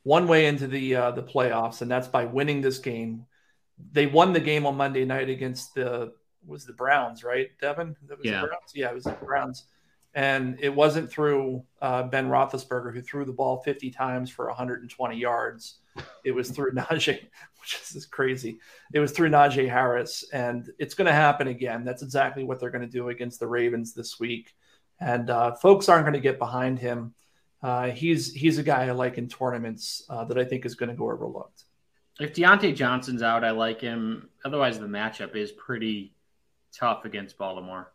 one 0.08 0.26
way 0.26 0.46
into 0.46 0.68
the 0.68 0.96
uh, 0.96 1.12
the 1.12 1.22
playoffs, 1.22 1.82
and 1.82 1.92
that's 1.92 2.08
by 2.08 2.24
winning 2.24 2.62
this 2.62 2.80
game. 2.80 3.26
They 3.92 4.08
won 4.08 4.32
the 4.32 4.40
game 4.40 4.66
on 4.66 4.78
Monday 4.78 5.04
night 5.04 5.30
against 5.30 5.76
the 5.76 6.14
was 6.46 6.66
the 6.66 6.72
Browns, 6.72 7.26
right, 7.26 7.50
Devin? 7.60 7.94
yeah, 8.24 8.46
yeah, 8.74 8.88
it 8.88 8.96
was 8.96 9.04
the 9.04 9.12
Browns, 9.12 9.66
and 10.14 10.58
it 10.62 10.74
wasn't 10.74 11.12
through 11.12 11.62
uh, 11.82 12.04
Ben 12.04 12.30
Roethlisberger 12.30 12.94
who 12.94 13.02
threw 13.02 13.26
the 13.26 13.34
ball 13.34 13.58
50 13.64 13.92
times 13.92 14.30
for 14.30 14.48
120 14.48 15.18
yards. 15.18 15.80
It 16.24 16.32
was 16.32 16.52
through 16.52 16.72
Najee, 16.76 17.28
which 17.60 17.82
is 17.94 18.06
crazy. 18.06 18.60
It 18.94 19.02
was 19.02 19.12
through 19.12 19.30
Najee 19.30 19.70
Harris, 19.70 20.24
and 20.32 20.72
it's 20.80 20.94
going 20.94 21.08
to 21.08 21.14
happen 21.14 21.50
again. 21.50 21.84
That's 21.84 22.02
exactly 22.02 22.46
what 22.46 22.62
they're 22.62 22.72
going 22.72 22.86
to 22.86 22.88
do 22.88 23.10
against 23.10 23.42
the 23.42 23.48
Ravens 23.48 23.94
this 23.94 24.22
week. 24.22 24.56
And 25.02 25.30
uh, 25.30 25.56
folks 25.56 25.90
aren't 25.90 26.06
going 26.06 26.14
to 26.14 26.22
get 26.22 26.40
behind 26.40 26.80
him. 26.80 27.14
Uh, 27.62 27.90
he's 27.90 28.34
he's 28.34 28.58
a 28.58 28.64
guy 28.64 28.86
I 28.86 28.92
like 28.92 29.18
in 29.18 29.28
tournaments 29.28 30.04
uh, 30.10 30.26
that 30.26 30.38
I 30.38 30.46
think 30.46 30.66
is 30.66 30.76
going 30.76 30.90
to 30.90 30.96
go 30.96 31.12
overlooked. 31.12 31.64
If 32.20 32.34
Diontae 32.34 32.76
Johnson's 32.76 33.22
out, 33.22 33.44
I 33.44 33.52
like 33.52 33.82
him. 33.82 34.30
Otherwise, 34.44 34.80
the 34.80 34.88
matchup 34.88 35.36
is 35.36 35.52
pretty 35.52 36.14
tough 36.72 37.06
against 37.06 37.38
Baltimore. 37.38 37.92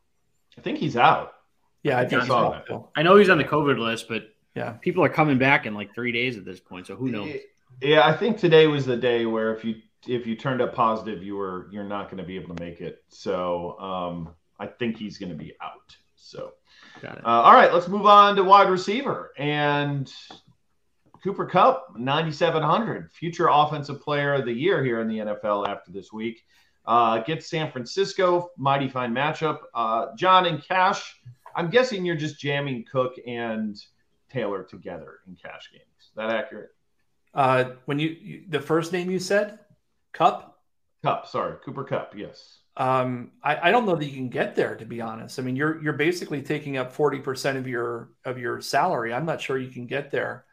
I 0.56 0.60
think 0.60 0.78
he's 0.78 0.96
out. 0.96 1.34
Yeah, 1.82 1.98
I, 1.98 2.02
I 2.02 2.06
think 2.06 2.22
I 2.22 2.26
saw 2.26 2.50
that. 2.50 2.84
I 2.94 3.02
know 3.02 3.16
he's 3.16 3.30
on 3.30 3.38
the 3.38 3.44
COVID 3.44 3.78
list, 3.78 4.08
but 4.08 4.34
yeah, 4.54 4.72
people 4.72 5.04
are 5.04 5.08
coming 5.08 5.38
back 5.38 5.66
in 5.66 5.74
like 5.74 5.94
three 5.94 6.12
days 6.12 6.36
at 6.36 6.44
this 6.44 6.60
point. 6.60 6.86
So 6.86 6.94
who 6.94 7.10
knows? 7.10 7.34
Yeah, 7.80 8.06
I 8.06 8.16
think 8.16 8.38
today 8.38 8.66
was 8.66 8.84
the 8.86 8.96
day 8.96 9.26
where 9.26 9.54
if 9.54 9.64
you 9.64 9.76
if 10.06 10.26
you 10.26 10.36
turned 10.36 10.60
up 10.60 10.74
positive, 10.74 11.22
you 11.22 11.36
were 11.36 11.68
you're 11.72 11.84
not 11.84 12.06
going 12.06 12.18
to 12.18 12.24
be 12.24 12.36
able 12.36 12.54
to 12.54 12.62
make 12.62 12.80
it. 12.80 13.02
So 13.08 13.78
um, 13.78 14.34
I 14.58 14.66
think 14.66 14.96
he's 14.96 15.18
going 15.18 15.30
to 15.30 15.38
be 15.38 15.54
out. 15.60 15.96
So 16.22 16.52
got 17.00 17.18
uh, 17.18 17.28
all 17.28 17.54
right, 17.54 17.72
let's 17.72 17.88
move 17.88 18.06
on 18.06 18.36
to 18.36 18.44
wide 18.44 18.70
receiver 18.70 19.32
and 19.36 20.12
Cooper 21.22 21.46
Kupp, 21.46 21.96
9,700, 21.96 23.10
future 23.12 23.48
offensive 23.50 24.00
player 24.00 24.34
of 24.34 24.44
the 24.44 24.52
year 24.52 24.82
here 24.84 25.00
in 25.00 25.08
the 25.08 25.18
NFL 25.18 25.68
after 25.68 25.92
this 25.92 26.12
week. 26.12 26.44
uh, 26.86 27.18
gets 27.20 27.48
San 27.48 27.70
Francisco. 27.70 28.50
Mighty 28.56 28.88
fine 28.88 29.14
matchup. 29.14 29.60
Uh, 29.74 30.06
John 30.16 30.46
and 30.46 30.62
Cash, 30.62 31.20
I'm 31.54 31.70
guessing 31.70 32.04
you're 32.04 32.16
just 32.16 32.40
jamming 32.40 32.84
Cook 32.90 33.14
and 33.26 33.76
Taylor 34.30 34.64
together 34.64 35.20
in 35.26 35.36
cash 35.36 35.70
games. 35.70 35.84
Is 36.00 36.10
that 36.16 36.30
accurate? 36.30 36.70
Uh, 37.34 37.72
when 37.86 37.98
you, 37.98 38.08
you 38.08 38.42
the 38.48 38.60
first 38.60 38.92
name 38.92 39.10
you 39.10 39.18
said, 39.18 39.58
Kupp. 40.12 40.58
Kupp, 41.02 41.26
sorry, 41.26 41.56
Cooper 41.64 41.84
Kupp. 41.84 42.14
Yes. 42.16 42.58
Um, 42.76 43.32
I, 43.42 43.68
I 43.68 43.70
don't 43.70 43.84
know 43.84 43.96
that 43.96 44.06
you 44.06 44.14
can 44.14 44.30
get 44.30 44.54
there 44.56 44.76
to 44.76 44.86
be 44.86 45.00
honest. 45.00 45.38
I 45.38 45.42
mean, 45.42 45.56
you're 45.56 45.82
you're 45.82 45.92
basically 45.92 46.42
taking 46.42 46.78
up 46.78 46.92
forty 46.92 47.18
percent 47.18 47.58
of 47.58 47.68
your 47.68 48.10
of 48.24 48.38
your 48.38 48.60
salary. 48.60 49.12
I'm 49.12 49.26
not 49.26 49.40
sure 49.40 49.58
you 49.58 49.70
can 49.70 49.86
get 49.86 50.10
there. 50.10 50.46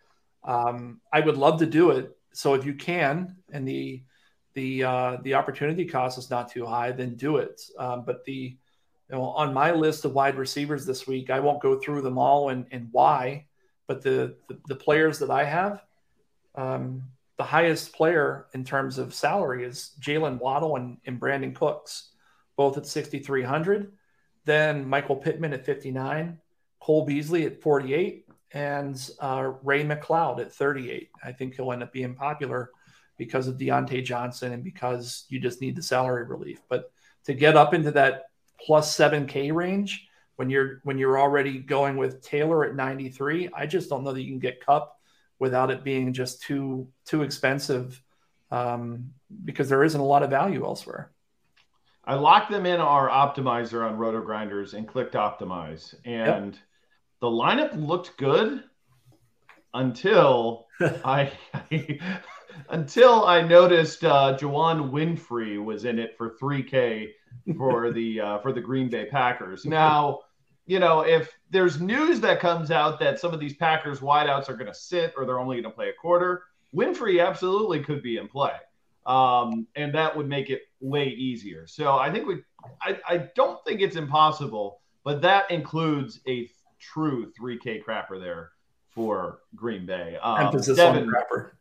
Um, 0.44 1.00
I 1.14 1.22
would 1.22 1.38
love 1.38 1.60
to 1.60 1.66
do 1.66 1.92
it. 1.92 2.18
So 2.34 2.54
if 2.54 2.66
you 2.66 2.74
can, 2.74 3.38
and 3.52 3.68
the 3.68 4.04
the 4.54 4.84
uh, 4.84 5.18
the 5.24 5.36
opportunity 5.36 5.86
cost 5.86 6.18
is 6.18 6.30
not 6.30 6.52
too 6.52 6.66
high, 6.66 6.92
then 6.92 7.16
do 7.16 7.38
it. 7.38 7.62
Um, 7.78 8.04
but 8.06 8.26
the 8.26 8.34
you 8.34 9.16
know 9.16 9.24
on 9.24 9.54
my 9.54 9.72
list 9.72 10.04
of 10.04 10.14
wide 10.14 10.36
receivers 10.36 10.86
this 10.86 11.08
week, 11.08 11.30
I 11.30 11.40
won't 11.40 11.62
go 11.62 11.80
through 11.80 12.02
them 12.02 12.18
all 12.18 12.50
and 12.50 12.66
and 12.72 12.90
why, 12.92 13.46
but 13.88 14.02
the 14.02 14.36
the, 14.50 14.58
the 14.68 14.76
players 14.76 15.20
that 15.20 15.32
I 15.32 15.46
have, 15.46 15.82
um, 16.56 17.04
the 17.38 17.44
highest 17.44 17.94
player 17.94 18.48
in 18.54 18.66
terms 18.66 18.98
of 18.98 19.14
salary 19.14 19.64
is 19.64 19.92
Jaylen 20.02 20.40
Waddle 20.40 20.76
and, 20.76 20.98
and 21.06 21.20
Brandin 21.20 21.56
Cooks, 21.56 22.09
both 22.60 22.78
at 22.78 22.86
6,300. 22.86 23.94
Then 24.44 24.86
Michael 24.86 25.16
Pittman 25.16 25.54
at 25.54 25.66
59, 25.66 26.38
Cole 26.82 27.06
Beasley 27.06 27.46
at 27.46 27.62
48, 27.62 28.26
and 28.52 29.12
uh, 29.22 29.54
Ray 29.64 29.86
McCloud 29.86 30.42
at 30.42 30.52
38. 30.52 31.10
I 31.24 31.32
think 31.32 31.56
he'll 31.56 31.72
end 31.72 31.84
up 31.84 31.94
being 31.94 32.16
popular 32.16 32.72
because 33.16 33.48
of 33.48 33.58
Diontae 33.58 34.04
Johnson 34.04 34.52
and 34.52 34.62
because 34.62 35.24
you 35.30 35.40
just 35.40 35.62
need 35.62 35.78
the 35.78 35.82
salary 35.82 36.26
relief. 36.26 36.60
But 36.68 36.92
to 37.28 37.34
get 37.34 37.56
up 37.56 37.74
into 37.74 37.92
that 37.92 38.24
plus 38.60 38.94
7K 38.94 39.54
range 39.54 40.06
when 40.36 40.50
you're 40.50 40.82
when 40.84 40.98
you're 40.98 41.18
already 41.18 41.60
going 41.60 41.96
with 41.96 42.22
Taylor 42.22 42.66
at 42.66 42.76
93, 42.76 43.52
I 43.54 43.68
just 43.68 43.90
don't 43.90 44.04
know 44.04 44.12
that 44.12 44.22
you 44.22 44.34
can 44.34 44.40
get 44.40 44.66
Kupp 44.66 45.00
without 45.38 45.72
it 45.72 45.86
being 45.86 46.12
just 46.12 46.42
too 46.42 46.90
too 47.06 47.24
expensive 47.24 48.04
um, 48.52 49.12
because 49.46 49.70
there 49.70 49.86
isn't 49.86 50.02
a 50.02 50.04
lot 50.04 50.24
of 50.24 50.30
value 50.30 50.66
elsewhere. 50.66 51.14
I 52.10 52.16
locked 52.16 52.50
them 52.50 52.66
in 52.66 52.80
our 52.80 53.08
optimizer 53.08 53.88
on 53.88 53.96
Roto 53.96 54.20
Grinders 54.20 54.74
and 54.74 54.88
clicked 54.88 55.14
optimize, 55.14 55.94
and 56.06 56.54
yep. 56.54 56.62
the 57.22 57.28
lineup 57.28 57.88
looked 57.88 58.18
good 58.18 58.64
until 59.76 60.66
I, 60.82 61.32
I, 61.54 62.00
until 62.70 63.26
I 63.26 63.44
noticed 63.44 64.04
uh, 64.04 64.36
Juwann 64.40 64.90
Winfree 64.90 65.64
was 65.64 65.86
in 65.86 66.00
it 66.00 66.18
for 66.18 66.36
3K 66.42 67.10
for 67.56 67.92
the 67.92 68.20
uh, 68.20 68.40
for 68.40 68.54
the 68.54 68.62
Green 68.62 68.90
Bay 68.90 69.06
Packers. 69.06 69.66
Now 69.66 70.22
you 70.66 70.80
know, 70.80 71.02
if 71.02 71.32
there's 71.52 71.80
news 71.80 72.20
that 72.22 72.40
comes 72.40 72.72
out 72.72 73.00
that 73.02 73.20
some 73.20 73.36
of 73.36 73.40
these 73.40 73.56
Packers 73.56 74.00
wideouts 74.00 74.50
are 74.50 74.56
going 74.56 74.66
to 74.66 74.74
sit 74.74 75.14
or 75.16 75.26
they're 75.26 75.40
only 75.40 75.58
going 75.58 75.72
to 75.72 75.76
play 75.76 75.90
a 75.90 75.94
quarter, 75.94 76.42
Winfree 76.76 77.24
absolutely 77.24 77.84
could 77.84 78.02
be 78.02 78.18
in 78.18 78.28
play. 78.28 78.54
Um, 79.06 79.68
and 79.76 79.94
that 79.96 80.16
would 80.16 80.28
make 80.28 80.50
it 80.50 80.64
way 80.80 81.08
easier. 81.08 81.66
So 81.68 81.98
I 81.98 82.12
think 82.12 82.28
we, 82.28 82.44
I, 82.82 83.00
I 83.08 83.18
don't 83.36 83.64
think 83.66 83.82
it's 83.82 83.96
impossible, 83.96 84.82
but 85.04 85.22
that 85.22 85.50
includes 85.50 86.20
a 86.28 86.50
true 86.80 87.32
3K 87.40 87.84
crapper 87.84 88.20
there 88.20 88.52
for 88.90 89.40
Green 89.56 89.86
Bay. 89.86 90.18
Um, 90.22 90.48
Emphasis 90.48 90.78
Devin, 90.78 91.04
on 91.04 91.10
crapper. 91.10 91.52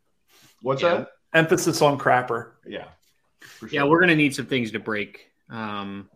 What's 0.61 0.81
yeah. 0.81 0.95
that? 0.95 1.07
Emphasis 1.33 1.81
on 1.81 1.97
crapper. 1.97 2.51
Yeah. 2.67 2.85
Sure. 3.59 3.69
Yeah, 3.69 3.83
we're 3.83 3.99
going 3.99 4.09
to 4.09 4.15
need 4.15 4.35
some 4.35 4.45
things 4.45 4.71
to 4.71 4.79
break. 4.79 5.27
Um, 5.49 6.09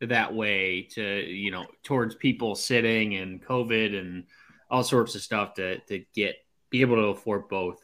that 0.00 0.34
way 0.34 0.82
to 0.82 1.02
you 1.02 1.50
know 1.50 1.66
towards 1.82 2.14
people 2.14 2.54
sitting 2.54 3.16
and 3.16 3.42
COVID 3.42 3.98
and 3.98 4.24
all 4.70 4.82
sorts 4.82 5.14
of 5.14 5.22
stuff 5.22 5.54
to 5.54 5.78
to 5.80 6.04
get 6.14 6.36
be 6.70 6.80
able 6.80 6.96
to 6.96 7.08
afford 7.08 7.48
both. 7.48 7.78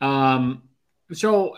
Um, 0.00 0.67
so 1.12 1.56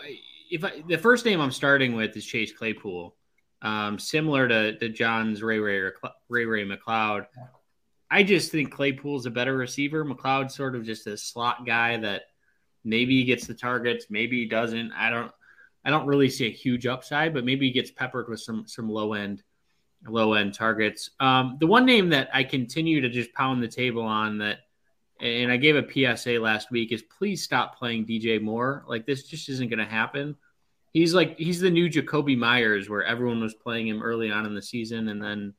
if 0.49 0.63
I, 0.63 0.83
the 0.87 0.97
first 0.97 1.25
name 1.25 1.39
I'm 1.39 1.51
starting 1.51 1.95
with 1.95 2.15
is 2.15 2.25
Chase 2.25 2.51
Claypool, 2.51 3.15
um, 3.61 3.99
similar 3.99 4.47
to, 4.47 4.77
to 4.77 4.89
John's 4.89 5.43
Ray 5.43 5.59
Ray 5.59 5.91
Ray 6.29 6.45
Ray 6.45 6.65
McCloud. 6.65 7.27
I 8.09 8.23
just 8.23 8.51
think 8.51 8.71
Claypool's 8.71 9.25
a 9.25 9.31
better 9.31 9.55
receiver. 9.55 10.03
McCloud's 10.03 10.55
sort 10.55 10.75
of 10.75 10.83
just 10.83 11.07
a 11.07 11.15
slot 11.15 11.65
guy 11.65 11.97
that 11.97 12.23
maybe 12.83 13.17
he 13.17 13.23
gets 13.23 13.47
the 13.47 13.53
targets, 13.53 14.07
maybe 14.09 14.39
he 14.41 14.45
doesn't. 14.47 14.91
I 14.91 15.09
don't 15.09 15.31
I 15.83 15.89
don't 15.89 16.05
really 16.05 16.29
see 16.29 16.47
a 16.47 16.51
huge 16.51 16.85
upside, 16.85 17.33
but 17.33 17.45
maybe 17.45 17.67
he 17.67 17.71
gets 17.71 17.91
peppered 17.91 18.29
with 18.29 18.39
some 18.39 18.67
some 18.67 18.89
low 18.89 19.13
end 19.13 19.43
low 20.07 20.33
end 20.33 20.53
targets. 20.53 21.11
Um, 21.19 21.57
the 21.59 21.67
one 21.67 21.85
name 21.85 22.09
that 22.09 22.29
I 22.33 22.43
continue 22.43 23.01
to 23.01 23.09
just 23.09 23.33
pound 23.33 23.61
the 23.61 23.67
table 23.67 24.03
on 24.03 24.37
that, 24.39 24.59
and 25.21 25.51
I 25.51 25.57
gave 25.57 25.75
a 25.75 26.17
PSA 26.17 26.31
last 26.39 26.71
week 26.71 26.91
is 26.91 27.03
please 27.03 27.43
stop 27.43 27.77
playing 27.77 28.05
DJ 28.05 28.41
Moore. 28.41 28.83
Like 28.87 29.05
this 29.05 29.23
just 29.23 29.49
isn't 29.49 29.69
going 29.69 29.79
to 29.79 29.85
happen. 29.85 30.35
He's 30.93 31.13
like 31.13 31.37
he's 31.37 31.61
the 31.61 31.69
new 31.69 31.89
Jakobi 31.89 32.37
Meyers, 32.37 32.89
where 32.89 33.03
everyone 33.03 33.39
was 33.39 33.53
playing 33.53 33.87
him 33.87 34.01
early 34.01 34.31
on 34.31 34.45
in 34.45 34.55
the 34.55 34.61
season, 34.61 35.07
and 35.09 35.23
then 35.23 35.53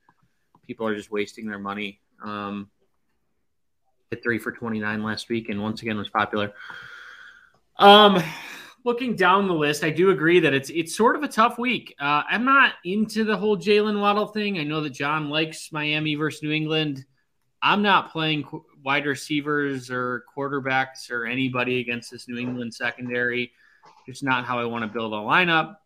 people 0.67 0.87
are 0.87 0.97
just 0.97 1.11
wasting 1.11 1.47
their 1.47 1.61
money. 1.61 2.01
Um, 2.23 2.71
hit 4.11 4.23
three 4.23 4.39
for 4.39 4.53
twenty 4.53 4.81
nine 4.81 5.03
last 5.03 5.29
week, 5.29 5.49
and 5.49 5.63
once 5.63 5.81
again 5.81 5.97
was 5.97 6.11
popular. 6.11 6.53
Um, 7.79 8.23
looking 8.85 9.17
down 9.17 9.47
the 9.47 9.55
list, 9.55 9.85
I 9.85 9.91
do 9.91 10.11
agree 10.11 10.41
that 10.41 10.53
it's 10.53 10.71
it's 10.71 10.95
sort 10.95 11.17
of 11.17 11.23
a 11.23 11.29
tough 11.29 11.57
week. 11.57 11.95
Uh, 11.99 12.25
I'm 12.29 12.45
not 12.45 12.75
into 12.85 13.25
the 13.25 13.37
whole 13.37 13.57
Jaylen 13.57 14.01
Waddle 14.01 14.27
thing. 14.27 14.59
I 14.59 14.65
know 14.65 14.83
that 14.83 14.91
John 14.91 15.31
likes 15.31 15.73
Miami 15.73 16.17
versus 16.17 16.43
New 16.43 16.51
England. 16.51 17.07
I'm 17.63 17.81
not 17.81 18.11
playing 18.11 18.45
wide 18.83 19.07
receivers 19.07 19.91
or 19.91 20.25
quarterbacks 20.37 21.11
or 21.11 21.25
anybody 21.25 21.81
against 21.81 22.11
this 22.11 22.29
New 22.29 22.39
England 22.39 22.75
secondary. 22.75 23.53
It's 24.07 24.23
not 24.23 24.45
how 24.45 24.59
I 24.59 24.65
want 24.65 24.85
to 24.85 24.89
build 24.89 25.13
a 25.13 25.17
lineup. 25.17 25.77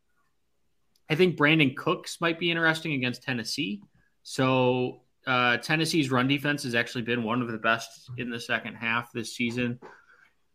I 1.08 1.14
think 1.14 1.36
Brandin 1.36 1.76
Cooks 1.76 2.20
might 2.20 2.38
be 2.38 2.50
interesting 2.50 2.92
against 2.94 3.22
Tennessee. 3.22 3.82
So 4.22 5.02
uh, 5.26 5.58
Tennessee's 5.58 6.10
run 6.10 6.28
defense 6.28 6.64
has 6.64 6.74
actually 6.74 7.02
been 7.02 7.22
one 7.22 7.42
of 7.42 7.48
the 7.48 7.58
best 7.58 8.10
in 8.16 8.30
the 8.30 8.40
second 8.40 8.74
half 8.74 9.12
this 9.12 9.34
season. 9.34 9.78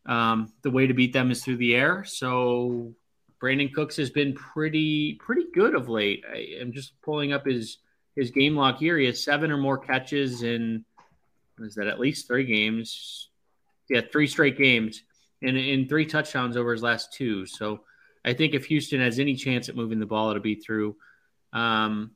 Um, 0.06 0.52
the 0.62 0.72
way 0.72 0.88
to 0.88 0.94
beat 0.94 1.14
them 1.14 1.32
is 1.32 1.44
through 1.44 1.58
the 1.58 1.76
air. 1.76 2.04
So 2.06 2.96
Brandin 3.42 3.74
Cooks 3.74 3.98
has 3.98 4.10
been 4.10 4.34
pretty 4.34 5.16
pretty 5.16 5.46
good 5.54 5.76
of 5.76 5.90
late. 5.90 6.24
I 6.32 6.58
am 6.60 6.74
just 6.74 7.00
pulling 7.02 7.34
up 7.34 7.46
his 7.46 7.78
his 8.16 8.32
game 8.32 8.56
log 8.56 8.78
here. 8.78 8.98
He 8.98 9.06
has 9.06 9.24
seven 9.24 9.52
or 9.52 9.58
more 9.58 9.78
catches 9.78 10.44
in 10.44 10.86
is 11.64 11.76
that 11.76 11.88
at 11.88 12.00
least 12.00 12.28
three 12.28 12.46
games? 12.46 13.30
Yeah, 13.90 14.02
three 14.12 14.28
straight 14.28 14.58
games 14.58 15.04
and 15.42 15.58
in 15.58 15.88
three 15.88 16.06
touchdowns 16.06 16.58
over 16.58 16.72
his 16.72 16.84
last 16.84 17.14
two. 17.14 17.46
So 17.46 17.82
I 18.24 18.34
think 18.34 18.54
if 18.54 18.66
Houston 18.66 19.02
has 19.02 19.20
any 19.20 19.36
chance 19.36 19.70
at 19.70 19.76
moving 19.76 20.00
the 20.00 20.06
ball, 20.06 20.30
it'll 20.30 20.42
be 20.42 20.56
through 20.56 20.96
um, 21.54 22.12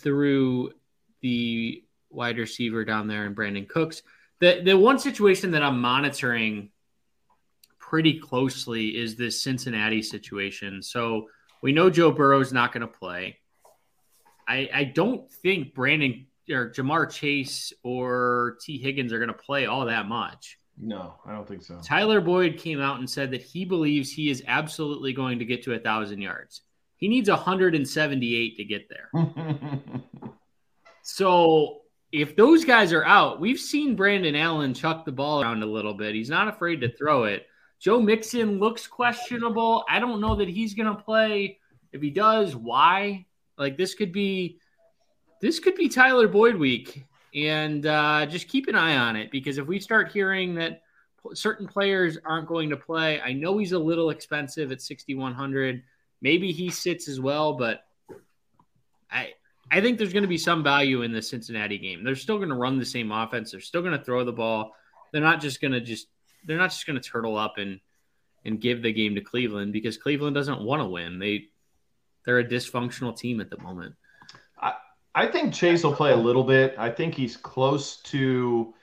through 0.00 0.72
the 1.22 1.84
wide 2.10 2.38
receiver 2.38 2.84
down 2.84 3.06
there 3.06 3.24
and 3.24 3.36
Brandin 3.36 3.68
Cooks. 3.68 4.02
The 4.40 4.62
the 4.64 4.76
one 4.76 4.98
situation 4.98 5.52
that 5.52 5.62
I'm 5.62 5.80
monitoring 5.80 6.70
pretty 7.78 8.18
closely 8.18 8.88
is 8.88 9.16
this 9.16 9.42
Cincinnati 9.42 10.02
situation. 10.02 10.82
So 10.82 11.28
we 11.62 11.72
know 11.72 11.90
Joe 11.90 12.10
Burrow's 12.10 12.52
not 12.52 12.72
going 12.72 12.82
to 12.82 12.86
play. 12.86 13.38
I 14.48 14.68
I 14.72 14.84
don't 14.84 15.30
think 15.30 15.74
Brandon 15.74 16.26
or 16.48 16.70
Ja'Marr 16.70 17.10
Chase 17.10 17.72
or 17.82 18.56
Tee 18.62 18.78
Higgins 18.78 19.12
are 19.12 19.18
going 19.18 19.28
to 19.28 19.34
play 19.34 19.66
all 19.66 19.86
that 19.86 20.06
much. 20.06 20.58
No, 20.78 21.14
I 21.26 21.32
don't 21.32 21.46
think 21.46 21.62
so. 21.62 21.80
Tyler 21.84 22.20
Boyd 22.20 22.56
came 22.56 22.80
out 22.80 22.98
and 22.98 23.08
said 23.08 23.30
that 23.32 23.42
he 23.42 23.64
believes 23.64 24.10
he 24.10 24.30
is 24.30 24.42
absolutely 24.46 25.12
going 25.12 25.38
to 25.38 25.44
get 25.44 25.62
to 25.64 25.74
a 25.74 25.78
thousand 25.78 26.22
yards. 26.22 26.62
He 26.96 27.08
needs 27.08 27.28
178 27.28 28.56
to 28.56 28.64
get 28.64 28.88
there. 28.88 29.10
so 31.02 31.80
if 32.12 32.34
those 32.34 32.64
guys 32.64 32.92
are 32.92 33.04
out, 33.04 33.40
we've 33.40 33.60
seen 33.60 33.94
Brandon 33.94 34.34
Allen 34.36 34.74
chuck 34.74 35.04
the 35.04 35.12
ball 35.12 35.42
around 35.42 35.62
a 35.62 35.66
little 35.66 35.94
bit. 35.94 36.14
He's 36.14 36.30
not 36.30 36.48
afraid 36.48 36.80
to 36.80 36.94
throw 36.96 37.24
it. 37.24 37.46
Joe 37.78 38.00
Mixon 38.00 38.58
looks 38.58 38.86
questionable. 38.86 39.84
I 39.88 39.98
don't 39.98 40.20
know 40.20 40.36
that 40.36 40.48
he's 40.48 40.74
going 40.74 40.94
to 40.94 41.02
play. 41.02 41.58
If 41.92 42.02
he 42.02 42.10
does, 42.10 42.54
why? 42.54 43.26
Like 43.56 43.76
this 43.76 43.94
could 43.94 44.12
be 44.12 44.58
this 45.40 45.58
could 45.58 45.74
be 45.74 45.88
Tyler 45.88 46.28
Boyd 46.28 46.56
week, 46.56 47.04
and 47.34 47.86
uh, 47.86 48.26
just 48.26 48.48
keep 48.48 48.68
an 48.68 48.74
eye 48.74 48.96
on 48.96 49.16
it 49.16 49.30
because 49.30 49.58
if 49.58 49.66
we 49.66 49.78
start 49.80 50.12
hearing 50.12 50.54
that 50.56 50.82
certain 51.34 51.66
players 51.66 52.18
aren't 52.24 52.48
going 52.48 52.70
to 52.70 52.76
play, 52.76 53.20
I 53.20 53.32
know 53.32 53.58
he's 53.58 53.72
a 53.72 53.78
little 53.78 54.10
expensive 54.10 54.72
at 54.72 54.82
sixty 54.82 55.14
one 55.14 55.34
hundred. 55.34 55.82
Maybe 56.22 56.52
he 56.52 56.70
sits 56.70 57.08
as 57.08 57.20
well, 57.20 57.54
but 57.54 57.84
I 59.10 59.30
I 59.70 59.80
think 59.80 59.98
there's 59.98 60.12
going 60.12 60.24
to 60.24 60.28
be 60.28 60.38
some 60.38 60.62
value 60.62 61.02
in 61.02 61.12
the 61.12 61.22
Cincinnati 61.22 61.78
game. 61.78 62.02
They're 62.04 62.16
still 62.16 62.38
going 62.38 62.48
to 62.48 62.56
run 62.56 62.78
the 62.78 62.84
same 62.84 63.12
offense. 63.12 63.52
They're 63.52 63.60
still 63.60 63.82
going 63.82 63.96
to 63.96 64.04
throw 64.04 64.24
the 64.24 64.32
ball. 64.32 64.74
They're 65.12 65.22
not 65.22 65.40
just 65.40 65.60
going 65.60 65.72
to 65.72 65.80
just 65.80 66.08
they're 66.44 66.58
not 66.58 66.70
just 66.70 66.86
going 66.86 67.00
to 67.00 67.08
turtle 67.08 67.36
up 67.36 67.58
and 67.58 67.80
and 68.44 68.60
give 68.60 68.82
the 68.82 68.92
game 68.92 69.14
to 69.14 69.20
Cleveland 69.20 69.72
because 69.72 69.98
Cleveland 69.98 70.34
doesn't 70.34 70.60
want 70.62 70.82
to 70.82 70.86
win. 70.86 71.18
They 71.18 71.48
they're 72.24 72.38
a 72.38 72.44
dysfunctional 72.44 73.16
team 73.16 73.40
at 73.40 73.50
the 73.50 73.58
moment. 73.58 73.94
I, 75.14 75.26
think 75.26 75.54
Chase 75.54 75.82
will 75.82 75.94
play 75.94 76.12
a 76.12 76.16
little 76.16 76.44
bit. 76.44 76.74
I 76.78 76.90
think 76.90 77.14
he's 77.14 77.36
close 77.36 77.96
to 78.02 78.74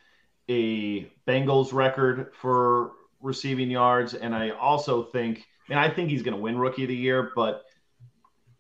a 0.50 1.12
Bengals 1.28 1.74
record 1.74 2.34
for 2.34 2.92
receiving 3.22 3.70
yards, 3.70 4.14
and 4.14 4.36
I 4.36 4.52
also 4.52 5.04
think, 5.04 5.46
and 5.70 5.80
I 5.80 5.90
think 5.90 6.10
he's 6.10 6.24
going 6.24 6.36
to 6.36 6.42
win 6.42 6.58
Rookie 6.58 6.84
of 6.84 6.90
the 6.90 6.96
Year, 6.96 7.32
but 7.36 7.64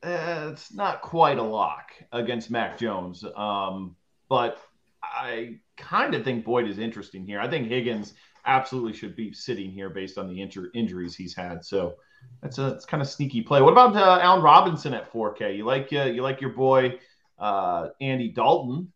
uh, 0.04 0.50
it's 0.52 0.74
not 0.74 1.02
quite 1.02 1.38
a 1.38 1.44
lock 1.44 1.92
against 2.12 2.52
Mac 2.52 2.78
Jones. 2.78 3.24
Um, 3.36 3.96
but 4.30 4.62
I 5.02 5.60
kind 5.78 6.14
of 6.14 6.24
think 6.24 6.46
Boyd 6.46 6.68
is 6.68 6.80
interesting 6.80 7.26
here. 7.26 7.40
I 7.40 7.50
think 7.50 7.68
Higgins 7.68 8.14
absolutely 8.46 8.94
should 8.94 9.16
be 9.16 9.34
sitting 9.34 9.72
here 9.72 9.90
based 9.90 10.18
on 10.18 10.28
the 10.28 10.40
injur- 10.40 10.70
injuries 10.74 11.16
he's 11.16 11.36
had. 11.36 11.64
So 11.64 11.96
that's 12.42 12.58
a 12.58 12.68
it's 12.70 12.86
kind 12.86 13.02
of 13.02 13.10
sneaky 13.10 13.42
play. 13.42 13.62
What 13.62 13.72
about 13.72 13.96
uh, 13.96 14.20
Allen 14.22 14.42
Robinson 14.42 14.94
at 14.94 15.12
4K? 15.12 15.58
You 15.58 15.66
like 15.66 15.90
uh, 15.94 16.06
you 16.06 16.22
like 16.22 16.42
your 16.42 16.52
boy 16.52 16.98
uh, 17.40 17.90
Andy 18.02 18.30
Dalton, 18.30 18.92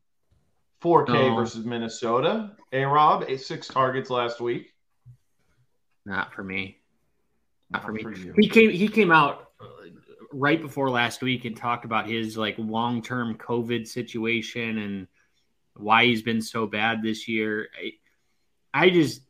4K 0.82 1.08
no. 1.10 1.36
versus 1.36 1.66
Minnesota. 1.66 2.52
A 2.74 2.84
Rob, 2.86 3.30
six 3.38 3.68
targets 3.68 4.10
last 4.10 4.40
week. 4.40 4.74
Not 6.06 6.34
for 6.34 6.44
me. 6.44 6.78
Not, 7.70 7.84
Not 7.84 7.86
for 7.86 7.94
me. 7.94 8.04
For 8.04 8.34
he 8.40 8.50
came 8.50 8.72
he 8.72 8.88
came 8.88 9.12
out 9.12 9.52
uh, 9.60 9.66
right 10.34 10.62
before 10.62 10.90
last 10.90 11.22
week 11.22 11.46
and 11.46 11.56
talked 11.56 11.86
about 11.86 12.08
his 12.08 12.38
like 12.38 12.56
long 12.58 13.02
term 13.02 13.36
COVID 13.36 13.88
situation 13.88 14.78
and 14.80 15.08
why 15.76 16.06
he's 16.06 16.22
been 16.22 16.42
so 16.42 16.66
bad 16.66 17.02
this 17.02 17.28
year. 17.28 17.70
I, 18.74 18.86
I 18.86 18.90
just 18.90 19.22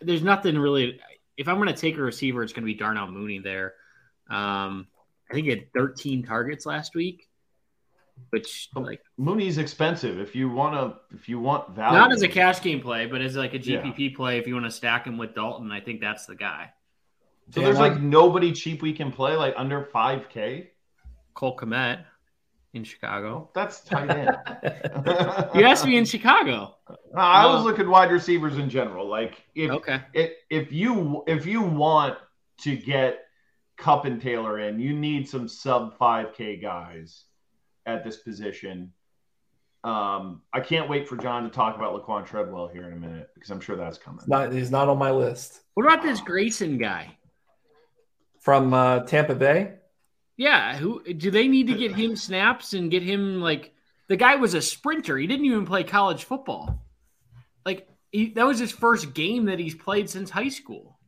there's 0.00 0.22
nothing 0.22 0.58
really. 0.58 1.00
If 1.36 1.48
I'm 1.48 1.56
going 1.56 1.68
to 1.68 1.74
take 1.74 1.96
a 1.96 2.02
receiver, 2.02 2.42
it's 2.42 2.52
going 2.52 2.64
to 2.64 2.66
be 2.66 2.74
Darnell 2.74 3.10
Mooney 3.10 3.38
there. 3.38 3.74
Um, 4.28 4.88
I 5.30 5.34
think 5.34 5.44
he 5.44 5.50
had 5.50 5.72
13 5.72 6.24
targets 6.24 6.66
last 6.66 6.94
week, 6.94 7.27
which 8.30 8.68
like 8.74 9.00
Mooney's 9.16 9.58
expensive. 9.58 10.18
If 10.18 10.34
you 10.34 10.48
want 10.50 10.74
to, 10.74 11.16
if 11.16 11.28
you 11.28 11.38
want 11.40 11.74
value, 11.74 11.98
not 11.98 12.12
as 12.12 12.22
a 12.22 12.28
cash 12.28 12.62
game 12.62 12.80
play, 12.80 13.06
but 13.06 13.20
as 13.20 13.36
like 13.36 13.54
a 13.54 13.58
GPP 13.58 13.98
yeah. 13.98 14.16
play. 14.16 14.38
If 14.38 14.46
you 14.46 14.54
want 14.54 14.66
to 14.66 14.70
stack 14.70 15.06
him 15.06 15.18
with 15.18 15.34
Dalton, 15.34 15.72
I 15.72 15.80
think 15.80 16.00
that's 16.00 16.26
the 16.26 16.34
guy. 16.34 16.72
So 17.50 17.60
there's 17.60 17.78
like 17.78 18.00
nobody 18.00 18.52
cheap 18.52 18.82
we 18.82 18.92
can 18.92 19.10
play 19.10 19.36
like 19.36 19.54
under 19.56 19.82
5K. 19.82 20.68
Cole 21.34 21.56
Kmet 21.56 22.04
in 22.74 22.84
Chicago. 22.84 23.48
That's 23.54 23.80
tight 23.80 24.10
end. 24.10 24.36
you 25.54 25.64
asked 25.64 25.86
me 25.86 25.96
in 25.96 26.04
Chicago. 26.04 26.74
No, 26.88 27.20
I 27.20 27.46
was 27.46 27.62
oh. 27.62 27.64
looking 27.64 27.88
wide 27.88 28.10
receivers 28.10 28.58
in 28.58 28.68
general. 28.68 29.08
Like 29.08 29.42
if 29.54 29.70
okay. 29.70 30.00
if, 30.12 30.32
if 30.50 30.72
you 30.72 31.22
if 31.26 31.46
you 31.46 31.62
want 31.62 32.18
to 32.62 32.76
get 32.76 33.20
Cup 33.76 34.04
and 34.04 34.20
Taylor 34.20 34.58
in, 34.58 34.80
you 34.80 34.92
need 34.92 35.28
some 35.28 35.48
sub 35.48 35.96
5K 35.98 36.60
guys 36.60 37.24
at 37.88 38.04
this 38.04 38.18
position. 38.18 38.92
Um, 39.82 40.42
I 40.52 40.60
can't 40.60 40.88
wait 40.88 41.08
for 41.08 41.16
John 41.16 41.44
to 41.44 41.50
talk 41.50 41.76
about 41.76 41.94
Laquan 41.94 42.26
Treadwell 42.26 42.68
here 42.68 42.86
in 42.86 42.92
a 42.92 42.96
minute 42.96 43.30
because 43.34 43.50
I'm 43.50 43.60
sure 43.60 43.76
that's 43.76 43.96
coming. 43.96 44.24
Not, 44.26 44.52
he's 44.52 44.70
not 44.70 44.88
on 44.88 44.98
my 44.98 45.10
list. 45.10 45.60
What 45.74 45.86
about 45.86 46.02
this 46.02 46.20
Grayson 46.20 46.78
guy 46.78 47.16
from 48.40 48.74
uh, 48.74 49.00
Tampa 49.00 49.34
Bay? 49.34 49.74
Yeah, 50.36 50.76
who 50.76 51.02
do 51.14 51.30
they 51.30 51.48
need 51.48 51.68
to 51.68 51.74
get 51.74 51.94
him 51.94 52.14
snaps 52.14 52.72
and 52.72 52.90
get 52.90 53.02
him 53.02 53.40
like 53.40 53.72
the 54.08 54.16
guy 54.16 54.36
was 54.36 54.54
a 54.54 54.62
sprinter. 54.62 55.16
He 55.16 55.26
didn't 55.26 55.46
even 55.46 55.66
play 55.66 55.84
college 55.84 56.24
football. 56.24 56.84
Like 57.64 57.88
he, 58.12 58.30
that 58.30 58.46
was 58.46 58.58
his 58.58 58.72
first 58.72 59.14
game 59.14 59.46
that 59.46 59.58
he's 59.58 59.74
played 59.74 60.08
since 60.08 60.30
high 60.30 60.48
school. 60.48 60.98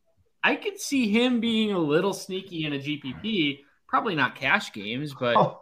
I 0.43 0.57
could 0.57 0.81
see 0.81 1.11
him 1.11 1.41
being 1.41 1.73
a 1.73 1.79
little 1.79 2.13
sneaky 2.13 2.65
in 2.65 2.73
a 2.73 2.79
GPP. 2.79 3.61
Probably 3.87 4.15
not 4.15 4.37
cash 4.37 4.73
games, 4.73 5.15
but 5.19 5.37
oh, 5.37 5.61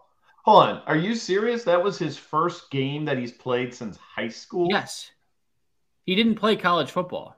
hold 0.49 0.63
on. 0.65 0.83
Are 0.87 0.97
you 0.97 1.15
serious? 1.15 1.65
That 1.65 1.83
was 1.83 1.99
his 1.99 2.17
first 2.17 2.71
game 2.71 3.05
that 3.05 3.19
he's 3.19 3.33
played 3.33 3.75
since 3.75 3.97
high 3.97 4.29
school. 4.29 4.69
Yes, 4.71 5.11
he 6.05 6.15
didn't 6.15 6.37
play 6.37 6.57
college 6.57 6.91
football, 6.91 7.37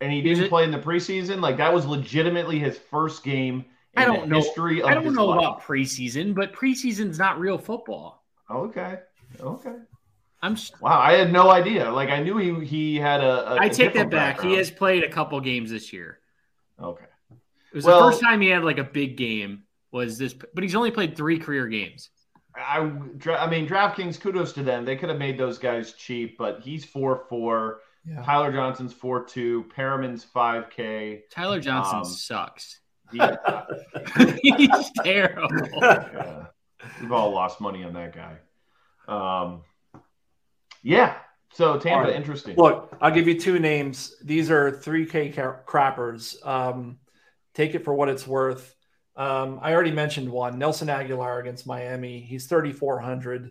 and 0.00 0.12
he 0.12 0.22
didn't 0.22 0.48
play 0.48 0.64
in 0.64 0.70
the 0.70 0.78
preseason. 0.78 1.40
Like 1.40 1.56
that 1.58 1.72
was 1.72 1.86
legitimately 1.86 2.58
his 2.58 2.78
first 2.78 3.22
game 3.24 3.64
I 3.98 4.04
don't 4.04 4.28
know. 4.28 4.36
History 4.36 4.82
I 4.82 4.94
don't 4.94 5.14
know 5.14 5.26
life. 5.26 5.38
about 5.38 5.62
preseason, 5.62 6.34
but 6.34 6.52
preseason's 6.52 7.18
not 7.18 7.38
real 7.38 7.58
football. 7.58 8.24
Okay. 8.50 8.98
Okay. 9.40 9.74
I'm 10.40 10.56
wow. 10.80 11.00
I 11.00 11.14
had 11.14 11.32
no 11.32 11.50
idea. 11.50 11.90
Like 11.90 12.10
I 12.10 12.22
knew 12.22 12.36
he 12.38 12.64
he 12.64 12.96
had 12.96 13.20
a. 13.20 13.54
a 13.54 13.56
I 13.60 13.68
take 13.68 13.94
that 13.94 14.10
back. 14.10 14.36
Background. 14.36 14.50
He 14.50 14.56
has 14.58 14.70
played 14.70 15.02
a 15.02 15.08
couple 15.08 15.40
games 15.40 15.70
this 15.70 15.92
year. 15.92 16.20
Okay. 16.80 17.04
It 17.30 17.74
was 17.74 17.84
well, 17.84 18.04
the 18.04 18.12
first 18.12 18.22
time 18.22 18.40
he 18.40 18.48
had 18.48 18.64
like 18.64 18.78
a 18.78 18.84
big 18.84 19.16
game. 19.16 19.64
Was 19.92 20.18
this? 20.18 20.34
But 20.34 20.62
he's 20.62 20.74
only 20.74 20.90
played 20.90 21.16
three 21.16 21.38
career 21.38 21.66
games. 21.66 22.10
I 22.56 22.78
I 22.78 23.50
mean, 23.50 23.68
DraftKings. 23.68 24.20
Kudos 24.20 24.52
to 24.54 24.62
them. 24.62 24.84
They 24.84 24.96
could 24.96 25.08
have 25.08 25.18
made 25.18 25.38
those 25.38 25.58
guys 25.58 25.92
cheap, 25.92 26.36
but 26.38 26.60
he's 26.60 26.84
four 26.84 27.24
four. 27.28 27.80
Yeah. 28.04 28.22
Tyler 28.22 28.52
Johnson's 28.52 28.92
four 28.92 29.24
two. 29.24 29.64
Perriman's 29.74 30.24
five 30.24 30.70
K. 30.70 31.24
Tyler 31.30 31.60
Johnson 31.60 31.98
um, 31.98 32.04
sucks. 32.04 32.80
He's 34.42 34.90
terrible. 35.02 35.48
Yeah. 35.80 36.46
We've 37.00 37.12
all 37.12 37.30
lost 37.30 37.60
money 37.60 37.84
on 37.84 37.94
that 37.94 38.14
guy. 38.14 38.36
Um, 39.08 39.62
yeah. 40.82 41.16
So 41.54 41.78
Tampa, 41.78 42.08
right. 42.08 42.16
interesting. 42.16 42.56
Look, 42.56 42.94
I'll 43.00 43.10
give 43.10 43.26
you 43.26 43.38
two 43.38 43.58
names. 43.58 44.14
These 44.22 44.50
are 44.50 44.70
3K 44.70 45.64
crappers. 45.64 46.46
Um, 46.46 46.98
take 47.54 47.74
it 47.74 47.84
for 47.84 47.94
what 47.94 48.08
it's 48.08 48.26
worth. 48.26 48.74
Um, 49.18 49.58
I 49.60 49.74
already 49.74 49.90
mentioned 49.90 50.30
one, 50.30 50.58
Nelson 50.58 50.86
Agholor 50.86 51.40
against 51.40 51.66
Miami. 51.66 52.20
He's 52.20 52.46
3,400. 52.46 53.50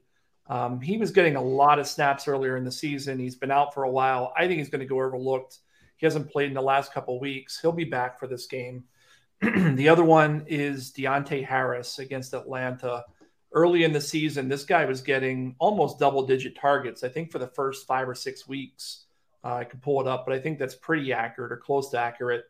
Um, 0.49 0.80
he 0.80 0.97
was 0.97 1.11
getting 1.11 1.36
a 1.36 1.41
lot 1.41 1.78
of 1.78 1.88
snaps 1.88 2.26
earlier 2.26 2.55
in 2.55 2.63
the 2.63 2.72
season. 2.72 3.20
He's 3.20 3.36
been 3.36 3.51
out 3.51 3.74
for 3.74 3.84
a 3.84 3.91
while. 3.91 4.34
I 4.38 4.47
think 4.47 4.59
he's 4.59 4.70
going 4.70 4.80
to 4.80 4.86
go 4.86 5.01
overlooked. 5.01 5.59
He 5.97 6.05
hasn't 6.05 6.32
played 6.32 6.47
in 6.47 6.53
the 6.53 6.61
last 6.61 6.93
couple 6.93 7.20
weeks. 7.20 7.59
He'll 7.59 7.74
be 7.74 7.84
back 7.84 8.18
for 8.18 8.28
this 8.28 8.47
game. 8.47 8.86
the 9.41 9.89
other 9.89 10.05
one 10.05 10.45
is 10.47 10.93
Deonte 10.93 11.45
Harris 11.45 11.99
against 11.99 12.34
Atlanta. 12.34 13.03
Early 13.51 13.84
in 13.84 13.91
the 13.91 13.99
season, 13.99 14.47
this 14.47 14.63
guy 14.63 14.86
was 14.86 15.01
getting 15.01 15.55
almost 15.59 15.99
double 15.99 16.26
digit 16.26 16.55
targets, 16.57 17.03
I 17.03 17.09
think, 17.09 17.30
for 17.30 17.39
the 17.39 17.47
first 17.47 17.86
five 17.86 18.07
or 18.07 18.15
six 18.15 18.47
weeks. 18.47 19.05
Uh, 19.43 19.55
I 19.55 19.63
can 19.65 19.82
pull 19.82 19.99
it 19.99 20.07
up, 20.07 20.26
but 20.26 20.34
I 20.34 20.39
think 20.39 20.59
that's 20.59 20.76
pretty 20.76 21.11
accurate 21.11 21.51
or 21.51 21.57
close 21.57 21.89
to 21.89 21.99
accurate. 21.99 22.45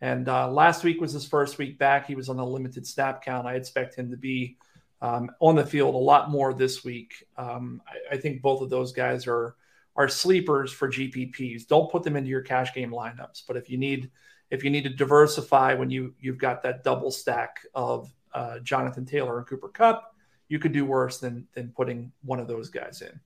And 0.00 0.28
uh, 0.28 0.50
last 0.50 0.82
week 0.82 1.00
was 1.00 1.12
his 1.12 1.26
first 1.26 1.58
week 1.58 1.78
back. 1.78 2.06
He 2.06 2.14
was 2.14 2.28
on 2.28 2.38
a 2.38 2.44
limited 2.44 2.86
snap 2.86 3.22
count. 3.22 3.46
I 3.46 3.54
expect 3.54 3.94
him 3.94 4.10
to 4.10 4.16
be 4.16 4.56
um, 5.02 5.30
on 5.40 5.56
the 5.56 5.66
field 5.66 5.94
a 5.94 5.98
lot 5.98 6.30
more 6.30 6.54
this 6.54 6.84
week. 6.84 7.26
Um, 7.36 7.82
I, 7.86 8.14
I, 8.14 8.18
think 8.18 8.42
both 8.42 8.60
of 8.60 8.70
those 8.70 8.92
guys 8.92 9.26
are 9.26 9.56
are 9.96 10.08
sleepers 10.08 10.72
for 10.72 10.88
GPPs. 10.88 11.66
Don't 11.66 11.90
put 11.90 12.02
them 12.02 12.16
into 12.16 12.28
your 12.28 12.42
cash 12.42 12.74
game 12.74 12.90
lineups, 12.90 13.44
but 13.46 13.56
if 13.56 13.70
you 13.70 13.78
need 13.78 14.10
if 14.50 14.64
you 14.64 14.70
need 14.70 14.84
to 14.84 14.90
diversify 14.90 15.74
when 15.74 15.90
you 15.90 16.14
you've 16.20 16.38
got 16.38 16.62
that 16.62 16.84
double 16.84 17.10
stack 17.10 17.60
of 17.74 18.12
uh, 18.34 18.58
Jonathan 18.60 19.06
Taylor 19.06 19.38
and 19.38 19.46
Cooper 19.46 19.68
Kupp, 19.68 20.14
you 20.48 20.58
could 20.58 20.72
do 20.72 20.84
worse 20.84 21.18
than 21.18 21.46
than 21.54 21.72
putting 21.74 22.12
one 22.22 22.40
of 22.40 22.46
those 22.46 22.68
guys 22.68 23.02
in. 23.02 23.20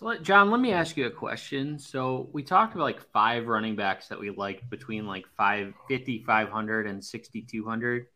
So, 0.00 0.06
let, 0.06 0.22
John, 0.22 0.50
let 0.50 0.60
me 0.60 0.72
ask 0.72 0.96
you 0.96 1.06
a 1.06 1.10
question. 1.10 1.78
So, 1.78 2.30
we 2.32 2.42
talked 2.42 2.74
about 2.74 2.84
like 2.84 3.02
five 3.12 3.46
running 3.46 3.76
backs 3.76 4.08
that 4.08 4.18
we 4.18 4.30
liked 4.30 4.70
between 4.70 5.06
like 5.06 5.26
550, 5.36 6.24
500, 6.24 6.86
and 6.86 7.04
6,200. 7.04 8.06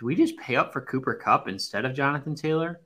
Do 0.00 0.06
we 0.06 0.16
just 0.16 0.36
pay 0.38 0.56
up 0.56 0.72
for 0.72 0.80
Cooper 0.80 1.14
Kupp 1.14 1.46
instead 1.46 1.84
of 1.84 1.94
Jonathan 1.94 2.34
Taylor? 2.34 2.80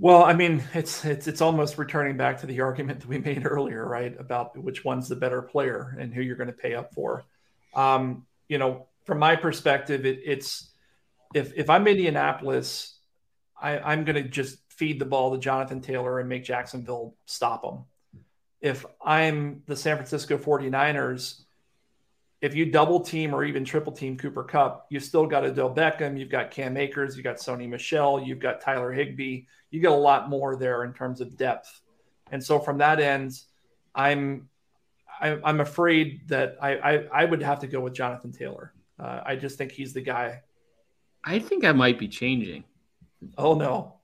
Well, 0.00 0.24
I 0.24 0.32
mean, 0.32 0.64
it's 0.74 1.04
it's 1.04 1.28
it's 1.28 1.40
almost 1.40 1.78
returning 1.78 2.16
back 2.16 2.40
to 2.40 2.46
the 2.46 2.60
argument 2.62 2.98
that 2.98 3.08
we 3.08 3.18
made 3.18 3.46
earlier, 3.46 3.86
right? 3.86 4.18
About 4.18 4.58
which 4.60 4.84
one's 4.84 5.08
the 5.08 5.14
better 5.14 5.42
player 5.42 5.96
and 6.00 6.12
who 6.12 6.22
you're 6.22 6.34
going 6.34 6.48
to 6.48 6.52
pay 6.52 6.74
up 6.74 6.92
for. 6.92 7.24
Um, 7.72 8.26
you 8.48 8.58
know, 8.58 8.88
from 9.04 9.20
my 9.20 9.36
perspective, 9.36 10.04
it, 10.06 10.18
it's 10.24 10.72
if 11.36 11.52
if 11.56 11.70
I'm 11.70 11.86
Indianapolis, 11.86 12.98
I, 13.62 13.78
I'm 13.78 14.04
going 14.04 14.20
to 14.20 14.28
just 14.28 14.58
feed 14.80 14.98
the 14.98 15.04
ball 15.04 15.30
to 15.30 15.36
Jonathan 15.36 15.82
Taylor 15.82 16.20
and 16.20 16.28
make 16.28 16.42
Jacksonville 16.42 17.14
stop 17.26 17.62
him. 17.62 17.84
If 18.62 18.86
I'm 19.04 19.62
the 19.66 19.76
San 19.76 19.96
Francisco 19.96 20.38
49ers, 20.38 21.42
if 22.40 22.54
you 22.54 22.64
double 22.64 23.00
team 23.00 23.34
or 23.34 23.44
even 23.44 23.62
triple 23.62 23.92
team 23.92 24.16
Cooper 24.16 24.42
Kupp, 24.42 24.86
you've 24.88 25.04
still 25.04 25.26
got 25.26 25.44
Odell 25.44 25.74
Beckham, 25.74 26.18
you've 26.18 26.30
got 26.30 26.50
Cam 26.50 26.78
Akers, 26.78 27.14
you've 27.14 27.24
got 27.24 27.36
Sony 27.36 27.68
Michel, 27.68 28.22
you've 28.22 28.38
got 28.38 28.62
Tyler 28.62 28.90
Higbee. 28.90 29.42
You 29.70 29.80
get 29.80 29.92
a 29.92 29.94
lot 29.94 30.30
more 30.30 30.56
there 30.56 30.84
in 30.84 30.94
terms 30.94 31.20
of 31.20 31.36
depth. 31.36 31.82
And 32.32 32.42
so 32.42 32.58
from 32.58 32.78
that 32.78 33.00
end, 33.00 33.38
I'm 33.94 34.48
I, 35.20 35.28
am 35.28 35.42
i 35.44 35.50
am 35.50 35.60
afraid 35.60 36.26
that 36.28 36.56
I, 36.62 36.76
I, 36.78 36.92
I 37.12 37.24
would 37.26 37.42
have 37.42 37.60
to 37.60 37.66
go 37.66 37.80
with 37.80 37.92
Jonathan 37.92 38.32
Taylor. 38.32 38.72
Uh, 38.98 39.20
I 39.26 39.36
just 39.36 39.58
think 39.58 39.72
he's 39.72 39.92
the 39.92 40.00
guy. 40.00 40.40
I 41.22 41.38
think 41.38 41.66
I 41.66 41.72
might 41.72 41.98
be 41.98 42.08
changing. 42.08 42.64
Oh 43.36 43.52
no, 43.52 43.99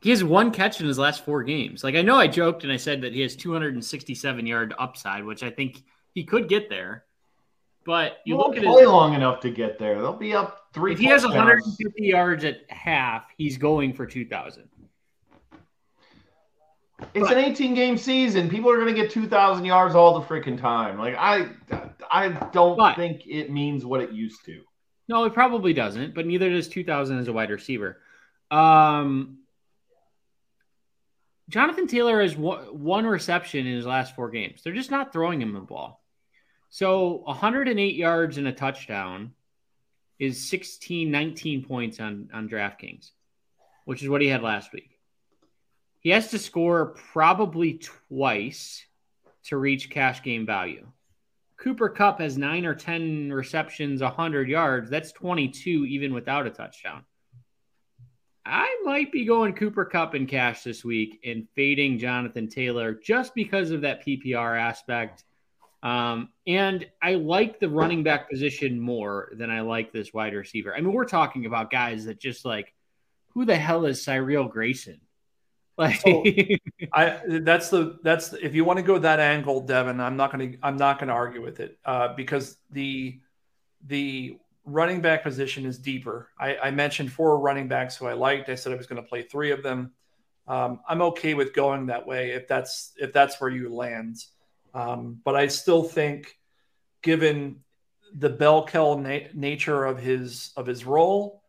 he 0.00 0.10
has 0.10 0.24
one 0.24 0.50
catch 0.50 0.80
in 0.80 0.86
his 0.86 0.98
last 0.98 1.24
four 1.24 1.42
games. 1.42 1.84
Like 1.84 1.94
I 1.94 2.02
know 2.02 2.16
I 2.16 2.26
joked 2.26 2.64
and 2.64 2.72
I 2.72 2.76
said 2.76 3.02
that 3.02 3.12
he 3.12 3.20
has 3.20 3.36
267 3.36 4.46
yard 4.46 4.74
upside, 4.78 5.24
which 5.24 5.42
I 5.42 5.50
think 5.50 5.82
he 6.14 6.24
could 6.24 6.48
get 6.48 6.68
there. 6.68 7.04
But 7.84 8.18
you 8.26 8.36
Won't 8.36 8.48
look 8.50 8.56
at 8.58 8.62
play 8.64 8.80
his, 8.82 8.90
long 8.90 9.14
enough 9.14 9.40
to 9.40 9.50
get 9.50 9.78
there. 9.78 10.00
They'll 10.00 10.12
be 10.12 10.34
up 10.34 10.66
three. 10.74 10.92
if 10.92 10.98
he 10.98 11.06
has 11.06 11.22
touchdowns. 11.22 11.36
150 11.78 12.02
yards 12.04 12.44
at 12.44 12.58
half, 12.68 13.24
he's 13.38 13.56
going 13.56 13.94
for 13.94 14.06
2,000. 14.06 14.68
It's 17.14 17.30
an 17.30 17.38
18 17.38 17.74
game 17.74 17.96
season. 17.96 18.50
People 18.50 18.70
are 18.70 18.76
going 18.76 18.94
to 18.94 19.00
get 19.00 19.10
2,000 19.10 19.64
yards 19.64 19.94
all 19.94 20.20
the 20.20 20.26
freaking 20.26 20.60
time. 20.60 20.98
Like 20.98 21.16
I, 21.18 21.48
I 22.10 22.28
don't 22.52 22.76
But- 22.76 22.96
think 22.96 23.26
it 23.26 23.50
means 23.50 23.84
what 23.86 24.00
it 24.02 24.12
used 24.12 24.44
to. 24.44 24.60
No, 25.08 25.24
it 25.24 25.32
probably 25.34 25.72
doesn't, 25.72 26.14
but 26.14 26.24
neither 26.26 26.48
does 26.50 26.68
2,000 26.68 27.18
as 27.18 27.26
a 27.26 27.32
wide 27.32 27.50
receiver. 27.50 27.98
Um, 28.50 29.38
Jonathan 31.50 31.88
Taylor 31.88 32.22
has 32.22 32.36
one, 32.36 33.04
reception 33.06 33.66
in 33.66 33.74
his 33.74 33.84
last 33.84 34.14
four 34.14 34.30
games. 34.30 34.62
They're 34.62 34.72
just 34.72 34.92
not 34.92 35.12
throwing 35.12 35.42
him 35.42 35.52
the 35.52 35.60
ball. 35.60 36.00
So 36.68 37.22
108 37.24 37.96
yards 37.96 38.38
and 38.38 38.46
a 38.46 38.52
touchdown 38.52 39.32
is 40.20 40.48
16, 40.48 41.10
19 41.10 41.64
points 41.64 41.98
on, 41.98 42.28
on 42.32 42.48
DraftKings, 42.48 43.10
which 43.84 44.00
is 44.00 44.08
what 44.08 44.22
he 44.22 44.28
had 44.28 44.42
last 44.42 44.72
week. 44.72 44.96
He 45.98 46.10
has 46.10 46.30
to 46.30 46.38
score 46.38 46.94
probably 47.12 47.78
twice 47.78 48.86
to 49.46 49.56
reach 49.56 49.90
cash 49.90 50.22
game 50.22 50.46
value. 50.46 50.86
Cooper 51.56 51.88
Kupp 51.88 52.20
has 52.20 52.38
nine 52.38 52.64
or 52.64 52.76
10 52.76 53.32
receptions, 53.32 54.02
100 54.02 54.48
yards. 54.48 54.88
That's 54.88 55.10
22 55.10 55.84
even 55.86 56.14
without 56.14 56.46
a 56.46 56.50
touchdown. 56.50 57.04
I 58.50 58.80
might 58.84 59.12
be 59.12 59.24
going 59.24 59.54
Cooper 59.54 59.84
Kupp 59.84 60.14
in 60.14 60.26
cash 60.26 60.62
this 60.62 60.84
week 60.84 61.20
and 61.24 61.46
fading 61.54 61.98
Jonathan 61.98 62.48
Taylor 62.48 62.94
just 62.94 63.34
because 63.34 63.70
of 63.70 63.82
that 63.82 64.04
PPR 64.04 64.60
aspect. 64.60 65.24
Um, 65.82 66.30
and 66.46 66.86
I 67.00 67.14
like 67.14 67.60
the 67.60 67.68
running 67.68 68.02
back 68.02 68.28
position 68.28 68.78
more 68.80 69.32
than 69.36 69.50
I 69.50 69.60
like 69.60 69.92
this 69.92 70.12
wide 70.12 70.34
receiver. 70.34 70.74
I 70.74 70.80
mean, 70.80 70.92
we're 70.92 71.04
talking 71.04 71.46
about 71.46 71.70
guys 71.70 72.04
that 72.06 72.18
just 72.18 72.44
like, 72.44 72.74
who 73.28 73.44
the 73.44 73.56
hell 73.56 73.86
is 73.86 74.02
Cyril 74.02 74.48
Grayson? 74.48 75.00
Like, 75.80 76.02
I 76.92 77.22
that's 77.40 77.70
the 77.70 77.98
that's 78.02 78.28
the, 78.28 78.44
if 78.44 78.54
you 78.54 78.66
want 78.66 78.76
to 78.80 78.82
go 78.82 78.98
that 78.98 79.18
angle, 79.18 79.62
Devin. 79.62 79.98
I'm 79.98 80.18
not 80.18 80.30
to 80.52 80.58
I'm 80.62 80.76
not 80.76 80.98
to 81.08 81.14
argue 81.14 81.40
with 81.40 81.58
it 81.58 81.78
uh, 81.86 82.08
because 82.14 82.58
the 82.70 83.18
the 83.86 84.36
running 84.64 85.00
back 85.00 85.22
position 85.22 85.66
is 85.66 85.78
deeper. 85.78 86.30
I, 86.38 86.56
I 86.56 86.70
mentioned 86.70 87.12
four 87.12 87.38
running 87.38 87.68
backs 87.68 87.96
who 87.96 88.06
I 88.06 88.12
liked. 88.12 88.48
I 88.48 88.54
said 88.54 88.72
I 88.72 88.76
was 88.76 88.86
going 88.86 89.02
to 89.02 89.08
play 89.08 89.22
three 89.22 89.50
of 89.50 89.62
them. 89.62 89.92
Um, 90.46 90.80
I'm 90.88 91.02
okay 91.02 91.34
with 91.34 91.54
going 91.54 91.86
that 91.86 92.06
way 92.06 92.30
if 92.30 92.48
that's 92.48 92.92
if 92.96 93.12
that's 93.12 93.40
where 93.40 93.50
you 93.50 93.72
land. 93.72 94.16
Um, 94.74 95.20
but 95.24 95.36
I 95.36 95.46
still 95.48 95.82
think, 95.82 96.36
given 97.02 97.60
the 98.14 98.30
bell 98.30 98.66
na- 98.98 99.28
nature 99.34 99.84
of 99.84 99.98
his 99.98 100.52
of 100.56 100.66
his 100.66 100.84
role, 100.84 101.42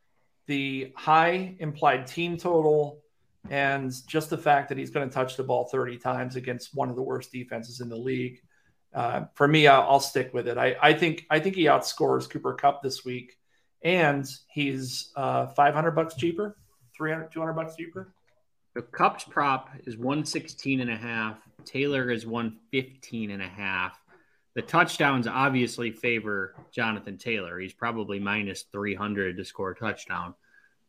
the 0.47 0.93
high 0.95 1.55
implied 1.59 2.07
team 2.07 2.37
total, 2.37 3.01
and 3.49 3.91
just 4.07 4.29
the 4.29 4.37
fact 4.37 4.69
that 4.69 4.77
he's 4.77 4.91
going 4.91 5.07
to 5.07 5.13
touch 5.13 5.37
the 5.37 5.43
ball 5.43 5.65
30 5.65 5.97
times 5.97 6.35
against 6.35 6.75
one 6.75 6.89
of 6.89 6.95
the 6.95 7.01
worst 7.01 7.31
defenses 7.31 7.81
in 7.81 7.89
the 7.89 7.97
league. 7.97 8.39
Uh, 8.93 9.25
for 9.33 9.47
me, 9.47 9.67
I'll, 9.67 9.83
I'll 9.83 9.99
stick 9.99 10.33
with 10.33 10.47
it. 10.47 10.57
I, 10.57 10.75
I 10.81 10.93
think 10.93 11.25
I 11.29 11.39
think 11.39 11.55
he 11.55 11.65
outscores 11.65 12.29
Cooper 12.29 12.53
Kupp 12.53 12.83
this 12.83 13.05
week, 13.05 13.37
and 13.83 14.27
he's 14.53 15.11
uh, 15.15 15.47
500 15.47 15.91
bucks 15.91 16.15
cheaper, 16.15 16.57
300, 16.97 17.31
200 17.31 17.53
bucks 17.53 17.75
cheaper. 17.75 18.13
The 18.73 18.81
Kupp's 18.81 19.23
prop 19.25 19.69
is 19.85 19.97
116 19.97 20.79
and 20.79 20.89
a 20.89 20.95
half. 20.95 21.37
Taylor 21.65 22.09
is 22.09 22.25
115 22.25 23.31
and 23.31 23.41
a 23.41 23.47
half. 23.47 24.01
The 24.53 24.61
touchdowns 24.61 25.27
obviously 25.27 25.91
favor 25.91 26.55
Jonathan 26.71 27.17
Taylor. 27.17 27.59
He's 27.59 27.73
probably 27.73 28.19
minus 28.19 28.63
300 28.71 29.37
to 29.37 29.45
score 29.45 29.71
a 29.71 29.75
touchdown. 29.75 30.33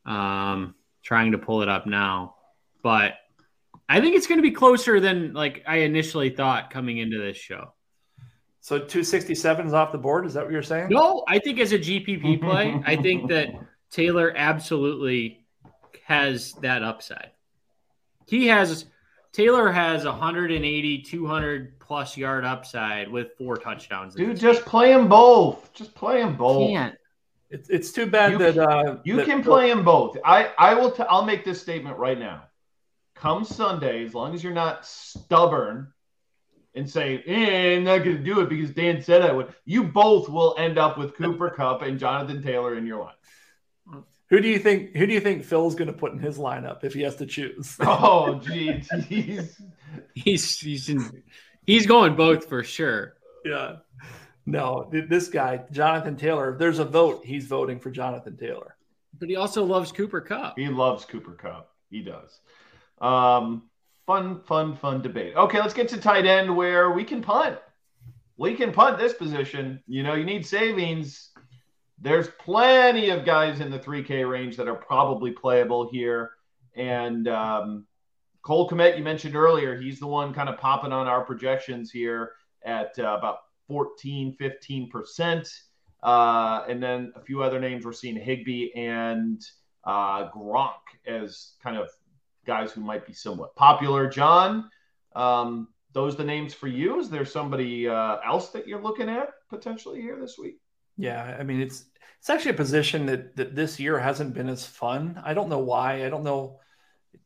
Um, 0.05 0.75
trying 1.03 1.33
to 1.33 1.39
pull 1.39 1.63
it 1.63 1.69
up 1.69 1.87
now, 1.87 2.35
but 2.83 3.15
I 3.89 4.01
think 4.01 4.17
it's 4.17 4.27
going 4.27 4.39
to 4.39 4.43
be 4.43 4.51
closer 4.51 4.99
than 4.99 5.33
like 5.33 5.63
I 5.67 5.79
initially 5.79 6.31
thought 6.31 6.71
coming 6.71 6.99
into 6.99 7.21
this 7.21 7.37
show. 7.37 7.73
So 8.63 8.79
267 8.79 9.67
is 9.67 9.75
off 9.75 9.91
the 9.91 9.99
board. 9.99 10.25
Is 10.25 10.35
that 10.35 10.45
what 10.45 10.53
you're 10.53 10.63
saying? 10.63 10.89
No, 10.91 11.25
I 11.27 11.41
think 11.41 11.59
as 11.59 11.73
a 11.73 11.79
GPP 11.79 12.41
play, 12.41 12.81
I 12.87 12.95
think 12.95 13.29
that 13.31 13.49
Taylor 13.91 14.33
absolutely 14.37 15.45
has 16.05 16.53
that 16.63 16.85
upside. 16.85 17.33
He 18.29 18.47
has 18.47 18.87
Taylor 19.33 19.73
has 19.73 20.05
180, 20.05 21.03
200 21.03 21.81
plus 21.81 22.17
yard 22.17 22.45
upside 22.45 23.11
with 23.11 23.33
four 23.37 23.57
touchdowns. 23.57 24.15
Dude, 24.15 24.31
this 24.31 24.41
just 24.41 24.65
play 24.65 24.93
them 24.93 25.09
both. 25.09 25.73
Just 25.73 25.93
play 25.97 26.21
them 26.21 26.37
both. 26.37 26.71
can't. 26.71 26.95
It's, 27.51 27.69
it's 27.69 27.91
too 27.91 28.07
bad 28.07 28.31
You 28.33 28.39
that 28.39 28.59
uh, 28.59 28.99
You 29.03 29.17
that- 29.17 29.27
can 29.27 29.43
play 29.43 29.71
them 29.71 29.85
both. 29.85 30.17
I 30.25 30.53
I 30.57 30.75
will. 30.75 30.93
T- 30.93 31.03
I'll 31.09 31.25
make 31.25 31.45
this 31.45 31.61
statement 31.61 31.99
right 31.99 32.19
now. 32.19 32.45
Come 33.17 33.45
Sunday, 33.45 34.05
as 34.05 34.15
long 34.15 34.35
as 34.35 34.45
you're 34.45 34.53
not 34.55 34.87
stubborn 34.87 35.93
and 36.75 36.89
say, 36.89 37.23
eh, 37.27 37.77
"I'm 37.77 37.85
not 37.85 37.99
going 38.05 38.17
to 38.17 38.23
do 38.23 38.41
it 38.41 38.49
because 38.49 38.71
Dan 38.71 39.03
said 39.03 39.23
I 39.23 39.33
would," 39.33 39.55
you 39.65 39.85
both 39.85 40.29
will 40.29 40.55
end 40.59 40.79
up 40.79 40.99
with 40.99 41.15
Cooper 41.17 41.51
Kupp 41.57 41.83
and 41.83 41.99
Jonathan 41.99 42.43
Taylor 42.43 42.77
in 42.77 42.87
your 42.87 43.01
line. 43.01 43.15
Who 44.31 44.41
do 44.41 44.49
you 44.49 44.59
think? 44.59 44.97
Who 44.97 45.07
do 45.07 45.13
you 45.13 45.21
think 45.21 45.45
Phil's 45.45 45.75
going 45.75 45.89
to 45.89 45.93
put 45.93 46.13
in 46.13 46.19
his 46.19 46.39
lineup 46.39 46.85
if 46.85 46.95
he 46.95 47.03
has 47.03 47.17
to 47.17 47.27
choose? 47.27 47.77
Oh, 47.81 48.41
gee, 48.41 48.83
geez. 49.09 49.61
He's 50.15 50.59
he's 50.59 50.89
in, 50.89 51.23
he's 51.67 51.87
going 51.87 52.17
both 52.17 52.49
for 52.49 52.63
sure. 52.65 53.15
yeah. 53.45 53.77
No, 54.45 54.91
this 54.91 55.29
guy, 55.29 55.63
Jonathan 55.71 56.17
Taylor. 56.17 56.53
If 56.55 56.59
there's 56.59 56.81
a 56.81 56.85
vote, 56.85 57.25
he's 57.25 57.47
voting 57.47 57.79
for 57.79 57.93
Jonathan 57.93 58.37
Taylor. 58.37 58.75
But 59.21 59.29
he 59.29 59.37
also 59.37 59.63
loves 59.65 59.93
Cooper 59.93 60.21
Kupp. 60.21 60.59
He 60.59 60.67
loves 60.69 61.05
Cooper 61.05 61.35
Kupp. 61.35 61.71
He 61.91 62.01
does. 62.03 62.41
Um, 63.01 63.71
fun, 64.07 64.41
fun, 64.43 64.77
fun 64.77 65.03
debate. 65.03 65.35
Okay, 65.37 65.61
let's 65.61 65.75
get 65.75 65.89
to 65.89 65.99
tight 65.99 66.27
end 66.27 66.55
where 66.55 66.91
we 66.91 67.05
can 67.05 67.23
punt. 67.23 67.59
We 68.37 68.55
can 68.55 68.73
punt 68.73 68.99
this 68.99 69.13
position. 69.13 69.83
You 69.87 70.03
know, 70.03 70.15
you 70.15 70.25
need 70.25 70.47
savings. 70.47 71.31
There's 72.01 72.29
plenty 72.39 73.11
of 73.11 73.25
guys 73.25 73.61
in 73.61 73.71
the 73.71 73.79
3K 73.79 74.29
range 74.29 74.57
that 74.57 74.69
are 74.69 74.75
probably 74.75 75.31
playable 75.31 75.89
here. 75.91 76.33
And 76.75 77.29
um, 77.29 77.87
Cole 78.43 78.69
Kmet, 78.69 78.99
you 78.99 79.05
mentioned 79.05 79.37
earlier, 79.37 79.81
he's 79.81 80.01
the 80.01 80.07
one 80.07 80.35
kind 80.35 80.49
of 80.49 80.59
popping 80.59 80.93
on 80.93 81.07
our 81.07 81.25
projections 81.25 81.91
here 81.91 82.33
at 82.65 82.99
uh, 82.99 83.17
about 83.19 83.39
14, 83.69 84.37
15%. 84.41 85.53
Uh, 86.03 86.65
and 86.69 86.83
then 86.83 87.13
a 87.15 87.21
few 87.21 87.43
other 87.43 87.61
names 87.61 87.85
we're 87.85 87.93
seeing 87.93 88.17
Higbee 88.17 88.73
and 88.75 89.41
uh, 89.85 90.29
Gronk 90.31 90.73
as 91.07 91.53
kind 91.63 91.77
of 91.77 91.89
guys 92.47 92.73
who 92.73 92.81
might 92.81 93.07
be 93.07 93.13
somewhat 93.13 93.55
popular. 93.57 94.09
John, 94.09 94.69
um, 95.15 95.69
those 95.93 96.17
the 96.17 96.25
names 96.25 96.55
for 96.55 96.69
you? 96.69 97.01
Is 97.01 97.11
there 97.11 97.25
somebody 97.25 97.89
uh, 97.89 98.17
else 98.25 98.51
that 98.51 98.67
you're 98.67 98.83
looking 98.83 99.09
at 99.09 99.29
potentially 99.51 100.01
here 100.01 100.19
this 100.21 100.37
week? 100.39 100.59
Yeah, 100.97 101.37
I 101.39 101.43
mean 101.43 101.61
it's 101.61 101.85
it's 102.19 102.31
actually 102.31 102.53
a 102.53 102.55
position 102.55 103.07
that 103.07 103.37
that 103.37 103.55
this 103.55 103.81
year 103.81 103.99
hasn't 103.99 104.35
been 104.35 104.49
as 104.49 104.67
fun. 104.67 105.21
I 105.25 105.35
don't 105.35 105.49
know 105.49 105.59
why. 105.59 106.05
I 106.07 106.09
don't 106.09 106.25
know. 106.25 106.61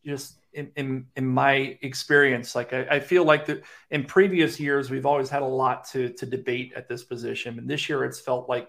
Just 0.05 0.39
in 0.53 0.71
in, 0.77 1.07
in 1.17 1.27
my 1.27 1.79
experience, 1.83 2.55
like 2.55 2.73
I, 2.73 2.87
I 2.91 3.01
feel 3.01 3.25
like 3.25 3.47
that 3.47 3.63
in 3.91 4.05
previous 4.05 4.59
years 4.59 4.91
we've 4.91 5.07
always 5.07 5.29
had 5.29 5.43
a 5.43 5.47
lot 5.47 5.89
to 5.91 6.11
to 6.11 6.27
debate 6.27 6.73
at 6.77 6.89
this 6.89 7.05
position, 7.05 7.59
and 7.59 7.69
this 7.69 7.89
year 7.89 8.05
it's 8.05 8.21
felt 8.21 8.49
like 8.49 8.69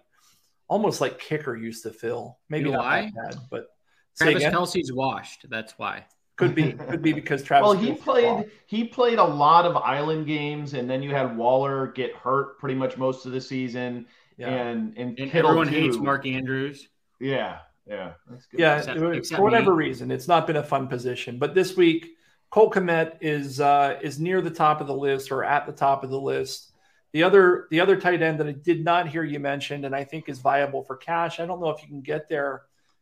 almost 0.67 0.99
like 1.01 1.17
kicker 1.19 1.55
used 1.55 1.83
to 1.83 1.91
fill. 1.91 2.39
Maybe 2.49 2.65
You 2.65 2.71
know 2.71 2.77
not 2.77 2.85
why? 2.85 3.11
that 3.15 3.31
bad, 3.31 3.41
but 3.49 3.67
say 4.15 4.25
Travis 4.25 4.43
again? 4.43 4.53
Kelce's 4.53 4.91
washed. 4.93 5.45
That's 5.49 5.73
why. 5.77 6.05
Could 6.37 6.53
be 6.55 6.73
could 6.73 7.01
be 7.01 7.13
because 7.13 7.41
Travis. 7.43 7.67
Well, 7.67 7.73
he 7.77 7.93
played 7.93 8.25
lost. 8.25 8.47
he 8.67 8.83
played 8.83 9.17
a 9.17 9.23
lot 9.23 9.65
of 9.65 9.75
island 9.75 10.27
games, 10.27 10.73
and 10.75 10.87
then 10.89 11.01
you 11.01 11.09
had 11.11 11.35
Waller 11.35 11.87
get 11.87 12.13
hurt 12.15 12.59
pretty 12.59 12.75
much 12.75 12.95
most 12.95 13.25
of 13.25 13.31
the 13.31 13.41
season, 13.41 14.05
Yeah. 14.37 14.49
and 14.49 14.95
and, 14.97 15.19
And 15.19 15.31
everyone 15.33 15.67
too. 15.67 15.73
hates 15.73 15.97
Mark 15.97 16.27
Andrews. 16.27 16.87
Yeah, 17.19 17.57
yeah, 17.87 18.11
that's 18.29 18.45
good. 18.45 18.59
Yeah, 18.59 18.77
Except- 18.77 18.99
except 19.15 19.37
for 19.37 19.43
whatever 19.43 19.71
me. 19.75 19.85
reason, 19.87 20.11
it's 20.11 20.27
not 20.27 20.45
been 20.45 20.57
a 20.57 20.63
fun 20.63 20.87
position. 20.87 21.39
But 21.39 21.55
this 21.55 21.75
week, 21.75 22.05
Cole 22.51 22.69
Kmet 22.69 23.17
is 23.19 23.59
uh, 23.59 23.97
is 24.03 24.19
near 24.19 24.39
the 24.41 24.51
top 24.51 24.79
of 24.79 24.85
the 24.85 24.95
list 24.95 25.31
or 25.31 25.43
at 25.43 25.65
the 25.65 25.73
top 25.73 26.03
of 26.03 26.11
the 26.11 26.21
list. 26.21 26.71
The 27.13 27.23
other 27.23 27.65
the 27.71 27.79
other 27.79 27.99
tight 27.99 28.21
end 28.21 28.39
that 28.41 28.47
I 28.47 28.51
did 28.51 28.83
not 28.83 29.07
hear 29.07 29.23
you 29.23 29.39
mentioned, 29.39 29.85
and 29.85 29.95
I 29.95 30.03
think 30.03 30.29
is 30.29 30.37
viable 30.37 30.83
for 30.83 30.97
cash. 30.97 31.39
I 31.39 31.47
don't 31.47 31.59
know 31.59 31.71
if 31.71 31.81
you 31.81 31.87
can 31.87 32.01
get 32.01 32.29
there, 32.29 32.61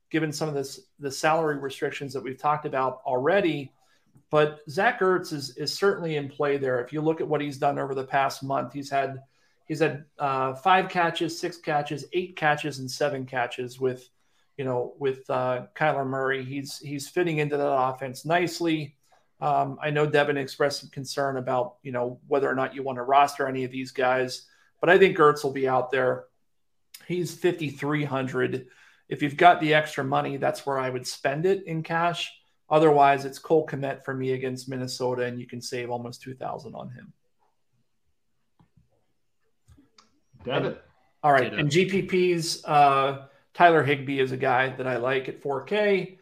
given 0.09 0.31
some 0.31 0.47
of 0.47 0.55
this 0.55 0.81
the 0.99 1.11
salary 1.11 1.57
restrictions 1.57 2.13
that 2.13 2.23
we've 2.23 2.37
talked 2.37 2.65
about 2.65 3.01
already. 3.05 3.71
But 4.29 4.59
Zach 4.69 4.99
Ertz 4.99 5.33
is 5.33 5.57
is 5.57 5.73
certainly 5.73 6.15
in 6.15 6.29
play 6.29 6.57
there. 6.57 6.79
If 6.81 6.91
you 6.93 7.01
look 7.01 7.21
at 7.21 7.27
what 7.27 7.41
he's 7.41 7.57
done 7.57 7.79
over 7.79 7.93
the 7.95 8.03
past 8.03 8.43
month, 8.43 8.73
he's 8.73 8.89
had 8.89 9.21
he's 9.67 9.79
had 9.79 10.05
uh, 10.19 10.55
five 10.55 10.89
catches, 10.89 11.39
six 11.39 11.57
catches, 11.57 12.05
eight 12.13 12.35
catches, 12.35 12.79
and 12.79 12.89
seven 12.89 13.25
catches 13.25 13.79
with 13.79 14.09
you 14.57 14.63
know, 14.63 14.93
with 14.99 15.29
uh, 15.29 15.65
Kyler 15.75 16.07
Murray. 16.07 16.43
He's 16.43 16.77
he's 16.79 17.09
fitting 17.09 17.39
into 17.39 17.57
that 17.57 17.67
offense 17.67 18.25
nicely. 18.25 18.95
Um, 19.41 19.77
I 19.81 19.89
know 19.89 20.05
Devin 20.05 20.37
expressed 20.37 20.81
some 20.81 20.89
concern 20.89 21.37
about 21.37 21.75
you 21.83 21.91
know 21.91 22.19
whether 22.27 22.49
or 22.49 22.55
not 22.55 22.73
you 22.73 22.83
want 22.83 22.97
to 22.97 23.03
roster 23.03 23.47
any 23.47 23.63
of 23.65 23.71
these 23.71 23.91
guys, 23.91 24.47
but 24.79 24.89
I 24.89 24.97
think 24.97 25.17
Ertz 25.17 25.43
will 25.43 25.51
be 25.51 25.67
out 25.67 25.91
there. 25.91 26.25
He's 27.07 27.35
5,300. 27.35 28.67
If 29.07 29.21
you've 29.21 29.37
got 29.37 29.61
the 29.61 29.73
extra 29.73 30.03
money, 30.03 30.37
that's 30.37 30.65
where 30.65 30.79
I 30.79 30.89
would 30.89 31.05
spend 31.05 31.45
it 31.45 31.65
in 31.65 31.83
cash. 31.83 32.31
Otherwise, 32.69 33.25
it's 33.25 33.37
Cole 33.37 33.67
Kmet 33.67 34.03
for 34.03 34.13
me 34.13 34.31
against 34.31 34.67
Minnesota, 34.67 35.23
and 35.23 35.39
you 35.39 35.45
can 35.45 35.61
save 35.61 35.91
almost 35.91 36.21
2,000 36.23 36.73
on 36.73 36.89
him. 36.89 37.13
Devin. 40.43 40.75
All 41.23 41.31
right. 41.31 41.53
And 41.53 41.69
GPPs, 41.69 42.61
uh, 42.65 43.25
Tyler 43.53 43.83
Higbee 43.83 44.19
is 44.19 44.31
a 44.31 44.37
guy 44.37 44.69
that 44.69 44.85
I 44.85 44.97
like 44.97 45.29
at 45.29 45.41
4K. 45.41 46.17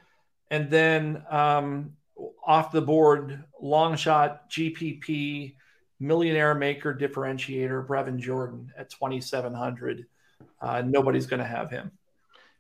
And 0.49 0.69
then 0.69 1.23
um, 1.29 1.93
off 2.45 2.71
the 2.71 2.81
board, 2.81 3.43
long 3.61 3.95
shot, 3.95 4.49
GPP, 4.49 5.55
millionaire 5.99 6.55
maker 6.55 6.93
differentiator, 6.93 7.87
Brevin 7.87 8.19
Jordan 8.19 8.71
at 8.77 8.89
2,700. 8.89 10.05
Uh, 10.61 10.81
nobody's 10.85 11.25
going 11.25 11.39
to 11.39 11.45
have 11.45 11.69
him. 11.69 11.91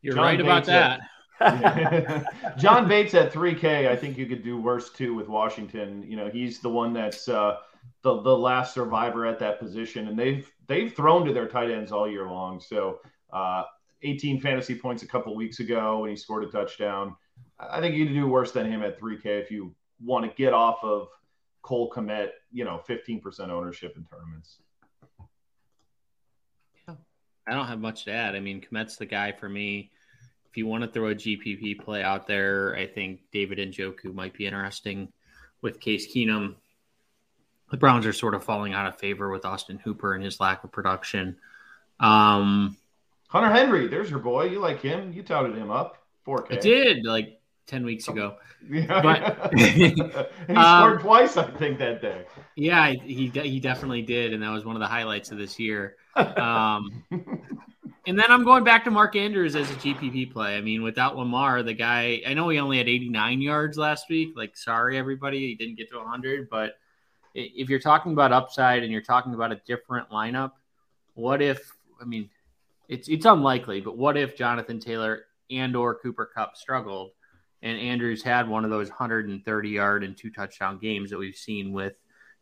You're 0.03 0.15
John 0.15 0.23
right 0.23 0.37
Bates 0.37 0.47
about 0.47 0.65
that. 0.65 0.99
At, 1.39 2.57
John 2.57 2.87
Bates 2.87 3.15
at 3.15 3.33
3K, 3.33 3.87
I 3.89 3.95
think 3.95 4.17
you 4.17 4.27
could 4.27 4.43
do 4.43 4.61
worse 4.61 4.91
too 4.91 5.15
with 5.15 5.27
Washington. 5.27 6.03
You 6.03 6.17
know, 6.17 6.29
he's 6.29 6.59
the 6.59 6.69
one 6.69 6.93
that's 6.93 7.27
uh, 7.27 7.57
the 8.03 8.21
the 8.21 8.37
last 8.37 8.73
survivor 8.73 9.25
at 9.25 9.39
that 9.39 9.59
position, 9.59 10.09
and 10.09 10.19
they've 10.19 10.49
they've 10.67 10.93
thrown 10.93 11.25
to 11.25 11.33
their 11.33 11.47
tight 11.47 11.71
ends 11.71 11.91
all 11.91 12.07
year 12.07 12.27
long. 12.27 12.59
So, 12.59 12.99
uh, 13.31 13.63
18 14.03 14.41
fantasy 14.41 14.75
points 14.75 15.01
a 15.03 15.07
couple 15.07 15.35
weeks 15.35 15.59
ago 15.59 15.99
when 15.99 16.09
he 16.09 16.15
scored 16.15 16.43
a 16.43 16.47
touchdown. 16.47 17.15
I 17.57 17.79
think 17.79 17.95
you 17.95 18.05
can 18.05 18.13
do 18.13 18.27
worse 18.27 18.51
than 18.51 18.69
him 18.69 18.83
at 18.83 18.99
3K 18.99 19.25
if 19.25 19.49
you 19.49 19.73
want 20.03 20.25
to 20.25 20.31
get 20.35 20.53
off 20.53 20.83
of 20.83 21.07
Cole 21.61 21.89
Kmet, 21.89 22.29
you 22.51 22.65
know, 22.65 22.81
15% 22.87 23.49
ownership 23.49 23.95
in 23.95 24.03
tournaments. 24.03 24.57
I 27.47 27.53
don't 27.53 27.67
have 27.67 27.79
much 27.79 28.05
to 28.05 28.11
add. 28.11 28.35
I 28.35 28.39
mean, 28.39 28.61
Kmet's 28.61 28.97
the 28.97 29.05
guy 29.05 29.31
for 29.31 29.49
me. 29.49 29.91
If 30.49 30.57
you 30.57 30.67
want 30.67 30.83
to 30.83 30.89
throw 30.89 31.09
a 31.09 31.15
GPP 31.15 31.79
play 31.79 32.03
out 32.03 32.27
there, 32.27 32.75
I 32.75 32.87
think 32.87 33.21
David 33.31 33.57
Njoku 33.57 34.13
might 34.13 34.33
be 34.33 34.45
interesting 34.45 35.11
with 35.61 35.79
Case 35.79 36.13
Keenum. 36.13 36.55
The 37.71 37.77
Browns 37.77 38.05
are 38.05 38.13
sort 38.13 38.35
of 38.35 38.43
falling 38.43 38.73
out 38.73 38.85
of 38.85 38.97
favor 38.97 39.31
with 39.31 39.45
Austin 39.45 39.79
Hooper 39.79 40.13
and 40.13 40.23
his 40.23 40.39
lack 40.39 40.63
of 40.63 40.71
production. 40.71 41.37
Um, 41.99 42.77
Hunter 43.29 43.51
Henry, 43.51 43.87
there's 43.87 44.11
your 44.11 44.19
boy. 44.19 44.45
You 44.45 44.59
like 44.59 44.81
him? 44.81 45.11
You 45.11 45.23
touted 45.23 45.57
him 45.57 45.71
up. 45.71 45.97
4K. 46.27 46.53
I 46.53 46.55
did 46.57 47.05
like 47.05 47.41
10 47.67 47.85
weeks 47.85 48.07
ago. 48.07 48.35
Yeah. 48.69 49.01
But, 49.01 49.53
he 49.57 50.01
um, 50.01 50.27
scored 50.47 51.01
twice, 51.01 51.37
I 51.37 51.49
think, 51.51 51.79
that 51.79 52.01
day. 52.01 52.25
Yeah, 52.55 52.91
he, 52.91 53.27
he 53.29 53.59
definitely 53.59 54.01
did. 54.01 54.33
And 54.33 54.43
that 54.43 54.49
was 54.49 54.65
one 54.65 54.75
of 54.75 54.79
the 54.79 54.87
highlights 54.87 55.31
of 55.31 55.37
this 55.37 55.59
year. 55.59 55.95
Um, 56.15 57.03
and 58.07 58.19
then 58.19 58.25
I'm 58.29 58.43
going 58.43 58.63
back 58.63 58.83
to 58.85 58.91
Mark 58.91 59.15
Andrews 59.15 59.55
as 59.55 59.69
a 59.69 59.75
GPP 59.75 60.31
play. 60.31 60.57
I 60.57 60.61
mean, 60.61 60.83
without 60.83 61.17
Lamar, 61.17 61.63
the 61.63 61.73
guy, 61.73 62.21
I 62.27 62.33
know 62.33 62.49
he 62.49 62.59
only 62.59 62.77
had 62.77 62.89
89 62.89 63.41
yards 63.41 63.77
last 63.77 64.09
week. 64.09 64.33
Like, 64.35 64.55
sorry, 64.57 64.97
everybody, 64.97 65.39
he 65.39 65.55
didn't 65.55 65.75
get 65.75 65.89
to 65.91 65.97
100. 65.97 66.49
But 66.49 66.77
if 67.33 67.69
you're 67.69 67.79
talking 67.79 68.13
about 68.13 68.31
upside 68.31 68.83
and 68.83 68.91
you're 68.91 69.01
talking 69.01 69.33
about 69.33 69.51
a 69.51 69.61
different 69.65 70.09
lineup, 70.09 70.51
what 71.15 71.41
if, 71.41 71.71
I 72.01 72.05
mean, 72.05 72.29
it's 72.89 73.07
it's 73.07 73.25
unlikely, 73.25 73.81
but 73.81 73.97
what 73.97 74.17
if 74.17 74.35
Jonathan 74.35 74.79
Taylor 74.79 75.25
and 75.49 75.75
or 75.75 75.95
Cooper 75.95 76.29
Kupp 76.33 76.57
struggled 76.57 77.11
and 77.63 77.79
Andrews 77.79 78.21
had 78.21 78.47
one 78.47 78.65
of 78.65 78.69
those 78.69 78.89
130 78.89 79.69
yard 79.69 80.03
and 80.03 80.15
two 80.15 80.29
touchdown 80.29 80.77
games 80.77 81.09
that 81.09 81.17
we've 81.17 81.35
seen 81.35 81.71
with 81.71 81.93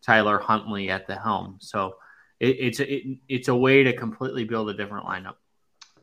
Tyler 0.01 0.39
Huntley 0.39 0.89
at 0.89 1.05
the 1.07 1.15
helm. 1.15 1.57
So 1.61 1.95
it, 2.39 2.57
it's 2.59 2.80
a, 2.80 2.93
it, 2.93 3.17
it's 3.30 3.47
a 3.47 3.55
way 3.55 3.84
to 3.84 3.93
completely 3.93 4.43
build 4.43 4.69
a 4.72 4.74
different 4.74 5.05
lineup. 5.05 5.36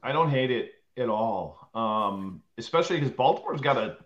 I 0.03 0.12
don't 0.12 0.31
hate 0.31 0.53
it 0.53 0.71
at 0.97 1.09
all, 1.09 1.69
um, 1.75 2.43
especially 2.57 2.99
because 2.99 3.12
Baltimore's 3.12 3.61
got 3.61 3.77
a 3.77 3.97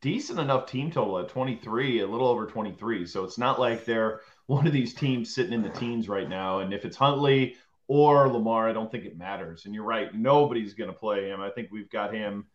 decent 0.00 0.38
enough 0.38 0.70
team 0.70 0.92
total 0.92 1.18
at 1.18 1.28
23, 1.28 2.00
a 2.00 2.06
little 2.06 2.28
over 2.28 2.46
23. 2.46 3.06
So 3.06 3.24
it's 3.24 3.36
not 3.36 3.58
like 3.58 3.84
they're 3.84 4.20
one 4.46 4.66
of 4.66 4.72
these 4.72 4.94
teams 4.94 5.34
sitting 5.34 5.52
in 5.52 5.62
the 5.62 5.70
teens 5.70 6.08
right 6.08 6.28
now. 6.28 6.60
And 6.60 6.72
if 6.72 6.84
it's 6.84 6.96
Huntley 6.96 7.56
or 7.88 8.28
Lamar, 8.28 8.68
I 8.68 8.72
don't 8.72 8.90
think 8.90 9.04
it 9.04 9.18
matters. 9.18 9.66
And 9.66 9.74
you're 9.74 9.84
right, 9.84 10.14
nobody's 10.14 10.74
going 10.74 10.90
to 10.90 10.96
play 10.96 11.28
him. 11.28 11.40
I 11.40 11.50
think 11.50 11.70
we've 11.72 11.90
got 11.90 12.14
him, 12.14 12.46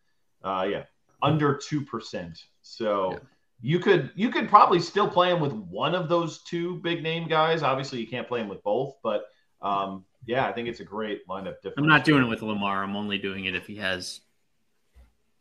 uh, 0.42 0.66
yeah, 0.70 0.84
under 1.22 1.56
two 1.56 1.82
percent. 1.82 2.44
So 2.62 3.12
yeah. 3.12 3.18
you 3.60 3.78
could 3.78 4.10
you 4.14 4.30
could 4.30 4.48
probably 4.48 4.80
still 4.80 5.08
play 5.08 5.30
him 5.30 5.40
with 5.40 5.52
one 5.52 5.94
of 5.94 6.08
those 6.08 6.42
two 6.42 6.76
big 6.76 7.02
name 7.02 7.28
guys. 7.28 7.62
Obviously, 7.62 8.00
you 8.00 8.06
can't 8.06 8.28
play 8.28 8.40
him 8.40 8.48
with 8.48 8.62
both, 8.62 8.96
but 9.02 9.24
um, 9.62 10.04
yeah, 10.26 10.46
I 10.46 10.52
think 10.52 10.68
it's 10.68 10.80
a 10.80 10.84
great 10.84 11.26
lineup. 11.28 11.54
I'm 11.76 11.86
not 11.86 12.04
doing 12.04 12.24
it 12.24 12.28
with 12.28 12.42
Lamar. 12.42 12.82
I'm 12.82 12.96
only 12.96 13.18
doing 13.18 13.46
it 13.46 13.54
if 13.54 13.66
he 13.66 13.76
has 13.76 14.20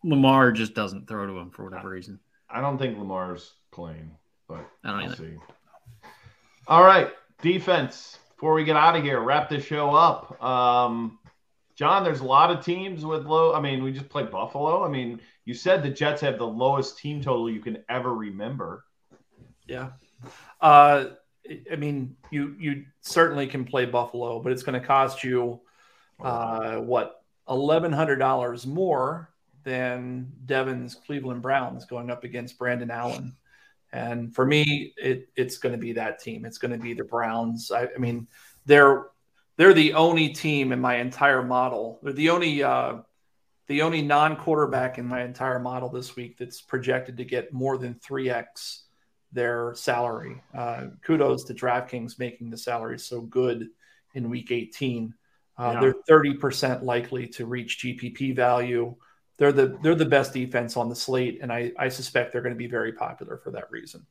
Lamar 0.03 0.51
just 0.51 0.73
doesn't 0.73 1.07
throw 1.07 1.25
to 1.25 1.37
him 1.37 1.49
for 1.49 1.63
whatever 1.63 1.89
reason. 1.89 2.19
I 2.49 2.61
don't 2.61 2.77
think 2.77 2.97
Lamar's 2.97 3.53
playing, 3.71 4.11
but 4.47 4.67
I 4.83 4.91
don't 4.91 5.07
we'll 5.07 5.15
see. 5.15 5.37
All 6.67 6.83
right, 6.83 7.11
defense 7.41 8.19
before 8.35 8.53
we 8.53 8.63
get 8.63 8.75
out 8.75 8.95
of 8.95 9.03
here, 9.03 9.19
wrap 9.19 9.49
this 9.49 9.65
show 9.65 9.91
up. 9.91 10.41
Um, 10.43 11.19
John, 11.75 12.03
there's 12.03 12.21
a 12.21 12.25
lot 12.25 12.51
of 12.51 12.63
teams 12.63 13.05
with 13.05 13.25
low. 13.25 13.53
I 13.53 13.59
mean, 13.59 13.83
we 13.83 13.91
just 13.91 14.09
played 14.09 14.31
Buffalo. 14.31 14.85
I 14.85 14.89
mean, 14.89 15.19
you 15.43 15.53
said 15.53 15.83
the 15.83 15.89
Jets 15.89 16.21
have 16.21 16.37
the 16.37 16.47
lowest 16.47 16.97
team 16.97 17.21
total 17.21 17.49
you 17.49 17.59
can 17.59 17.83
ever 17.89 18.13
remember. 18.13 18.85
Yeah. 19.67 19.89
Uh, 20.61 21.05
I 21.71 21.75
mean, 21.75 22.15
you 22.31 22.55
you 22.57 22.85
certainly 23.01 23.47
can 23.47 23.65
play 23.65 23.85
Buffalo, 23.85 24.39
but 24.39 24.51
it's 24.51 24.63
going 24.63 24.79
to 24.79 24.85
cost 24.85 25.23
you 25.23 25.59
uh, 26.23 26.77
what 26.77 27.23
eleven 27.49 27.91
hundred 27.91 28.17
dollars 28.17 28.65
more 28.65 29.29
than 29.63 30.31
Devin's 30.45 30.95
Cleveland 30.95 31.41
Browns 31.41 31.85
going 31.85 32.09
up 32.09 32.23
against 32.23 32.57
Brandon 32.57 32.91
Allen. 32.91 33.35
And 33.91 34.33
for 34.33 34.45
me, 34.45 34.93
it, 34.97 35.29
it's 35.35 35.57
going 35.57 35.73
to 35.73 35.79
be 35.79 35.93
that 35.93 36.19
team. 36.19 36.45
It's 36.45 36.57
going 36.57 36.71
to 36.71 36.77
be 36.77 36.93
the 36.93 37.03
Browns. 37.03 37.71
I, 37.71 37.87
I, 37.95 37.97
mean, 37.97 38.27
they're 38.65 39.07
they're 39.57 39.73
the 39.73 39.93
only 39.93 40.29
team 40.29 40.71
in 40.71 40.79
my 40.79 40.97
entire 40.97 41.43
model. 41.43 41.99
They're 42.03 42.13
the 42.13 42.29
only 42.29 42.63
uh, 42.63 42.97
the 43.67 43.81
only 43.81 44.01
non-quarterback 44.01 44.97
in 44.97 45.07
my 45.07 45.23
entire 45.23 45.59
model 45.59 45.89
this 45.89 46.15
week 46.15 46.37
that's 46.37 46.61
projected 46.61 47.17
to 47.17 47.25
get 47.25 47.53
more 47.53 47.77
than 47.77 47.95
three 47.95 48.29
x 48.29 48.83
their 49.31 49.73
salary. 49.75 50.41
Uh, 50.53 50.87
kudos 51.01 51.43
to 51.45 51.53
DraftKings 51.53 52.19
making 52.19 52.49
the 52.49 52.57
salary 52.57 52.99
so 52.99 53.21
good 53.21 53.69
in 54.13 54.29
Week 54.29 54.51
18. 54.51 55.13
Uh, 55.57 55.71
yeah. 55.73 55.79
They're 55.81 56.19
30% 56.19 56.83
likely 56.83 57.27
to 57.27 57.45
reach 57.45 57.79
GPP 57.79 58.35
value 58.35 58.95
they're 59.37 59.51
the 59.51 59.77
they're 59.81 59.95
the 59.95 60.05
best 60.05 60.33
defense 60.33 60.77
on 60.77 60.89
the 60.89 60.95
slate, 60.95 61.39
and 61.41 61.51
I, 61.51 61.71
I 61.77 61.89
suspect 61.89 62.31
they're 62.31 62.41
going 62.41 62.53
to 62.53 62.57
be 62.57 62.67
very 62.67 62.93
popular 62.93 63.37
for 63.37 63.51
that 63.51 63.69
reason. 63.69 64.05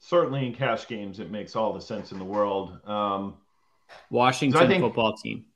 Certainly, 0.00 0.46
in 0.46 0.54
cash 0.54 0.86
games, 0.88 1.20
it 1.20 1.30
makes 1.30 1.56
all 1.56 1.72
the 1.72 1.80
sense 1.80 2.12
in 2.12 2.18
the 2.18 2.24
world. 2.24 2.78
Um, 2.86 3.34
Washington 4.10 4.68
think... 4.68 4.82
football 4.82 5.16
team. 5.16 5.46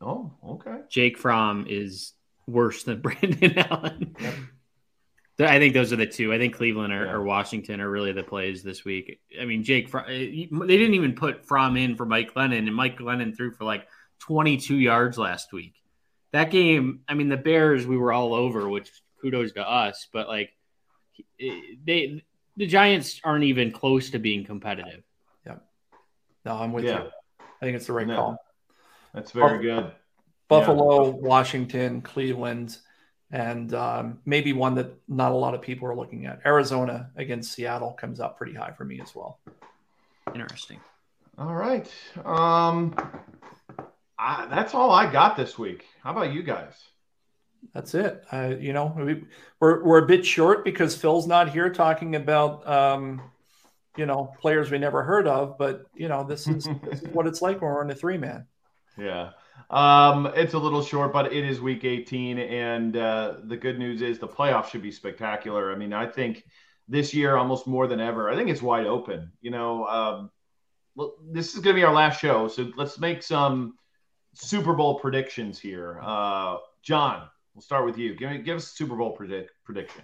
Oh, 0.00 0.32
okay. 0.46 0.78
Jake 0.88 1.18
Fromm 1.18 1.66
is 1.68 2.12
worse 2.46 2.82
than 2.84 3.00
Brandon 3.02 3.58
Allen. 3.58 4.16
Yep. 4.20 4.34
I 5.40 5.58
think 5.58 5.74
those 5.74 5.92
are 5.92 5.96
the 5.96 6.06
two. 6.06 6.32
I 6.32 6.38
think 6.38 6.54
Cleveland 6.54 6.92
or, 6.92 7.04
yeah. 7.04 7.12
or, 7.12 7.22
Washington 7.22 7.80
are 7.80 7.90
really 7.90 8.12
the 8.12 8.22
plays 8.22 8.62
this 8.62 8.84
week. 8.84 9.18
I 9.40 9.44
mean, 9.44 9.64
Jake, 9.64 9.88
Fromm, 9.88 10.04
eh, 10.08 10.46
they 10.50 10.76
didn't 10.76 10.94
even 10.94 11.14
put 11.14 11.46
Fromm 11.46 11.76
in 11.76 11.96
for 11.96 12.06
Mike 12.06 12.34
Glennon, 12.34 12.58
and 12.58 12.74
Mike 12.74 12.98
Glennon 12.98 13.36
threw 13.36 13.50
for 13.50 13.64
like 13.64 13.88
22 14.20 14.76
yards 14.76 15.18
last 15.18 15.52
week 15.52 15.82
that 16.32 16.50
game, 16.50 17.00
I 17.08 17.14
mean, 17.14 17.28
the 17.28 17.36
Bears 17.36 17.86
we 17.86 17.96
were 17.96 18.12
all 18.12 18.34
over, 18.34 18.68
which 18.68 18.90
kudos 19.20 19.52
to 19.52 19.68
us, 19.68 20.08
but 20.12 20.28
like 20.28 20.50
they 21.38 22.24
the 22.56 22.66
Giants 22.66 23.20
aren't 23.22 23.44
even 23.44 23.70
close 23.70 24.10
to 24.10 24.18
being 24.18 24.44
competitive. 24.44 25.04
Yeah. 25.46 25.56
No, 26.44 26.56
I'm 26.56 26.72
with 26.72 26.84
yeah. 26.84 27.04
you. 27.04 27.10
I 27.62 27.64
think 27.64 27.76
it's 27.76 27.86
the 27.86 27.92
right 27.92 28.08
no, 28.08 28.16
call. 28.16 28.44
That's 29.14 29.30
very 29.30 29.52
Buff- 29.52 29.62
good. 29.62 29.92
Buffalo, 30.48 31.06
yeah. 31.06 31.10
Washington, 31.12 32.02
Cleveland, 32.02 32.76
and 33.30 33.72
um, 33.72 34.18
maybe 34.26 34.52
one 34.52 34.74
that 34.74 34.92
not 35.08 35.30
a 35.30 35.36
lot 35.36 35.54
of 35.54 35.62
people 35.62 35.88
are 35.88 35.94
looking 35.94 36.26
at. 36.26 36.40
Arizona 36.44 37.10
against 37.16 37.52
Seattle 37.52 37.92
comes 37.92 38.18
up 38.20 38.36
pretty 38.36 38.52
high 38.52 38.72
for 38.72 38.84
me 38.84 39.00
as 39.00 39.14
well. 39.14 39.38
Interesting. 40.34 40.80
All 41.38 41.54
right. 41.54 41.90
Um, 42.24 42.94
I, 44.18 44.46
that's 44.46 44.74
all 44.74 44.90
I 44.90 45.10
got 45.10 45.36
this 45.36 45.56
week. 45.56 45.86
How 46.02 46.10
about 46.10 46.32
you 46.32 46.42
guys? 46.42 46.74
That's 47.72 47.94
it. 47.94 48.24
Uh, 48.30 48.54
you 48.58 48.72
know, 48.72 48.92
we, 48.96 49.24
we're 49.60 49.84
we're 49.84 49.98
a 49.98 50.06
bit 50.06 50.26
short 50.26 50.64
because 50.64 50.96
Phil's 50.96 51.28
not 51.28 51.48
here 51.48 51.70
talking 51.70 52.16
about 52.16 52.66
um, 52.68 53.22
you 53.96 54.06
know 54.06 54.32
players 54.40 54.70
we 54.70 54.78
never 54.78 55.02
heard 55.02 55.26
of. 55.26 55.58
But 55.58 55.86
you 55.94 56.08
know, 56.08 56.24
this 56.24 56.46
is, 56.48 56.68
this 56.84 57.02
is 57.02 57.08
what 57.12 57.26
it's 57.26 57.42
like 57.42 57.60
when 57.60 57.70
we're 57.70 57.84
in 57.84 57.90
a 57.90 57.94
three 57.94 58.18
man. 58.18 58.46
Yeah, 58.98 59.30
um, 59.70 60.30
it's 60.36 60.54
a 60.54 60.58
little 60.58 60.82
short, 60.82 61.12
but 61.12 61.32
it 61.32 61.44
is 61.44 61.60
week 61.60 61.84
18, 61.84 62.38
and 62.38 62.96
uh, 62.96 63.34
the 63.44 63.56
good 63.56 63.78
news 63.78 64.02
is 64.02 64.18
the 64.18 64.28
playoffs 64.28 64.68
should 64.68 64.82
be 64.82 64.92
spectacular. 64.92 65.72
I 65.72 65.76
mean, 65.76 65.92
I 65.92 66.06
think 66.06 66.44
this 66.88 67.14
year 67.14 67.36
almost 67.36 67.66
more 67.66 67.86
than 67.86 68.00
ever, 68.00 68.28
I 68.30 68.36
think 68.36 68.50
it's 68.50 68.62
wide 68.62 68.86
open. 68.86 69.32
You 69.40 69.50
know, 69.50 69.86
um, 69.86 70.30
well, 70.94 71.14
this 71.30 71.54
is 71.54 71.60
going 71.60 71.74
to 71.74 71.80
be 71.80 71.84
our 71.84 71.94
last 71.94 72.20
show, 72.20 72.48
so 72.48 72.70
let's 72.76 72.98
make 72.98 73.22
some 73.22 73.74
Super 74.34 74.74
Bowl 74.74 74.98
predictions 74.98 75.58
here. 75.58 76.00
Uh, 76.02 76.58
John, 76.82 77.28
we'll 77.54 77.62
start 77.62 77.86
with 77.86 77.96
you. 77.96 78.14
Give 78.14 78.30
me 78.30 78.38
give 78.38 78.56
us 78.56 78.64
a 78.64 78.74
Super 78.74 78.96
Bowl 78.96 79.12
predict, 79.12 79.52
prediction. 79.64 80.02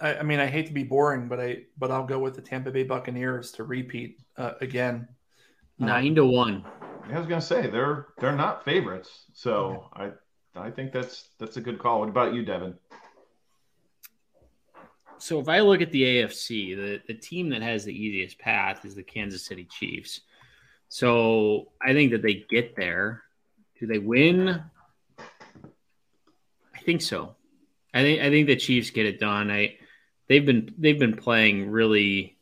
I, 0.00 0.16
I, 0.16 0.22
mean, 0.22 0.40
I 0.40 0.46
hate 0.46 0.66
to 0.66 0.72
be 0.72 0.82
boring, 0.82 1.28
but 1.28 1.40
I 1.40 1.64
but 1.78 1.90
I'll 1.90 2.06
go 2.06 2.18
with 2.18 2.34
the 2.34 2.42
Tampa 2.42 2.70
Bay 2.70 2.84
Buccaneers 2.84 3.52
to 3.52 3.64
repeat 3.64 4.20
uh, 4.36 4.52
again. 4.60 5.08
Nine 5.78 6.08
um, 6.08 6.14
to 6.16 6.26
one. 6.26 6.64
I 7.10 7.18
was 7.18 7.26
gonna 7.26 7.40
say 7.40 7.68
they're 7.68 8.08
they're 8.18 8.36
not 8.36 8.64
favorites, 8.64 9.24
so 9.32 9.88
I 9.94 10.10
I 10.54 10.70
think 10.70 10.92
that's 10.92 11.28
that's 11.38 11.56
a 11.56 11.60
good 11.60 11.78
call. 11.78 12.00
What 12.00 12.08
about 12.08 12.34
you, 12.34 12.44
Devin? 12.44 12.74
So 15.18 15.38
if 15.38 15.48
I 15.48 15.60
look 15.60 15.82
at 15.82 15.92
the 15.92 16.02
AFC, 16.02 16.74
the, 16.74 17.02
the 17.06 17.14
team 17.14 17.50
that 17.50 17.60
has 17.60 17.84
the 17.84 17.92
easiest 17.92 18.38
path 18.38 18.86
is 18.86 18.94
the 18.94 19.02
Kansas 19.02 19.44
City 19.44 19.64
Chiefs. 19.70 20.22
So 20.88 21.72
I 21.82 21.92
think 21.92 22.12
that 22.12 22.22
they 22.22 22.46
get 22.48 22.74
there. 22.74 23.22
Do 23.78 23.86
they 23.86 23.98
win? 23.98 24.62
I 25.18 26.78
think 26.84 27.02
so. 27.02 27.36
I 27.92 28.02
think 28.02 28.22
I 28.22 28.30
think 28.30 28.46
the 28.46 28.56
Chiefs 28.56 28.90
get 28.90 29.04
it 29.06 29.20
done. 29.20 29.50
I 29.50 29.76
they've 30.30 30.46
been 30.46 30.72
they've 30.78 30.98
been 30.98 31.16
playing 31.16 31.70
really 31.70 32.38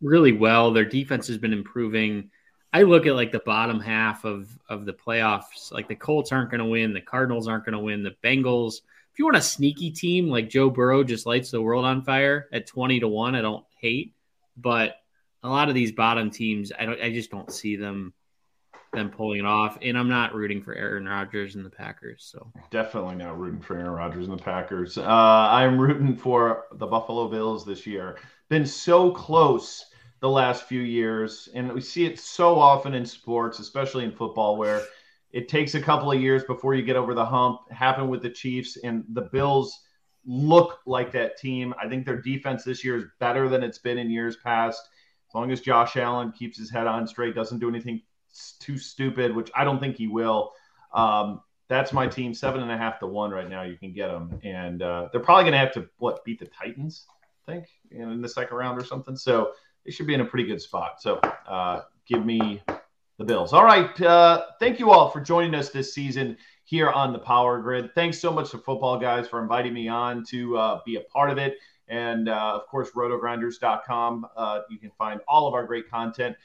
really 0.00 0.32
well. 0.32 0.72
Their 0.72 0.86
defense 0.86 1.28
has 1.28 1.38
been 1.38 1.52
improving. 1.52 2.30
I 2.72 2.82
look 2.82 3.06
at 3.06 3.14
like 3.14 3.30
the 3.30 3.40
bottom 3.40 3.78
half 3.78 4.24
of 4.24 4.48
of 4.68 4.86
the 4.86 4.94
playoffs. 4.94 5.70
Like 5.70 5.86
the 5.86 5.94
Colts 5.94 6.32
aren't 6.32 6.50
going 6.50 6.60
to 6.60 6.66
win, 6.66 6.92
the 6.92 7.00
Cardinals 7.00 7.46
aren't 7.46 7.66
going 7.66 7.74
to 7.74 7.78
win, 7.78 8.02
the 8.02 8.16
Bengals. 8.24 8.80
If 9.12 9.18
you 9.18 9.26
want 9.26 9.36
a 9.36 9.42
sneaky 9.42 9.90
team 9.90 10.28
like 10.28 10.48
Joe 10.48 10.70
Burrow 10.70 11.04
just 11.04 11.26
lights 11.26 11.50
the 11.50 11.62
world 11.62 11.84
on 11.84 12.02
fire 12.02 12.48
at 12.52 12.66
twenty 12.66 12.98
to 13.00 13.08
one, 13.08 13.34
I 13.34 13.42
don't 13.42 13.64
hate. 13.78 14.14
But 14.56 14.96
a 15.42 15.48
lot 15.48 15.68
of 15.68 15.74
these 15.74 15.92
bottom 15.92 16.30
teams, 16.30 16.72
I 16.76 16.86
don't, 16.86 17.00
I 17.00 17.12
just 17.12 17.30
don't 17.30 17.52
see 17.52 17.76
them 17.76 18.12
them 18.92 19.10
pulling 19.10 19.40
it 19.40 19.46
off. 19.46 19.78
And 19.82 19.98
I'm 19.98 20.08
not 20.08 20.34
rooting 20.34 20.62
for 20.62 20.74
Aaron 20.74 21.06
Rodgers 21.06 21.54
and 21.54 21.64
the 21.64 21.70
Packers. 21.70 22.28
So 22.30 22.50
definitely 22.70 23.16
not 23.16 23.38
rooting 23.38 23.60
for 23.60 23.76
Aaron 23.76 23.92
Rodgers 23.92 24.28
and 24.28 24.38
the 24.38 24.42
Packers. 24.42 24.98
Uh, 24.98 25.04
I'm 25.04 25.78
rooting 25.78 26.16
for 26.16 26.64
the 26.72 26.86
Buffalo 26.86 27.28
Bills 27.28 27.64
this 27.64 27.86
year. 27.86 28.18
Been 28.48 28.66
so 28.66 29.10
close 29.10 29.84
the 30.20 30.28
last 30.28 30.64
few 30.64 30.80
years. 30.80 31.48
And 31.54 31.72
we 31.72 31.80
see 31.80 32.04
it 32.04 32.18
so 32.18 32.58
often 32.58 32.94
in 32.94 33.04
sports, 33.06 33.58
especially 33.58 34.04
in 34.04 34.12
football, 34.12 34.56
where 34.56 34.82
it 35.30 35.48
takes 35.48 35.74
a 35.74 35.80
couple 35.80 36.10
of 36.10 36.20
years 36.20 36.42
before 36.44 36.74
you 36.74 36.82
get 36.82 36.96
over 36.96 37.14
the 37.14 37.24
hump. 37.24 37.60
Happened 37.70 38.10
with 38.10 38.22
the 38.22 38.30
Chiefs 38.30 38.78
and 38.82 39.04
the 39.10 39.28
Bills 39.32 39.78
look 40.24 40.80
like 40.86 41.12
that 41.12 41.38
team. 41.38 41.74
I 41.80 41.88
think 41.88 42.04
their 42.04 42.20
defense 42.20 42.64
this 42.64 42.84
year 42.84 42.96
is 42.96 43.04
better 43.20 43.48
than 43.48 43.62
it's 43.62 43.78
been 43.78 43.98
in 43.98 44.10
years 44.10 44.36
past. 44.36 44.80
As 45.28 45.34
long 45.34 45.50
as 45.50 45.60
Josh 45.60 45.96
Allen 45.96 46.32
keeps 46.32 46.58
his 46.58 46.70
head 46.70 46.86
on 46.86 47.06
straight, 47.06 47.34
doesn't 47.34 47.58
do 47.58 47.68
anything 47.68 48.02
too 48.60 48.78
stupid, 48.78 49.34
which 49.34 49.50
I 49.54 49.64
don't 49.64 49.80
think 49.80 49.96
he 49.96 50.06
will. 50.06 50.52
Um, 50.92 51.40
that's 51.68 51.92
my 51.92 52.06
team, 52.06 52.32
seven 52.32 52.62
and 52.62 52.70
a 52.70 52.76
half 52.76 52.98
to 53.00 53.06
one 53.06 53.30
right 53.30 53.48
now. 53.48 53.62
You 53.62 53.76
can 53.76 53.92
get 53.92 54.08
them, 54.08 54.40
and 54.42 54.82
uh, 54.82 55.08
they're 55.12 55.20
probably 55.20 55.44
going 55.44 55.52
to 55.52 55.58
have 55.58 55.72
to 55.72 55.88
what 55.98 56.24
beat 56.24 56.38
the 56.38 56.46
Titans, 56.46 57.06
I 57.46 57.52
think, 57.52 57.66
in 57.90 58.22
the 58.22 58.28
second 58.28 58.56
round 58.56 58.80
or 58.80 58.84
something. 58.84 59.16
So 59.16 59.52
they 59.84 59.90
should 59.90 60.06
be 60.06 60.14
in 60.14 60.20
a 60.20 60.24
pretty 60.24 60.46
good 60.46 60.62
spot. 60.62 61.00
So 61.00 61.16
uh, 61.46 61.82
give 62.06 62.24
me 62.24 62.62
the 63.18 63.24
Bills. 63.24 63.52
All 63.52 63.64
right. 63.64 64.00
Uh, 64.00 64.46
thank 64.60 64.78
you 64.78 64.90
all 64.90 65.10
for 65.10 65.20
joining 65.20 65.54
us 65.54 65.70
this 65.70 65.92
season 65.92 66.36
here 66.64 66.90
on 66.90 67.12
the 67.12 67.18
Power 67.18 67.60
Grid. 67.60 67.94
Thanks 67.94 68.18
so 68.18 68.32
much 68.32 68.50
to 68.52 68.58
Football 68.58 68.98
Guys 68.98 69.28
for 69.28 69.42
inviting 69.42 69.74
me 69.74 69.88
on 69.88 70.24
to 70.26 70.56
uh, 70.56 70.80
be 70.86 70.96
a 70.96 71.00
part 71.00 71.30
of 71.30 71.38
it. 71.38 71.56
And 71.88 72.28
uh, 72.28 72.52
of 72.54 72.66
course, 72.66 72.90
rotogrinders.com. 72.90 74.26
Uh, 74.36 74.60
you 74.70 74.78
can 74.78 74.90
find 74.98 75.20
all 75.26 75.46
of 75.46 75.54
our 75.54 75.66
great 75.66 75.90
content 75.90 76.36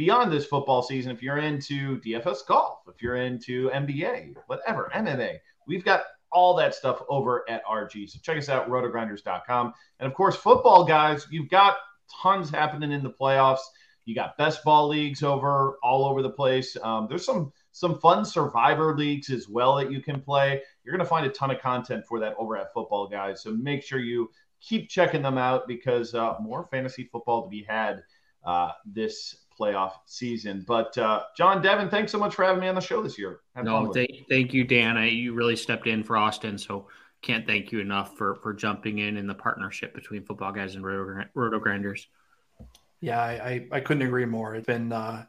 beyond 0.00 0.32
this 0.32 0.46
football 0.46 0.82
season. 0.82 1.12
If 1.12 1.22
you're 1.22 1.36
into 1.36 2.00
DFS 2.00 2.46
golf, 2.48 2.78
if 2.88 3.02
you're 3.02 3.16
into 3.16 3.68
NBA, 3.68 4.34
whatever, 4.46 4.90
MMA, 4.94 5.36
we've 5.66 5.84
got 5.84 6.04
all 6.32 6.56
that 6.56 6.74
stuff 6.74 7.02
over 7.10 7.44
at 7.50 7.62
RG. 7.66 8.08
So 8.08 8.18
check 8.22 8.38
us 8.38 8.48
out, 8.48 8.70
rotogrinders.com. 8.70 9.74
And 9.98 10.06
of 10.06 10.14
course, 10.14 10.36
football 10.36 10.86
guys, 10.86 11.26
you've 11.30 11.50
got 11.50 11.76
tons 12.22 12.48
happening 12.48 12.92
in 12.92 13.02
the 13.02 13.10
playoffs. 13.10 13.58
You 14.06 14.14
got 14.14 14.38
best 14.38 14.64
ball 14.64 14.88
leagues 14.88 15.22
over 15.22 15.76
all 15.82 16.06
over 16.06 16.22
the 16.22 16.30
place. 16.30 16.78
Um, 16.82 17.06
there's 17.06 17.26
some 17.26 17.52
some 17.72 18.00
fun 18.00 18.24
survivor 18.24 18.96
leagues 18.96 19.28
as 19.28 19.50
well 19.50 19.76
that 19.76 19.92
you 19.92 20.00
can 20.00 20.22
play. 20.22 20.62
You're 20.82 20.96
going 20.96 21.04
to 21.04 21.10
find 21.10 21.26
a 21.26 21.30
ton 21.30 21.50
of 21.50 21.60
content 21.60 22.06
for 22.06 22.18
that 22.20 22.34
over 22.38 22.56
at 22.56 22.72
Football 22.72 23.06
Guys. 23.06 23.42
So 23.42 23.50
make 23.50 23.82
sure 23.82 23.98
you 23.98 24.30
keep 24.62 24.88
checking 24.88 25.20
them 25.20 25.36
out 25.36 25.68
because 25.68 26.14
uh, 26.14 26.36
more 26.40 26.66
fantasy 26.70 27.04
football 27.04 27.42
to 27.42 27.50
be 27.50 27.64
had 27.68 28.02
uh, 28.44 28.70
this 28.86 29.36
playoff 29.60 29.92
season. 30.06 30.64
But 30.66 30.96
uh, 30.96 31.24
John 31.36 31.60
Devin, 31.60 31.90
thanks 31.90 32.10
so 32.12 32.18
much 32.18 32.34
for 32.34 32.44
having 32.44 32.60
me 32.60 32.68
on 32.68 32.74
the 32.74 32.80
show 32.80 33.02
this 33.02 33.18
year. 33.18 33.40
Had 33.54 33.66
no, 33.66 33.92
th- 33.92 34.24
thank 34.28 34.54
you, 34.54 34.64
Dan. 34.64 34.96
I, 34.96 35.08
you 35.08 35.34
really 35.34 35.56
stepped 35.56 35.86
in 35.86 36.02
for 36.02 36.16
Austin, 36.16 36.56
so 36.56 36.88
can't 37.22 37.46
thank 37.46 37.70
you 37.70 37.80
enough 37.80 38.16
for 38.16 38.36
for 38.36 38.54
jumping 38.54 38.98
in 38.98 39.16
in 39.16 39.26
the 39.26 39.34
partnership 39.34 39.94
between 39.94 40.24
football 40.24 40.52
guys 40.52 40.74
and 40.74 40.84
roto, 40.84 41.24
roto 41.34 41.58
grinders. 41.58 42.08
Yeah, 43.00 43.20
I, 43.20 43.66
I 43.72 43.80
couldn't 43.80 44.06
agree 44.06 44.26
more. 44.26 44.54
It's 44.54 44.66
been, 44.66 44.92
uh, 44.92 45.24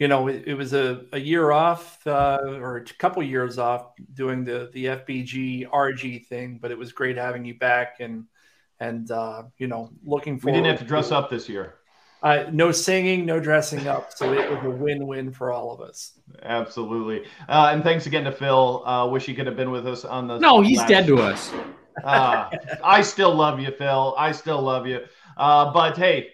you 0.00 0.08
know, 0.08 0.26
it, 0.26 0.42
it, 0.46 0.54
was 0.54 0.72
a, 0.72 1.04
a 1.12 1.20
year 1.20 1.52
off 1.52 2.04
uh, 2.04 2.40
or 2.42 2.78
a 2.78 2.84
couple 2.84 3.22
years 3.22 3.58
off 3.58 3.92
doing 4.14 4.44
the 4.44 4.70
the 4.72 4.86
FBG 4.86 5.68
RG 5.68 6.26
thing, 6.26 6.58
but 6.60 6.70
it 6.70 6.78
was 6.78 6.92
great 6.92 7.16
having 7.16 7.44
you 7.44 7.54
back 7.58 8.00
and 8.00 8.26
and 8.80 9.10
uh, 9.10 9.44
you 9.58 9.68
know 9.68 9.90
looking 10.04 10.38
forward. 10.38 10.56
We 10.56 10.62
didn't 10.62 10.76
have 10.76 10.80
to 10.80 10.88
dress 10.88 11.08
to 11.08 11.18
up 11.18 11.30
this 11.30 11.48
year. 11.48 11.76
Uh, 12.22 12.44
no 12.52 12.70
singing, 12.70 13.26
no 13.26 13.40
dressing 13.40 13.88
up. 13.88 14.12
So 14.12 14.32
it 14.32 14.48
was 14.48 14.64
a 14.64 14.70
win-win 14.70 15.32
for 15.32 15.50
all 15.50 15.72
of 15.72 15.80
us. 15.80 16.12
Absolutely. 16.42 17.26
Uh, 17.48 17.70
and 17.72 17.82
thanks 17.82 18.06
again 18.06 18.24
to 18.24 18.32
Phil. 18.32 18.86
Uh, 18.86 19.08
wish 19.08 19.26
he 19.26 19.34
could 19.34 19.46
have 19.46 19.56
been 19.56 19.70
with 19.70 19.86
us 19.86 20.04
on 20.04 20.28
the. 20.28 20.38
No, 20.38 20.60
he's 20.60 20.82
dead 20.84 21.06
to 21.06 21.18
us. 21.18 21.52
Uh, 22.04 22.48
I 22.82 23.02
still 23.02 23.34
love 23.34 23.60
you, 23.60 23.70
Phil. 23.70 24.14
I 24.16 24.32
still 24.32 24.62
love 24.62 24.86
you. 24.86 25.00
Uh, 25.36 25.70
but 25.74 25.94
hey, 25.94 26.30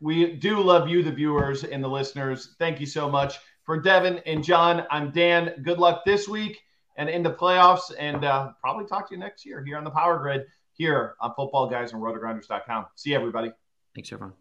we 0.00 0.34
do 0.34 0.60
love 0.60 0.88
you, 0.88 1.02
the 1.02 1.10
viewers 1.10 1.64
and 1.64 1.82
the 1.82 1.88
listeners. 1.88 2.54
Thank 2.60 2.78
you 2.78 2.86
so 2.86 3.10
much. 3.10 3.40
For 3.64 3.80
Devin 3.80 4.20
and 4.26 4.42
John, 4.42 4.86
I'm 4.90 5.10
Dan. 5.10 5.54
Good 5.64 5.78
luck 5.78 6.04
this 6.04 6.28
week 6.28 6.60
and 6.96 7.08
in 7.08 7.22
the 7.22 7.32
playoffs. 7.32 7.92
And 7.98 8.24
uh, 8.24 8.52
probably 8.60 8.86
talk 8.86 9.08
to 9.08 9.14
you 9.14 9.20
next 9.20 9.44
year 9.44 9.64
here 9.64 9.76
on 9.76 9.84
the 9.84 9.90
Power 9.90 10.18
Grid 10.18 10.46
here 10.72 11.14
on 11.20 11.32
Football 11.36 11.68
Guys 11.68 11.92
and 11.92 12.02
RotoGrinders.com. 12.02 12.86
See 12.94 13.10
you, 13.10 13.16
everybody. 13.16 13.52
Thanks, 13.94 14.12
everyone. 14.12 14.34